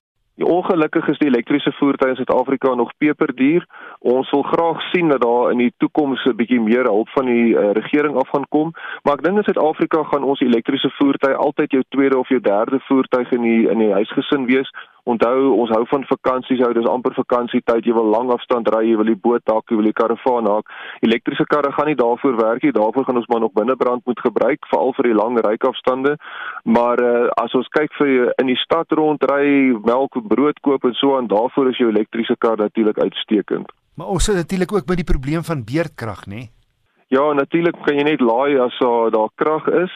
Ja, 0.40 0.44
ongelukkig 0.48 1.08
is 1.12 1.18
die 1.20 1.28
elektriese 1.28 1.72
voertuie 1.76 2.14
in 2.14 2.16
Suid-Afrika 2.16 2.72
nog 2.74 2.94
peperduur. 2.96 3.66
Ons 3.98 4.30
wil 4.30 4.42
graag 4.42 4.80
sien 4.94 5.12
dat 5.12 5.20
daar 5.20 5.50
in 5.52 5.58
die 5.58 5.74
toekoms 5.76 6.24
'n 6.24 6.36
bietjie 6.36 6.60
meer 6.60 6.88
hulp 6.88 7.08
van 7.08 7.28
die 7.28 7.52
uh, 7.52 7.72
regering 7.72 8.16
af 8.16 8.28
gaan 8.28 8.48
kom, 8.48 8.72
maar 9.02 9.14
ek 9.14 9.22
dink 9.22 9.36
in 9.36 9.44
Suid-Afrika 9.44 10.02
gaan 10.02 10.24
ons 10.24 10.40
elektriese 10.40 10.90
voertuie 10.96 11.34
altyd 11.34 11.70
jou 11.70 11.82
tweede 11.88 12.18
of 12.18 12.28
jou 12.28 12.40
derde 12.40 12.80
voertuig 12.88 13.30
in 13.30 13.42
die 13.42 13.68
in 13.68 13.78
die 13.78 13.92
huisgesin 13.92 14.46
wees. 14.46 14.72
Onthou, 15.06 15.52
ons 15.54 15.70
hou 15.70 15.84
van 15.86 16.04
vakansies, 16.08 16.58
hou 16.64 16.72
dis 16.74 16.88
amper 16.90 17.14
vakansietyd. 17.14 17.86
Jy 17.86 17.94
wil 17.94 18.08
lang 18.10 18.32
afstand 18.34 18.66
ry, 18.74 18.82
jy 18.88 18.96
wil 18.98 19.10
die 19.12 19.20
boot 19.26 19.52
haak, 19.52 19.70
jy 19.70 19.78
wil 19.78 19.86
die 19.86 19.94
karavaan 19.94 20.48
haak. 20.50 20.72
Elektriese 21.06 21.46
karre 21.46 21.70
gaan 21.76 21.86
nie 21.90 21.98
daarvoor 22.00 22.34
werk 22.40 22.66
nie. 22.66 22.74
Daarvoor 22.74 23.06
gaan 23.06 23.20
ons 23.22 23.28
maar 23.30 23.44
nog 23.44 23.54
binnebrand 23.54 24.02
moet 24.10 24.24
gebruik, 24.24 24.66
veral 24.72 24.90
vir 24.98 25.10
die 25.10 25.14
lang 25.14 25.38
ryafstande. 25.46 26.16
Maar 26.64 27.04
uh, 27.06 27.28
as 27.38 27.54
ons 27.54 27.70
kyk 27.78 27.94
vir 28.00 28.32
in 28.42 28.50
die 28.50 28.58
stad 28.64 28.90
rondry, 28.98 29.76
melk, 29.86 30.18
brood 30.26 30.58
koop 30.66 30.90
en 30.90 30.98
so 30.98 31.14
aan, 31.14 31.30
daarvoor 31.30 31.70
is 31.70 31.78
jou 31.78 31.92
elektriese 31.92 32.34
kar 32.42 32.58
natuurlik 32.58 32.98
uitstekend. 32.98 33.70
Maar 33.96 34.10
ons 34.12 34.26
het 34.26 34.42
natuurlik 34.42 34.74
ook 34.74 34.90
by 34.90 34.98
die 34.98 35.08
probleem 35.08 35.46
van 35.46 35.62
beerdkrag, 35.64 36.26
nê? 36.26 36.48
Ja, 37.08 37.32
natuurlik 37.32 37.76
kan 37.86 37.94
jy 37.94 38.02
net 38.02 38.20
laai 38.20 38.58
as 38.58 38.74
uh, 38.82 39.06
daar 39.14 39.30
krag 39.38 39.68
is. 39.70 39.92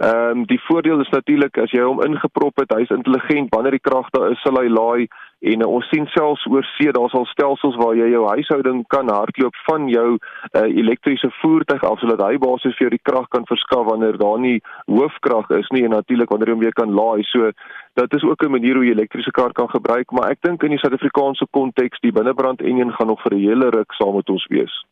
Ehm 0.00 0.30
um, 0.30 0.44
die 0.48 0.60
voordeel 0.64 1.02
is 1.04 1.10
natuurlik 1.12 1.58
as 1.60 1.74
jy 1.76 1.82
hom 1.84 2.00
ingeprop 2.00 2.56
het, 2.56 2.72
hy's 2.72 2.94
intelligent. 2.94 3.50
Wanneer 3.52 3.76
die 3.76 3.84
krag 3.84 4.08
daar 4.16 4.30
is, 4.32 4.40
sal 4.40 4.56
hy 4.56 4.70
laai 4.72 5.04
en 5.52 5.60
uh, 5.60 5.68
ons 5.68 5.90
sien 5.92 6.08
selfs 6.14 6.46
oor 6.48 6.64
see 6.70 6.94
daar's 6.96 7.12
al 7.18 7.28
stelsels 7.28 7.76
waar 7.82 7.92
jy 7.98 8.06
jou 8.14 8.22
huishouding 8.30 8.80
kan 8.94 9.12
hardloop 9.12 9.60
van 9.66 9.90
jou 9.92 10.06
uh, 10.14 10.62
elektriese 10.64 11.28
voertuig 11.42 11.84
af 11.84 12.00
sodat 12.00 12.24
hy 12.24 12.40
basies 12.46 12.78
vir 12.78 12.86
jou 12.86 12.94
die 12.96 13.04
krag 13.10 13.28
kan 13.36 13.44
verskaf 13.52 13.84
wanneer 13.90 14.16
daar 14.24 14.40
nie 14.40 14.56
hoofkrag 14.88 15.52
is 15.58 15.68
nie 15.76 15.84
en 15.84 15.92
natuurlik 15.98 16.32
wanneer 16.32 16.54
jy 16.54 16.56
hom 16.56 16.64
weer 16.64 16.78
kan 16.80 16.96
laai. 16.96 17.28
So 17.34 17.52
dit 18.00 18.18
is 18.20 18.24
ook 18.24 18.48
'n 18.48 18.56
manier 18.56 18.80
hoe 18.80 18.88
jy 18.88 18.96
elektriese 18.96 19.36
kar 19.36 19.52
kan 19.52 19.68
gebruik, 19.68 20.08
maar 20.16 20.32
ek 20.32 20.40
dink 20.48 20.64
in 20.64 20.72
die 20.72 20.80
Suid-Afrikaanse 20.80 21.44
konteks 21.50 22.00
die 22.00 22.12
binnebrand 22.12 22.64
enjin 22.64 22.96
gaan 22.96 23.12
nog 23.12 23.20
vir 23.20 23.36
'n 23.36 23.46
hele 23.48 23.68
ruk 23.68 23.92
saam 24.00 24.16
met 24.16 24.30
ons 24.30 24.46
wees. 24.48 24.84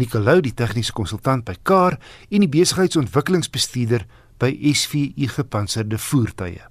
Nicolou, 0.00 0.38
die 0.40 0.54
tegniese 0.56 0.94
konsultant 0.96 1.44
by 1.44 1.54
Kar 1.62 1.98
en 2.30 2.40
die 2.44 2.50
besigheidsontwikkelingsbestuurder 2.50 4.06
by 4.40 4.50
SVU 4.72 5.28
Gepantserde 5.34 5.98
Voertuie. 6.00 6.62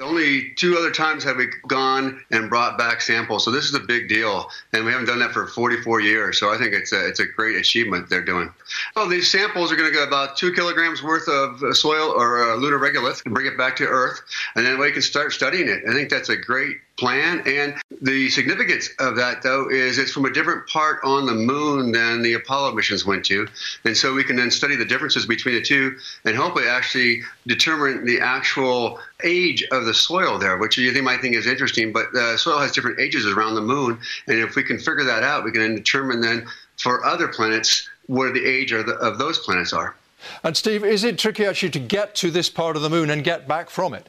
Only 0.00 0.50
two 0.50 0.76
other 0.76 0.90
times 0.90 1.24
have 1.24 1.36
we 1.36 1.48
gone 1.66 2.22
and 2.30 2.48
brought 2.48 2.78
back 2.78 3.00
samples, 3.00 3.44
so 3.44 3.50
this 3.50 3.64
is 3.64 3.74
a 3.74 3.80
big 3.80 4.08
deal, 4.08 4.48
and 4.72 4.84
we 4.84 4.92
haven't 4.92 5.06
done 5.06 5.18
that 5.18 5.32
for 5.32 5.46
44 5.46 6.00
years. 6.00 6.38
So 6.38 6.52
I 6.52 6.58
think 6.58 6.72
it's 6.72 6.92
a 6.92 7.06
it's 7.06 7.20
a 7.20 7.26
great 7.26 7.56
achievement 7.56 8.08
they're 8.08 8.24
doing. 8.24 8.52
Well, 8.94 9.08
these 9.08 9.30
samples 9.30 9.72
are 9.72 9.76
going 9.76 9.90
to 9.90 9.94
get 9.94 10.06
about 10.06 10.36
two 10.36 10.52
kilograms 10.52 11.02
worth 11.02 11.28
of 11.28 11.76
soil 11.76 12.10
or 12.10 12.42
uh, 12.42 12.56
lunar 12.56 12.78
regolith 12.78 13.24
and 13.24 13.34
bring 13.34 13.46
it 13.46 13.58
back 13.58 13.76
to 13.76 13.84
Earth, 13.84 14.20
and 14.54 14.64
then 14.64 14.78
we 14.78 14.92
can 14.92 15.02
start 15.02 15.32
studying 15.32 15.68
it. 15.68 15.82
I 15.88 15.92
think 15.92 16.10
that's 16.10 16.28
a 16.28 16.36
great 16.36 16.76
plan. 16.98 17.42
And 17.46 17.76
the 18.02 18.28
significance 18.28 18.90
of 18.98 19.16
that, 19.16 19.42
though, 19.42 19.70
is 19.70 19.98
it's 19.98 20.12
from 20.12 20.24
a 20.24 20.32
different 20.32 20.68
part 20.68 21.00
on 21.04 21.26
the 21.26 21.34
moon 21.34 21.92
than 21.92 22.22
the 22.22 22.34
Apollo 22.34 22.72
missions 22.74 23.04
went 23.04 23.24
to. 23.26 23.46
And 23.84 23.96
so 23.96 24.12
we 24.12 24.24
can 24.24 24.36
then 24.36 24.50
study 24.50 24.76
the 24.76 24.84
differences 24.84 25.24
between 25.24 25.54
the 25.54 25.62
two 25.62 25.96
and 26.24 26.36
hopefully 26.36 26.66
actually 26.66 27.22
determine 27.46 28.04
the 28.04 28.20
actual 28.20 29.00
age 29.24 29.62
of 29.70 29.84
the 29.84 29.94
soil 29.94 30.38
there, 30.38 30.58
which 30.58 30.76
you 30.76 31.02
might 31.02 31.20
think 31.20 31.36
is 31.36 31.46
interesting. 31.46 31.92
But 31.92 32.12
the 32.12 32.36
soil 32.36 32.58
has 32.58 32.72
different 32.72 33.00
ages 33.00 33.26
around 33.26 33.54
the 33.54 33.62
moon. 33.62 33.98
And 34.26 34.38
if 34.38 34.56
we 34.56 34.64
can 34.64 34.78
figure 34.78 35.04
that 35.04 35.22
out, 35.22 35.44
we 35.44 35.52
can 35.52 35.60
then 35.60 35.76
determine 35.76 36.20
then 36.20 36.46
for 36.76 37.04
other 37.04 37.28
planets 37.28 37.88
what 38.06 38.34
the 38.34 38.44
age 38.44 38.72
of, 38.72 38.86
the, 38.86 38.94
of 38.94 39.18
those 39.18 39.38
planets 39.38 39.72
are. 39.72 39.94
And 40.42 40.56
Steve, 40.56 40.84
is 40.84 41.04
it 41.04 41.18
tricky 41.18 41.44
actually 41.44 41.70
to 41.70 41.78
get 41.78 42.14
to 42.16 42.30
this 42.30 42.50
part 42.50 42.74
of 42.74 42.82
the 42.82 42.90
moon 42.90 43.10
and 43.10 43.22
get 43.22 43.46
back 43.46 43.70
from 43.70 43.94
it? 43.94 44.08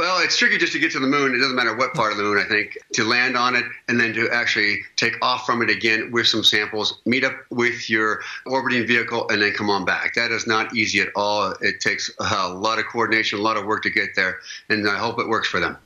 Well, 0.00 0.18
it's 0.20 0.38
tricky 0.38 0.56
just 0.56 0.72
to 0.72 0.78
get 0.78 0.92
to 0.92 0.98
the 0.98 1.06
moon. 1.06 1.34
It 1.34 1.40
doesn't 1.40 1.54
matter 1.54 1.76
what 1.76 1.92
part 1.92 2.10
of 2.10 2.16
the 2.16 2.24
moon, 2.24 2.38
I 2.38 2.48
think, 2.48 2.78
to 2.94 3.04
land 3.04 3.36
on 3.36 3.54
it 3.54 3.66
and 3.86 4.00
then 4.00 4.14
to 4.14 4.30
actually 4.30 4.78
take 4.96 5.12
off 5.20 5.44
from 5.44 5.60
it 5.60 5.68
again 5.68 6.10
with 6.10 6.26
some 6.26 6.42
samples, 6.42 7.02
meet 7.04 7.22
up 7.22 7.34
with 7.50 7.90
your 7.90 8.22
orbiting 8.46 8.86
vehicle, 8.86 9.28
and 9.28 9.42
then 9.42 9.52
come 9.52 9.68
on 9.68 9.84
back. 9.84 10.14
That 10.14 10.30
is 10.30 10.46
not 10.46 10.74
easy 10.74 11.00
at 11.02 11.08
all. 11.16 11.52
It 11.60 11.80
takes 11.80 12.10
uh, 12.18 12.48
a 12.48 12.54
lot 12.54 12.78
of 12.78 12.86
coordination, 12.86 13.40
a 13.40 13.42
lot 13.42 13.58
of 13.58 13.66
work 13.66 13.82
to 13.82 13.90
get 13.90 14.16
there, 14.16 14.38
and 14.70 14.88
I 14.88 14.96
hope 14.96 15.18
it 15.18 15.28
works 15.28 15.48
for 15.48 15.60
them. 15.60 15.76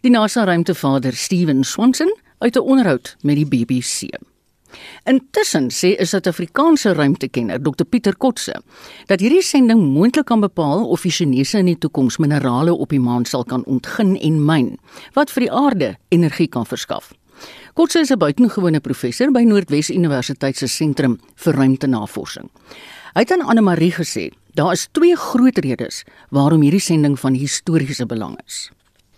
Die 0.00 0.08
NASA 0.08 0.46
ruimtevader 0.46 1.12
Steven 1.12 1.62
Swanson 1.62 2.16
uit 2.38 2.56
'n 2.56 2.60
onderhoud 2.60 3.16
met 3.20 3.36
die 3.36 3.46
BBC. 3.46 4.08
Intussen 5.04 5.70
sê 5.70 5.96
'n 5.98 6.06
Suid-Afrikaanse 6.06 6.94
ruimtekenner, 6.94 7.62
Dr 7.62 7.84
Pieter 7.84 8.16
Kotse, 8.16 8.62
dat 9.06 9.20
hierdie 9.20 9.42
sending 9.42 9.80
moontlik 9.80 10.26
kan 10.26 10.40
bepaal 10.40 10.86
of 10.88 11.02
die 11.02 11.10
Chinese 11.10 11.58
in 11.58 11.66
die 11.66 11.78
toekoms 11.78 12.18
minerale 12.18 12.74
op 12.74 12.88
die 12.88 13.00
maan 13.00 13.24
sal 13.24 13.44
kan 13.44 13.64
ontgin 13.64 14.16
en 14.16 14.44
myn 14.44 14.78
wat 15.14 15.30
vir 15.30 15.40
die 15.40 15.52
aarde 15.52 15.96
energie 16.08 16.48
kan 16.48 16.66
verskaf. 16.66 17.12
Kotse 17.74 18.00
is 18.00 18.10
'n 18.10 18.18
buitengewone 18.18 18.80
professor 18.80 19.30
by 19.30 19.42
Noordwes 19.42 19.90
Universiteit 19.90 20.56
se 20.56 20.66
sentrum 20.66 21.18
vir 21.36 21.54
ruimtenavorsing. 21.54 22.50
Hy 23.14 23.20
het 23.20 23.32
aan 23.32 23.42
Anne 23.42 23.60
Marie 23.60 23.92
gesê, 23.92 24.30
daar 24.54 24.72
is 24.72 24.88
twee 24.92 25.16
groot 25.16 25.58
redes 25.58 26.04
waarom 26.30 26.60
hierdie 26.60 26.80
sending 26.80 27.18
van 27.18 27.34
historiese 27.34 28.06
belang 28.06 28.38
is. 28.46 28.70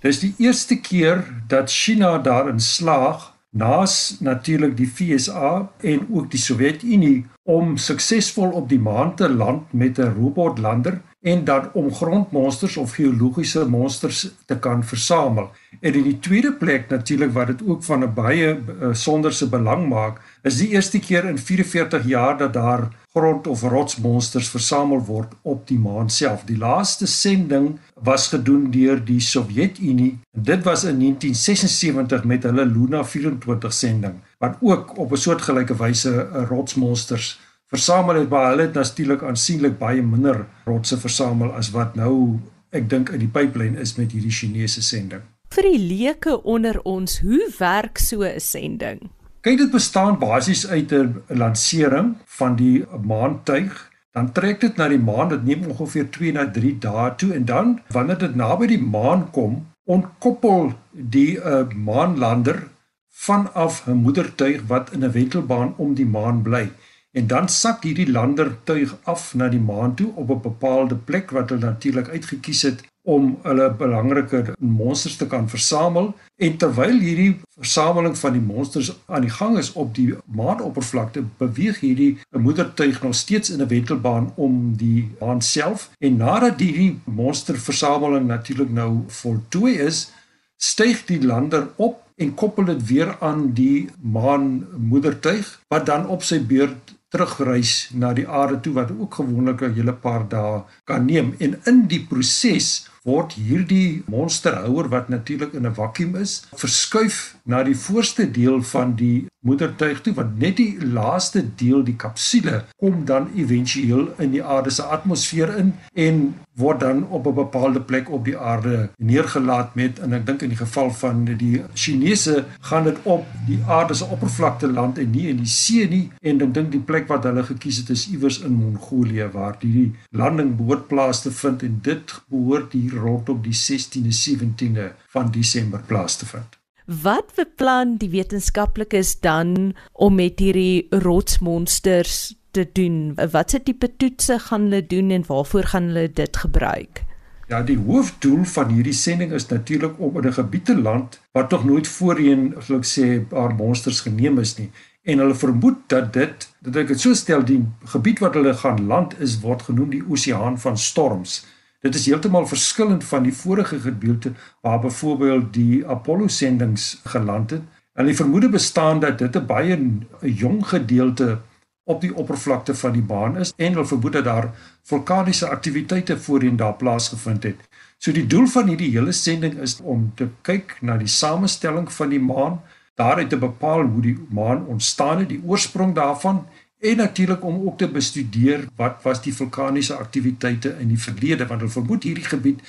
Dis 0.02 0.20
die 0.20 0.34
eerste 0.38 0.76
keer 0.80 1.24
dat 1.48 1.70
China 1.70 2.18
daarin 2.18 2.60
slaag 2.60 3.31
naas 3.52 4.16
natuurlik 4.20 4.76
die 4.76 4.88
FSA 4.88 5.70
en 5.80 6.06
ook 6.10 6.30
die 6.30 6.40
Sowjetunie 6.40 7.26
om 7.42 7.76
suksesvol 7.76 8.54
op 8.56 8.68
die 8.68 8.80
maan 8.80 9.14
te 9.16 9.28
land 9.28 9.72
met 9.72 9.98
'n 9.98 10.14
robotlander 10.16 11.00
en 11.20 11.44
dan 11.44 11.68
om 11.72 11.94
grondmonsters 11.94 12.76
of 12.76 12.94
geologiese 12.94 13.68
monsters 13.68 14.34
te 14.46 14.58
kan 14.58 14.84
versamel. 14.84 15.50
En 15.80 15.94
in 15.94 16.02
die 16.02 16.18
tweede 16.18 16.52
plek 16.52 16.88
natuurlik 16.88 17.32
wat 17.32 17.46
dit 17.46 17.62
ook 17.66 17.82
van 17.82 18.02
'n 18.02 18.14
baie 18.14 18.54
besonderse 18.54 19.48
belang 19.48 19.88
maak, 19.88 20.20
is 20.42 20.56
die 20.56 20.68
eerste 20.68 20.98
keer 20.98 21.24
in 21.24 21.38
44 21.38 22.06
jaar 22.06 22.38
dat 22.38 22.52
daar 22.52 22.88
grond 23.12 23.46
of 23.46 23.62
rotsmonsters 23.62 24.48
versamel 24.48 25.02
word 25.04 25.34
op 25.42 25.66
die 25.68 25.78
maan 25.78 26.08
self. 26.10 26.46
Die 26.48 26.56
laaste 26.56 27.06
sending 27.06 27.74
was 27.94 28.30
gedoen 28.32 28.70
deur 28.72 29.02
die 29.04 29.20
Sowjetunie. 29.20 30.18
Dit 30.32 30.64
was 30.64 30.86
in 30.88 30.98
1976 31.02 32.24
met 32.24 32.48
hulle 32.48 32.64
Luna 32.66 33.04
24 33.04 33.72
sending 33.72 34.20
wat 34.42 34.56
ook 34.60 34.96
op 34.98 35.12
'n 35.12 35.16
soortgelyke 35.16 35.76
wyse 35.76 36.10
rotsmonsters 36.48 37.38
versamel 37.66 38.14
het, 38.14 38.28
maar 38.28 38.48
hulle 38.50 38.62
het 38.62 38.74
natuurlik 38.74 39.22
aansienlik 39.22 39.78
baie 39.78 40.02
minder 40.02 40.46
rotse 40.64 40.98
versamel 40.98 41.52
as 41.52 41.70
wat 41.70 41.94
nou 41.94 42.40
ek 42.70 42.88
dink 42.90 43.08
in 43.08 43.18
die 43.18 43.32
pipeline 43.32 43.80
is 43.80 43.96
met 43.96 44.12
hierdie 44.12 44.32
Chinese 44.32 44.82
sending. 44.82 45.20
Vir 45.52 45.62
die 45.62 45.78
leuke 45.78 46.42
onder 46.42 46.80
ons, 46.88 47.20
hoe 47.20 47.52
werk 47.58 47.98
so 47.98 48.22
'n 48.24 48.40
sending? 48.40 49.10
Kyk, 49.42 49.56
dit 49.58 49.70
bestaan 49.74 50.20
basies 50.22 50.68
uit 50.70 50.92
'n 50.94 51.22
lansering 51.26 52.10
van 52.38 52.52
die 52.56 52.84
maantuig. 53.12 53.90
Dan 54.14 54.32
trek 54.32 54.60
dit 54.60 54.76
na 54.76 54.86
die 54.88 54.98
maan, 54.98 55.28
dit 55.28 55.44
neem 55.44 55.64
ongeveer 55.66 56.10
2 56.10 56.32
na 56.32 56.44
3 56.50 56.78
dae 56.78 57.14
toe 57.16 57.32
en 57.34 57.44
dan 57.44 57.80
wanneer 57.88 58.18
dit 58.18 58.34
naby 58.34 58.66
die 58.66 58.82
maan 58.82 59.30
kom, 59.30 59.66
ontkoppel 59.84 60.72
die 60.90 61.38
uh, 61.38 61.66
maanlander 61.74 62.68
vanaf 63.10 63.82
'n 63.86 63.98
moedertuig 64.04 64.62
wat 64.66 64.92
in 64.92 65.04
'n 65.04 65.12
wentelbaan 65.12 65.74
om 65.76 65.94
die 65.94 66.06
maan 66.06 66.42
bly. 66.42 66.70
En 67.12 67.26
dan 67.26 67.48
sak 67.48 67.82
hierdie 67.82 68.10
lander 68.10 68.62
tuig 68.64 68.94
af 69.02 69.34
na 69.34 69.48
die 69.48 69.64
maan 69.72 69.94
toe 69.94 70.12
op 70.14 70.30
'n 70.30 70.40
bepaalde 70.40 70.96
plek 70.96 71.30
wat 71.30 71.50
hulle 71.50 71.66
natuurlik 71.66 72.08
uitgekies 72.08 72.62
het 72.62 72.91
om 73.02 73.38
hulle 73.42 73.70
belangrike 73.74 74.54
monsters 74.58 75.16
te 75.16 75.26
kan 75.26 75.48
versamel. 75.48 76.12
En 76.36 76.56
terwyl 76.56 76.98
hierdie 77.02 77.40
versameling 77.58 78.14
van 78.18 78.36
die 78.36 78.44
monsters 78.44 78.92
aan 79.06 79.26
die 79.26 79.34
gang 79.34 79.58
is 79.58 79.72
op 79.72 79.94
die 79.94 80.14
maanoppervlakte 80.26 81.24
beweeg 81.38 81.80
hierdie 81.82 82.18
moedertuig 82.30 83.02
nog 83.02 83.14
steeds 83.14 83.50
in 83.50 83.62
'n 83.62 83.68
wentelbaan 83.68 84.32
om 84.36 84.76
die 84.76 85.10
maan 85.20 85.42
self. 85.42 85.90
En 85.98 86.16
nadat 86.16 86.60
hierdie 86.60 87.00
monsterversameling 87.04 88.26
natuurlik 88.26 88.70
nou 88.70 89.02
voltooi 89.06 89.74
is 89.78 90.10
styg 90.56 91.04
die 91.04 91.22
lander 91.26 91.68
op 91.76 92.02
en 92.16 92.34
koppel 92.34 92.64
dit 92.64 92.86
weer 92.86 93.16
aan 93.18 93.52
die 93.52 93.88
maan 94.00 94.66
moedertuig 94.76 95.60
wat 95.68 95.86
dan 95.86 96.06
op 96.06 96.22
sy 96.22 96.38
beurt 96.46 96.94
terugreis 97.12 97.90
na 97.92 98.12
die 98.16 98.28
aarde 98.28 98.60
toe 98.64 98.72
wat 98.78 98.92
ook 98.94 99.14
gewoonlik 99.20 99.62
'n 99.62 99.74
hele 99.74 99.92
paar 99.92 100.28
dae 100.28 100.62
kan 100.84 101.04
neem. 101.04 101.34
En 101.38 101.60
in 101.64 101.86
die 101.86 102.06
proses 102.08 102.88
word 103.08 103.34
hierdie 103.34 104.02
monsterhouer 104.06 104.88
wat 104.88 105.08
natuurlik 105.08 105.52
in 105.58 105.66
'n 105.66 105.74
vakuum 105.74 106.16
is 106.16 106.46
verskuif 106.54 107.36
na 107.44 107.62
die 107.62 107.74
voorste 107.76 108.30
deel 108.30 108.62
van 108.62 108.94
die 108.94 109.26
moedertuig 109.42 110.00
toe 110.00 110.14
want 110.14 110.38
net 110.38 110.56
die 110.56 110.78
laaste 110.78 111.42
deel 111.62 111.82
die 111.82 111.96
kapsule 111.96 112.62
kom 112.78 113.04
dan 113.04 113.26
éventueel 113.34 114.04
in 114.22 114.30
die 114.30 114.44
aarde 114.44 114.70
se 114.70 114.82
atmosfeer 114.82 115.50
in 115.58 115.72
en 115.94 116.20
word 116.62 116.80
dan 116.80 117.08
op 117.08 117.26
'n 117.26 117.34
bepaalde 117.34 117.80
plek 117.80 118.10
op 118.10 118.24
die 118.24 118.38
aarde 118.38 118.90
neergelaat 118.96 119.74
met 119.74 119.98
en 119.98 120.12
ek 120.12 120.26
dink 120.26 120.42
in 120.42 120.48
die 120.48 120.62
geval 120.62 120.90
van 120.90 121.24
die 121.24 121.62
Chinese 121.74 122.44
gaan 122.60 122.84
dit 122.84 122.98
op 123.02 123.26
die 123.46 123.58
aarde 123.66 123.94
se 123.94 124.04
oppervlakte 124.04 124.70
land 124.72 124.98
en 124.98 125.10
nie 125.10 125.28
in 125.28 125.36
die 125.36 125.46
see 125.46 125.88
nie 125.88 126.10
en 126.20 126.40
ek 126.40 126.54
dink 126.54 126.70
die 126.70 126.84
plek 126.90 127.08
wat 127.08 127.24
hulle 127.24 127.42
gekies 127.42 127.76
het 127.76 127.90
is 127.90 128.08
iewers 128.08 128.40
in 128.40 128.52
Mongolië 128.52 129.28
waar 129.32 129.56
die 129.58 129.92
landing 130.10 130.56
behoort 130.56 130.86
plaas 130.86 131.22
te 131.22 131.30
vind 131.30 131.62
en 131.62 131.78
dit 131.82 132.22
behoort 132.28 132.72
hier 132.72 132.91
rondom 132.92 133.42
die 133.42 133.56
16de 133.56 134.12
17de 134.12 134.92
van 135.08 135.30
Desember 135.30 135.82
plaas 135.86 136.16
te 136.16 136.26
vind. 136.26 136.58
Wat 136.84 137.32
beplan 137.36 137.96
die 137.96 138.10
wetenskaplikes 138.10 139.20
dan 139.20 139.74
om 139.92 140.14
met 140.18 140.40
hierdie 140.42 140.86
rotsmonsters 140.90 142.34
te 142.50 142.66
doen? 142.72 143.14
Watse 143.30 143.62
tipe 143.62 143.88
toetse 143.96 144.38
gaan 144.48 144.68
hulle 144.68 144.86
doen 144.86 145.10
en 145.10 145.24
waarvoor 145.26 145.64
gaan 145.72 145.92
hulle 145.92 146.10
dit 146.12 146.36
gebruik? 146.36 147.04
Ja, 147.48 147.62
die 147.62 147.78
hoofdoel 147.78 148.44
van 148.44 148.70
hierdie 148.72 148.96
sending 148.96 149.32
is 149.32 149.46
natuurlik 149.46 149.98
om 150.00 150.16
in 150.16 150.26
'n 150.28 150.32
gebied 150.32 150.64
te 150.64 150.76
land 150.76 151.20
wat 151.32 151.48
tog 151.48 151.64
nooit 151.64 151.88
voorheen, 151.88 152.54
sou 152.58 152.78
ek 152.78 152.86
sê, 152.86 153.28
paar 153.28 153.54
monsters 153.54 154.00
geneem 154.00 154.38
is 154.38 154.56
nie. 154.56 154.70
En 155.02 155.18
hulle 155.18 155.34
vermoed 155.34 155.78
dat 155.86 156.12
dit, 156.12 156.48
dat 156.58 156.76
ek 156.76 156.86
dit 156.86 157.00
so 157.00 157.14
stel, 157.14 157.44
die 157.44 157.64
gebied 157.84 158.18
wat 158.18 158.34
hulle 158.34 158.54
gaan 158.54 158.86
land 158.86 159.20
is 159.20 159.40
word 159.40 159.62
genoem 159.62 159.90
die 159.90 160.04
Oseaan 160.08 160.58
van 160.58 160.78
Storms. 160.78 161.44
Dit 161.82 161.94
is 161.98 162.04
heeltemal 162.06 162.46
verskillend 162.46 163.04
van 163.04 163.24
die 163.26 163.34
vorige 163.34 163.80
gedeelte 163.80 164.32
waar 164.60 164.80
byvoorbeeld 164.80 165.52
die 165.54 165.86
Apollo 165.86 166.28
sendings 166.28 167.00
geland 167.04 167.50
het. 167.50 167.62
En 167.92 168.06
die 168.06 168.14
vermoede 168.14 168.48
bestaan 168.48 169.00
dat 169.00 169.18
dit 169.18 169.36
'n 169.36 169.46
baie 169.46 169.98
jong 170.20 170.66
gedeelte 170.66 171.40
op 171.84 172.00
die 172.00 172.14
oppervlakte 172.14 172.74
van 172.74 172.92
die 172.92 173.02
baan 173.02 173.36
is 173.36 173.52
en 173.56 173.72
hulle 173.72 173.86
vermoed 173.86 174.12
dat 174.12 174.24
daar 174.24 174.50
vulkaniese 174.82 175.48
aktiwiteite 175.48 176.18
voorheen 176.18 176.56
daar 176.56 176.74
plaasgevind 176.74 177.42
het. 177.42 177.68
So 177.98 178.12
die 178.12 178.26
doel 178.26 178.46
van 178.46 178.68
hierdie 178.68 178.90
hele 178.90 179.12
sending 179.12 179.58
is 179.58 179.80
om 179.80 180.12
te 180.14 180.28
kyk 180.42 180.76
na 180.80 180.96
die 180.96 181.10
samestelling 181.10 181.92
van 181.92 182.08
die 182.08 182.20
maan, 182.20 182.60
daaruit 182.94 183.30
te 183.30 183.38
bepaal 183.38 183.82
hoe 183.82 184.02
die 184.02 184.26
maan 184.30 184.66
ontstaan 184.66 185.18
het, 185.18 185.28
die 185.28 185.42
oorsprong 185.46 185.94
daarvan 185.94 186.46
en 186.82 186.96
natuurlik 186.96 187.44
om 187.44 187.60
ook 187.66 187.78
te 187.78 187.88
bestudeer 187.88 188.64
wat 188.76 189.02
was 189.06 189.20
die 189.22 189.34
vulkaniese 189.34 189.94
aktiwiteite 189.94 190.74
in 190.82 190.90
die 190.90 190.98
verlede 190.98 191.46
want 191.46 191.62
hulle 191.62 191.74
vermoed 191.76 192.06
hierdie 192.08 192.26
gebied 192.26 192.64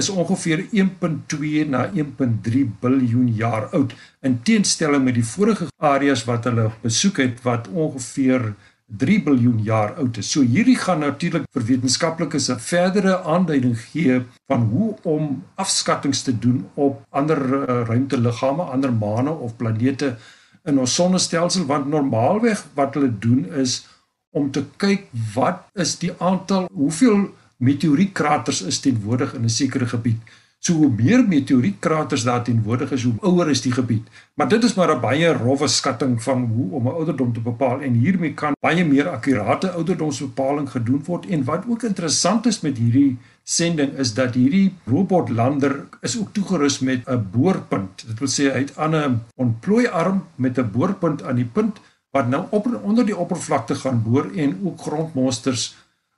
is 0.00 0.08
ongeveer 0.08 0.64
1.2 0.72 1.68
na 1.68 1.84
1.3 1.92 2.64
biljoen 2.80 3.28
jaar 3.36 3.68
oud 3.76 3.92
in 4.24 4.40
teenstelling 4.42 5.04
met 5.04 5.18
die 5.20 5.28
vorige 5.34 5.68
areas 5.76 6.24
wat 6.28 6.48
hulle 6.48 6.70
besoek 6.82 7.20
het 7.24 7.44
wat 7.44 7.68
ongeveer 7.68 8.52
3 8.88 9.18
biljoen 9.22 9.58
jaar 9.64 9.94
oud 10.00 10.16
is. 10.16 10.30
So 10.32 10.40
hierdie 10.40 10.76
gaan 10.80 11.02
natuurlik 11.04 11.44
vir 11.52 11.64
wetenskaplikes 11.70 12.48
'n 12.48 12.58
verdere 12.58 13.18
aanduiding 13.22 13.76
gee 13.76 14.22
van 14.48 14.62
hoe 14.72 14.96
om 15.02 15.44
afskattings 15.54 16.22
te 16.22 16.38
doen 16.38 16.64
op 16.74 17.04
ander 17.10 17.36
uh, 17.36 17.84
ruimteliggame, 17.84 18.62
ander 18.62 18.92
maane 18.92 19.30
of 19.30 19.56
planete 19.56 20.16
in 20.64 20.78
ons 20.78 20.94
sonnestelsel 20.94 21.66
want 21.66 21.86
normaalweg 21.86 22.64
wat 22.74 22.94
hulle 22.94 23.18
doen 23.18 23.46
is 23.52 23.86
om 24.30 24.50
te 24.50 24.64
kyk 24.76 25.06
wat 25.34 25.64
is 25.74 25.98
die 25.98 26.12
aantal 26.18 26.68
hoeveel 26.72 27.28
meteorietkraters 27.58 28.62
is 28.62 28.80
teenwoordig 28.80 29.34
in 29.34 29.44
'n 29.44 29.48
sekere 29.48 29.86
gebied. 29.86 30.20
So 30.58 30.74
hoe 30.74 30.90
meer 30.90 31.22
meteorietkraters 31.22 32.24
daar 32.26 32.42
teenwoordig 32.42 32.90
is, 32.90 33.02
hoe 33.02 33.14
ouer 33.20 33.50
is 33.50 33.60
die 33.62 33.72
gebied. 33.72 34.06
Maar 34.34 34.48
dit 34.48 34.64
is 34.64 34.74
maar 34.74 34.90
'n 34.94 35.00
baie 35.00 35.32
rowwe 35.32 35.68
skatting 35.68 36.22
van 36.22 36.44
hoe 36.54 36.70
om 36.70 36.86
'n 36.86 36.94
ouderdom 36.98 37.32
te 37.32 37.40
bepaal 37.40 37.80
en 37.80 37.92
hiermee 37.92 38.34
kan 38.34 38.52
baie 38.60 38.84
meer 38.84 39.08
akkurate 39.08 39.70
ouderdomsbepaling 39.70 40.70
gedoen 40.70 41.02
word 41.04 41.26
en 41.26 41.44
wat 41.44 41.64
ook 41.68 41.82
interessant 41.82 42.46
is 42.46 42.60
met 42.60 42.76
hierdie 42.76 43.18
sending 43.48 43.94
is 43.96 44.12
dat 44.14 44.34
hierdie 44.36 44.74
robotlander 44.84 45.86
is 46.04 46.18
ook 46.20 46.34
toegerus 46.36 46.78
met 46.84 47.08
'n 47.08 47.28
boorpunt. 47.32 48.04
Dit 48.06 48.18
wil 48.18 48.28
sê 48.28 48.52
hy 48.52 48.60
het 48.64 48.76
'n 48.76 49.20
ontplooiarm 49.34 50.24
met 50.34 50.58
'n 50.58 50.70
boorpunt 50.70 51.22
aan 51.22 51.36
die 51.36 51.50
punt 51.52 51.80
wat 52.10 52.28
nou 52.28 52.46
op 52.50 52.66
onder 52.82 53.06
die 53.06 53.16
oppervlakte 53.16 53.74
gaan 53.74 54.02
boor 54.02 54.30
en 54.34 54.60
ook 54.64 54.80
grondmonsters 54.80 55.76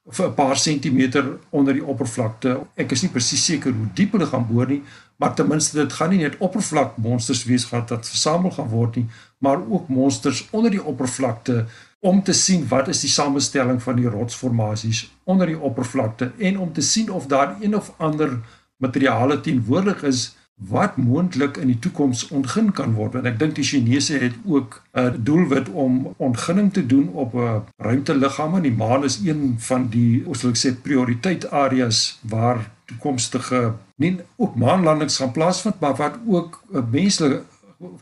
vir 0.08 0.26
'n 0.26 0.34
paar 0.34 0.56
sentimeter 0.56 1.38
onder 1.50 1.72
die 1.72 1.84
oppervlakte. 1.84 2.60
Ek 2.74 2.90
is 2.90 3.02
nie 3.02 3.10
presies 3.10 3.44
seker 3.44 3.72
hoe 3.72 3.86
diep 3.94 4.12
hulle 4.12 4.26
gaan 4.26 4.46
boor 4.46 4.66
nie, 4.66 4.82
maar 5.16 5.34
ten 5.34 5.48
minste 5.48 5.76
dit 5.76 5.92
gaan 5.92 6.10
nie 6.10 6.22
net 6.22 6.38
oppervlakmonsters 6.38 7.44
wees 7.44 7.68
wat 7.70 7.88
versamel 7.88 8.50
gaan 8.50 8.68
word 8.68 8.96
nie, 8.96 9.06
maar 9.38 9.58
ook 9.70 9.88
monsters 9.88 10.48
onder 10.50 10.70
die 10.70 10.84
oppervlakte 10.84 11.66
om 12.00 12.22
te 12.22 12.32
sien 12.32 12.66
wat 12.68 12.88
is 12.88 13.00
die 13.04 13.12
samestelling 13.12 13.82
van 13.82 13.96
die 13.96 14.08
rotsformasies 14.08 15.04
onder 15.24 15.46
die 15.46 15.58
oppervlakte 15.58 16.32
en 16.38 16.58
om 16.58 16.72
te 16.72 16.80
sien 16.80 17.10
of 17.12 17.26
daar 17.26 17.56
een 17.60 17.76
of 17.76 17.92
ander 17.96 18.38
materiale 18.76 19.40
teenwoordig 19.40 20.02
is 20.02 20.22
wat 20.68 20.96
moontlik 20.96 21.56
in 21.56 21.70
die 21.72 21.78
toekoms 21.78 22.26
ontgin 22.28 22.72
kan 22.72 22.92
word. 22.92 23.14
Want 23.16 23.28
ek 23.30 23.38
dink 23.40 23.54
die 23.56 23.64
Chinese 23.64 24.18
het 24.20 24.34
ook 24.44 24.82
'n 24.92 25.16
doelwit 25.24 25.68
om 25.68 26.14
ontginning 26.16 26.72
te 26.72 26.86
doen 26.86 27.08
op 27.08 27.34
'n 27.34 27.62
ruimteliggame. 27.76 28.60
Die 28.60 28.72
maan 28.72 29.04
is 29.04 29.20
een 29.24 29.56
van 29.58 29.88
die 29.88 30.24
sou 30.32 30.52
ek 30.52 30.58
sê 30.58 30.74
prioriteit 30.82 31.50
areas 31.50 32.18
waar 32.22 32.70
toekomstige 32.84 33.74
nie 33.96 34.18
ook 34.36 34.54
maanlandings 34.54 35.16
gaan 35.16 35.32
plaasvind 35.32 35.80
maar 35.80 35.94
wat 35.94 36.18
ook 36.26 36.62
'n 36.72 36.86
menslike 36.90 37.42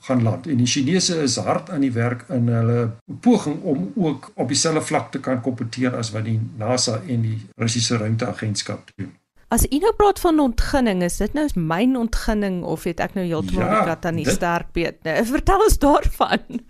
gaan 0.01 0.22
land 0.22 0.47
en 0.47 0.57
die 0.57 0.66
Chinese 0.66 1.22
is 1.22 1.37
hard 1.37 1.70
aan 1.70 1.85
die 1.87 1.93
werk 1.93 2.24
in 2.35 2.49
hulle 2.51 2.91
poging 3.20 3.62
om 3.62 3.93
ook 3.95 4.31
op 4.35 4.49
dieselfde 4.49 4.83
vlak 4.83 5.11
te 5.11 5.20
kan 5.20 5.41
kompeteer 5.41 5.97
as 5.97 6.11
wat 6.11 6.26
die 6.26 6.41
NASA 6.59 7.01
en 7.07 7.22
die 7.22 7.39
Russiese 7.57 7.97
ruimteagentskap 7.97 8.91
doen. 8.97 9.14
As 9.49 9.64
u 9.64 9.79
nou 9.81 9.95
praat 9.97 10.18
van 10.20 10.41
ontginning, 10.41 11.03
is 11.03 11.16
dit 11.16 11.33
nou 11.33 11.47
myn 11.55 11.97
ontginning 11.97 12.61
of 12.68 12.83
het 12.85 12.99
ek 13.01 13.14
nou 13.16 13.24
heeltemal 13.24 13.64
ja, 13.64 13.79
die 13.79 13.89
kat 13.89 14.09
aan 14.11 14.18
die 14.20 14.29
sterk 14.29 14.74
beet? 14.76 14.99
Nou, 15.07 15.14
vertel 15.37 15.64
ons 15.64 15.79
daarvan. 15.81 16.61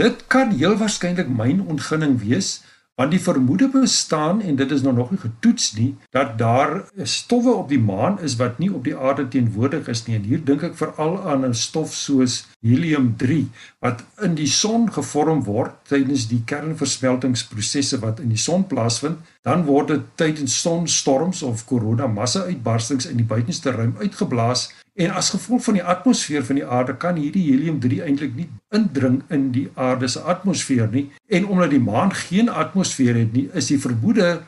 dit 0.00 0.22
kan 0.32 0.54
heel 0.56 0.78
waarskynlik 0.80 1.28
myn 1.28 1.60
ontginning 1.66 2.16
wees 2.22 2.62
want 3.00 3.10
die 3.10 3.20
vermoede 3.20 3.68
bestaan 3.72 4.42
en 4.44 4.56
dit 4.56 4.70
is 4.70 4.82
nou 4.84 4.92
nog 4.94 5.10
nie 5.10 5.20
getoets 5.20 5.72
nie 5.78 5.94
dat 6.12 6.34
daar 6.38 6.74
stowwe 7.08 7.54
op 7.54 7.68
die 7.68 7.80
maan 7.80 8.18
is 8.20 8.36
wat 8.36 8.58
nie 8.60 8.68
op 8.72 8.84
die 8.84 8.96
aarde 8.96 9.24
teenwoordig 9.28 9.88
is 9.88 10.04
nie. 10.06 10.16
En 10.18 10.26
hier 10.28 10.42
dink 10.44 10.62
ek 10.68 10.76
veral 10.76 11.16
aan 11.24 11.46
'n 11.48 11.54
stof 11.54 11.94
soos 11.94 12.44
helium 12.60 13.14
3 13.16 13.48
wat 13.80 14.04
in 14.20 14.34
die 14.34 14.46
son 14.46 14.92
gevorm 14.92 15.44
word 15.44 15.72
tydens 15.88 16.28
die 16.28 16.42
kernversmeltingsprosesse 16.44 17.98
wat 18.04 18.20
in 18.20 18.28
die 18.28 18.42
son 18.48 18.66
plaasvind. 18.66 19.18
Dan 19.42 19.64
word 19.64 19.88
dit 19.88 20.04
tydens 20.14 20.60
sonstorms 20.60 21.42
of 21.42 21.64
korona 21.64 22.06
massa 22.06 22.44
uitbarstings 22.44 23.06
in 23.06 23.16
die 23.16 23.26
buitenste 23.26 23.70
ruim 23.70 23.96
uitgeblaas 23.98 24.68
En 24.94 25.10
as 25.10 25.30
gevolg 25.32 25.62
van 25.64 25.78
die 25.78 25.84
atmosfeer 25.84 26.44
van 26.44 26.58
die 26.60 26.66
aarde 26.66 26.96
kan 27.00 27.16
hierdie 27.16 27.46
helium 27.46 27.78
3 27.80 28.02
eintlik 28.04 28.34
nie 28.36 28.48
indring 28.76 29.22
in 29.32 29.46
die 29.54 29.70
aarde 29.74 30.08
se 30.08 30.20
atmosfeer 30.20 30.88
nie. 30.92 31.06
En 31.28 31.46
omdat 31.46 31.70
die 31.72 31.80
maan 31.80 32.12
geen 32.14 32.48
atmosfeer 32.48 33.16
het 33.16 33.32
nie, 33.32 33.48
is 33.56 33.66
die 33.72 33.80
vermoede 33.80 34.42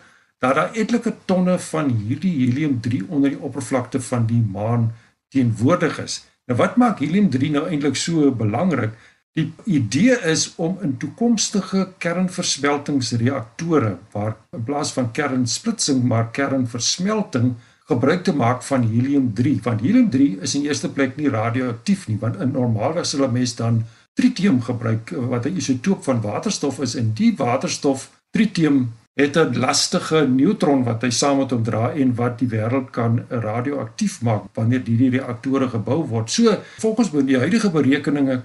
dat 0.45 0.55
daar 0.55 0.77
etlike 0.77 1.15
tonne 1.25 1.59
van 1.71 1.89
hierdie 1.89 2.35
helium 2.43 2.81
3 2.85 3.03
onder 3.09 3.31
die 3.33 3.41
oppervlakte 3.41 4.01
van 4.01 4.27
die 4.29 4.43
maan 4.53 4.93
teenwoordig 5.33 5.99
is. 6.05 6.25
Nou 6.45 6.59
wat 6.61 6.77
maak 6.77 7.01
helium 7.01 7.31
3 7.33 7.51
nou 7.57 7.65
eintlik 7.69 7.97
so 7.97 8.31
belangrik? 8.37 8.93
Die 9.35 9.49
idee 9.65 10.21
is 10.31 10.53
om 10.63 10.77
in 10.85 10.97
toekomstige 11.01 11.89
kernversmeltingsreaktore 11.99 13.97
waar 14.13 14.37
in 14.53 14.65
plaas 14.65 14.93
van 14.93 15.11
kernsplitsing 15.11 16.05
maar 16.05 16.31
kernversmelting 16.31 17.55
gebruik 17.89 18.25
te 18.25 18.33
maak 18.33 18.63
van 18.63 18.83
helium 18.89 19.33
3 19.35 19.61
want 19.63 19.81
helium 19.81 20.11
3 20.11 20.39
is 20.41 20.55
in 20.55 20.65
eerste 20.65 20.89
plek 20.89 21.17
nie 21.17 21.29
radioaktief 21.29 22.09
nie 22.09 22.19
want 22.21 22.41
in 22.41 22.53
normaalweg 22.57 23.07
sal 23.07 23.27
'n 23.27 23.33
mens 23.33 23.55
dan 23.55 23.85
tritium 24.15 24.61
gebruik 24.63 25.11
wat 25.33 25.47
'n 25.47 25.57
isotoop 25.57 26.05
van 26.05 26.21
waterstof 26.21 26.81
is 26.81 26.95
en 26.95 27.13
die 27.15 27.33
waterstof 27.37 28.11
tritium 28.31 28.93
het 29.15 29.37
'n 29.37 29.59
lastige 29.59 30.27
neutron 30.27 30.85
wat 30.85 31.03
hy 31.03 31.11
saam 31.11 31.39
met 31.39 31.51
hom 31.51 31.63
dra 31.63 31.91
en 31.93 32.15
wat 32.15 32.39
die 32.39 32.49
wêreld 32.49 32.91
kan 32.91 33.25
radioaktief 33.29 34.23
maak 34.23 34.43
wanneer 34.55 34.83
hierdie 34.85 35.11
reaktore 35.11 35.69
gebou 35.69 36.07
word. 36.07 36.31
So 36.31 36.57
volgens 36.79 37.11
die 37.11 37.39
huidige 37.39 37.71
berekeninge 37.71 38.43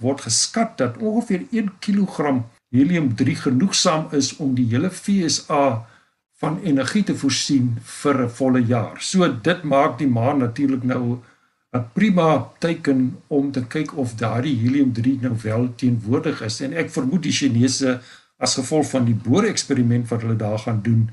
word 0.00 0.20
geskat 0.20 0.76
dat 0.76 0.96
ongeveer 0.96 1.42
1 1.50 1.70
kg 1.78 2.42
helium 2.70 3.14
3 3.14 3.34
genoegsaam 3.36 4.06
is 4.10 4.36
om 4.36 4.54
die 4.54 4.66
hele 4.68 4.90
FSA 4.90 5.86
van 6.42 6.58
energie 6.66 7.04
te 7.06 7.14
voorsien 7.14 7.76
vir 8.02 8.22
'n 8.24 8.30
volle 8.38 8.62
jaar. 8.66 8.96
So 9.00 9.28
dit 9.48 9.62
maak 9.62 9.98
die 9.98 10.10
maan 10.18 10.38
natuurlik 10.38 10.82
nou 10.82 11.18
'n 11.72 11.84
prima 11.92 12.50
teken 12.58 13.16
om 13.26 13.52
te 13.52 13.62
kyk 13.74 13.96
of 13.96 14.14
daardie 14.14 14.56
helium-3 14.62 15.20
nou 15.20 15.34
wel 15.42 15.72
teenwoordig 15.74 16.42
is 16.42 16.60
en 16.60 16.72
ek 16.72 16.90
vermoed 16.90 17.22
die 17.22 17.32
Chinese 17.32 18.00
as 18.36 18.54
gevolg 18.54 18.90
van 18.90 19.04
die 19.04 19.14
boore-eksperiment 19.14 20.08
wat 20.08 20.20
hulle 20.22 20.36
daar 20.36 20.58
gaan 20.58 20.80
doen, 20.82 21.10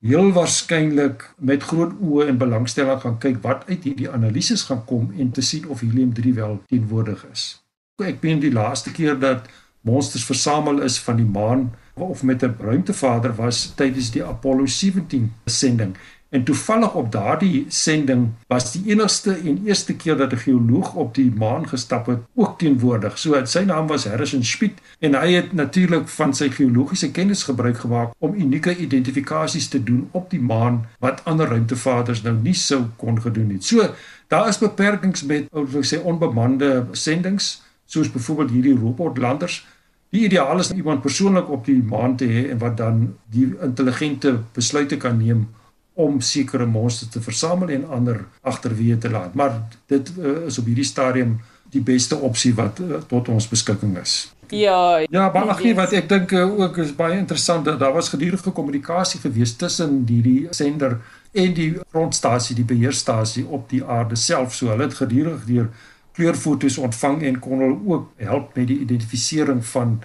heel 0.00 0.32
waarskynlik 0.32 1.34
met 1.38 1.62
groot 1.62 1.92
oë 2.00 2.26
en 2.26 2.38
belangstelling 2.38 3.00
gaan 3.00 3.18
kyk 3.18 3.42
wat 3.42 3.68
uit 3.68 3.84
hierdie 3.84 4.10
analises 4.10 4.62
gaan 4.62 4.84
kom 4.84 5.12
en 5.18 5.30
te 5.30 5.42
sien 5.42 5.68
of 5.68 5.80
helium-3 5.80 6.32
wel 6.34 6.62
teenwoordig 6.72 7.26
is. 7.32 7.60
Ek 8.00 8.22
meen 8.22 8.40
die 8.40 8.52
laaste 8.52 8.90
keer 8.96 9.18
dat 9.18 9.48
monsters 9.80 10.24
versamel 10.24 10.80
is 10.82 10.98
van 10.98 11.16
die 11.16 11.28
maan 11.38 11.70
of 12.06 12.22
met 12.22 12.42
'n 12.42 12.56
ruimtevader 12.58 13.34
was 13.34 13.72
tydens 13.74 14.10
die 14.10 14.24
Apollo 14.24 14.66
17 14.66 15.32
sending. 15.44 15.96
En 16.30 16.44
toevallig 16.44 16.94
op 16.94 17.12
daardie 17.12 17.64
sending 17.68 18.28
was 18.46 18.72
die 18.72 18.82
enigste 18.92 19.32
en 19.34 19.62
eerste 19.66 19.94
keer 19.94 20.16
dat 20.16 20.32
'n 20.32 20.36
geoloog 20.36 20.94
op 20.94 21.14
die 21.14 21.32
maan 21.36 21.68
gestap 21.68 22.06
het 22.06 22.18
ook 22.34 22.58
teenwoordig. 22.58 23.18
So 23.18 23.44
sy 23.44 23.58
naam 23.58 23.86
was 23.86 24.04
Harrison 24.04 24.44
Schmidt 24.44 24.80
en 24.98 25.14
hy 25.14 25.32
het 25.32 25.52
natuurlik 25.52 26.08
van 26.08 26.34
sy 26.34 26.50
geologiese 26.50 27.10
kennis 27.10 27.42
gebruik 27.42 27.78
gemaak 27.78 28.12
om 28.18 28.34
unieke 28.34 28.76
identifikasies 28.76 29.68
te 29.68 29.82
doen 29.82 30.08
op 30.10 30.30
die 30.30 30.40
maan 30.40 30.86
wat 30.98 31.24
ander 31.24 31.48
ruimtevaders 31.48 32.22
nou 32.22 32.36
nie 32.42 32.54
sou 32.54 32.82
kon 32.96 33.20
gedoen 33.20 33.50
het. 33.50 33.64
So 33.64 33.94
daar 34.28 34.48
is 34.48 34.58
beperkings 34.58 35.22
met 35.22 35.46
ou 35.50 35.66
sê 35.82 36.02
onbemande 36.02 36.86
sendinge 36.92 37.58
soos 37.84 38.10
byvoorbeeld 38.10 38.50
hierdie 38.50 38.78
robotlanders 38.78 39.66
Die 40.10 40.24
ideaal 40.26 40.58
is 40.58 40.72
iemand 40.74 41.02
persoonlik 41.02 41.50
op 41.50 41.64
die 41.64 41.78
maan 41.86 42.16
te 42.18 42.26
hê 42.26 42.48
en 42.50 42.58
wat 42.58 42.76
dan 42.80 43.02
die 43.30 43.46
intelligente 43.62 44.40
besluite 44.56 44.96
kan 44.96 45.18
neem 45.18 45.46
om 45.94 46.20
sekere 46.20 46.66
monsters 46.66 47.12
te 47.14 47.22
versamel 47.22 47.70
en 47.76 47.86
ander 47.88 48.24
agterweë 48.42 48.98
te 48.98 49.10
laat. 49.10 49.34
Maar 49.34 49.60
dit 49.86 50.12
uh, 50.18 50.46
is 50.50 50.58
op 50.58 50.66
hierdie 50.66 50.86
stadium 50.86 51.38
die 51.70 51.82
beste 51.86 52.18
opsie 52.18 52.54
wat 52.58 52.80
uh, 52.82 52.98
tot 53.06 53.28
ons 53.30 53.46
beskikking 53.48 53.94
is. 54.00 54.32
Ja. 54.50 54.98
Ja, 55.10 55.30
maar 55.30 55.52
ag 55.54 55.62
nee, 55.62 55.76
wat 55.78 55.94
ek 55.94 56.08
dink 56.10 56.34
uh, 56.34 56.42
ook 56.64 56.80
is 56.82 56.90
baie 56.96 57.18
interessant 57.18 57.68
dat 57.68 57.78
daar 57.78 57.94
was 57.94 58.10
gedurende 58.10 58.50
kommunikasie 58.50 59.20
gewees 59.22 59.54
tussen 59.56 60.02
hierdie 60.08 60.48
sender 60.50 60.98
en 61.30 61.54
die 61.54 61.70
grondstasie, 61.92 62.56
die 62.58 62.66
beheerstasie 62.66 63.46
op 63.46 63.68
die 63.70 63.84
aarde 63.84 64.18
self. 64.18 64.56
So 64.58 64.72
hulle 64.72 64.88
het 64.88 64.98
gedurende 64.98 65.46
deur 65.46 65.70
kleurfoto's 66.12 66.78
ontvang 66.78 67.22
en 67.22 67.38
kon 67.38 67.58
hulle 67.58 67.78
ook 67.86 68.10
help 68.16 68.56
met 68.56 68.66
die 68.66 68.80
identifisering 68.80 69.64
van 69.66 70.00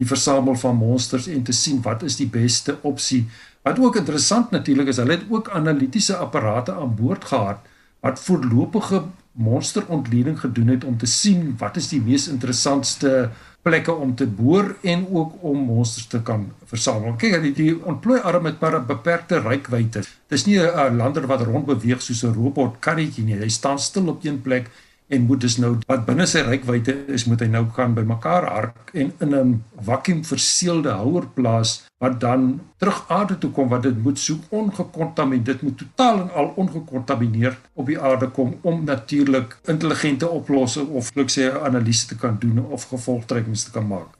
die 0.00 0.08
versamel 0.08 0.56
van 0.56 0.76
monsters 0.76 1.26
en 1.28 1.42
te 1.42 1.52
sien 1.52 1.82
wat 1.84 2.02
is 2.02 2.16
die 2.16 2.28
beste 2.28 2.78
opsie. 2.82 3.26
Wat 3.62 3.78
ook 3.78 3.96
interessant 4.00 4.50
natuurlik 4.50 4.88
is, 4.88 4.96
hulle 4.96 5.18
het 5.18 5.28
ook 5.28 5.50
analitiese 5.50 6.16
apparate 6.16 6.72
aan 6.72 6.94
boord 6.96 7.24
gehad 7.24 7.66
wat 8.00 8.20
voorlopige 8.20 9.02
monsterontleding 9.32 10.40
gedoen 10.40 10.72
het 10.72 10.84
om 10.84 10.96
te 10.98 11.06
sien 11.06 11.54
wat 11.58 11.76
is 11.76 11.90
die 11.92 12.00
mees 12.00 12.28
interessantste 12.28 13.30
plekke 13.62 13.92
om 13.92 14.14
te 14.16 14.26
boor 14.26 14.72
en 14.82 15.04
ook 15.12 15.42
om 15.44 15.58
monsters 15.68 16.06
te 16.06 16.22
kan 16.24 16.46
versamel. 16.64 17.12
Kyk, 17.20 17.36
die, 17.42 17.52
die 17.52 17.74
ontplooi 17.76 18.20
arm 18.24 18.48
het 18.48 18.60
maar 18.60 18.78
'n 18.78 18.86
beperkte 18.86 19.40
reikwydte. 19.40 20.02
Dis 20.28 20.46
nie 20.46 20.58
'n 20.58 20.96
lander 20.96 21.26
wat 21.26 21.42
rond 21.42 21.66
beweeg 21.66 22.02
soos 22.02 22.24
'n 22.24 22.32
robot 22.32 22.80
karretjie 22.80 23.24
nie. 23.24 23.36
Hy 23.36 23.48
staan 23.48 23.78
stil 23.78 24.08
op 24.08 24.24
een 24.24 24.40
plek 24.40 24.70
en 25.10 25.26
moet 25.26 25.40
dus 25.40 25.56
nou 25.62 25.72
wat 25.90 26.04
binne 26.06 26.26
sy 26.30 26.42
rykwyte 26.46 26.94
is 27.14 27.26
moet 27.28 27.42
hy 27.44 27.48
nou 27.50 27.64
kan 27.76 27.94
by 27.96 28.04
mekaar 28.06 28.46
hark 28.48 28.92
en 28.94 29.12
in 29.26 29.34
'n 29.34 29.54
vakuumverseelde 29.88 30.92
houer 31.02 31.26
plaas 31.34 31.72
wat 31.98 32.20
dan 32.20 32.60
terug 32.78 33.00
aarde 33.08 33.38
toe 33.38 33.50
kom 33.50 33.68
wat 33.68 33.82
dit 33.82 33.98
moet 34.04 34.18
so 34.18 34.38
ongekontamineer 34.50 35.44
dit 35.44 35.62
moet 35.62 35.78
totaal 35.78 36.20
en 36.20 36.30
al 36.30 36.52
ongekontamineer 36.56 37.58
op 37.74 37.86
die 37.86 38.00
aarde 38.00 38.30
kom 38.38 38.54
om 38.62 38.84
natuurlik 38.84 39.58
intelligente 39.66 40.28
oplossings 40.28 40.90
of 40.90 41.10
ek 41.16 41.30
sê 41.30 41.50
analise 41.50 42.06
te 42.06 42.16
kan 42.16 42.38
doen 42.40 42.64
of 42.70 42.88
gevolgtrekkings 42.94 43.64
te 43.64 43.70
kan 43.70 43.86
maak 43.86 44.16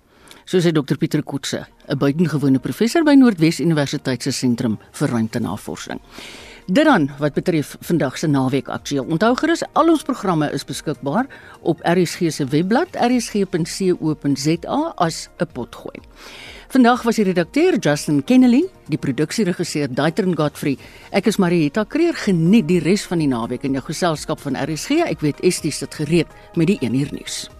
So 0.50 0.58
sê 0.58 0.72
Dr 0.72 0.96
Pieter 0.98 1.22
Koetse, 1.22 1.66
'n 1.88 1.98
buitengewone 1.98 2.58
professor 2.58 3.04
by 3.04 3.14
Noordwes 3.14 3.60
Universiteit 3.60 4.22
se 4.22 4.32
sentrum 4.32 4.78
vir 4.92 5.08
ruimtenavorsing. 5.08 6.00
Dit 6.66 6.84
dan 6.84 7.10
wat 7.18 7.32
betref 7.34 7.76
vandag 7.80 8.18
se 8.18 8.26
naweek 8.26 8.68
aktueel. 8.68 9.04
Onthou 9.04 9.36
gerus 9.36 9.62
al 9.72 9.88
ons 9.88 10.02
programme 10.02 10.50
is 10.52 10.64
beskikbaar 10.64 11.26
op 11.60 11.80
RSG 11.82 12.30
se 12.30 12.44
webblad 12.44 12.88
rsg.co.za 12.94 14.80
as 14.96 15.28
'n 15.38 15.46
potgooi. 15.52 16.00
Vandag 16.68 17.02
was 17.02 17.16
die 17.16 17.24
redakteur 17.24 17.78
Justin 17.78 18.24
Kennedy, 18.24 18.62
die 18.86 18.98
produksieregisseur 18.98 19.88
Daitrin 19.94 20.36
Godfrey. 20.36 20.76
Ek 21.10 21.26
is 21.26 21.36
Marieta 21.36 21.84
Kreer. 21.84 22.14
Geniet 22.14 22.68
die 22.68 22.78
res 22.78 23.02
van 23.02 23.18
die 23.18 23.26
naweek 23.26 23.62
in 23.62 23.72
jou 23.72 23.82
geselskap 23.82 24.40
van 24.40 24.54
RSG. 24.54 24.90
Ek 24.90 25.20
weet 25.20 25.40
Estie 25.40 25.72
sit 25.72 25.94
gereed 25.94 26.26
met 26.54 26.66
die 26.66 26.78
1 26.80 26.94
uur 26.94 27.08
nuus. 27.12 27.50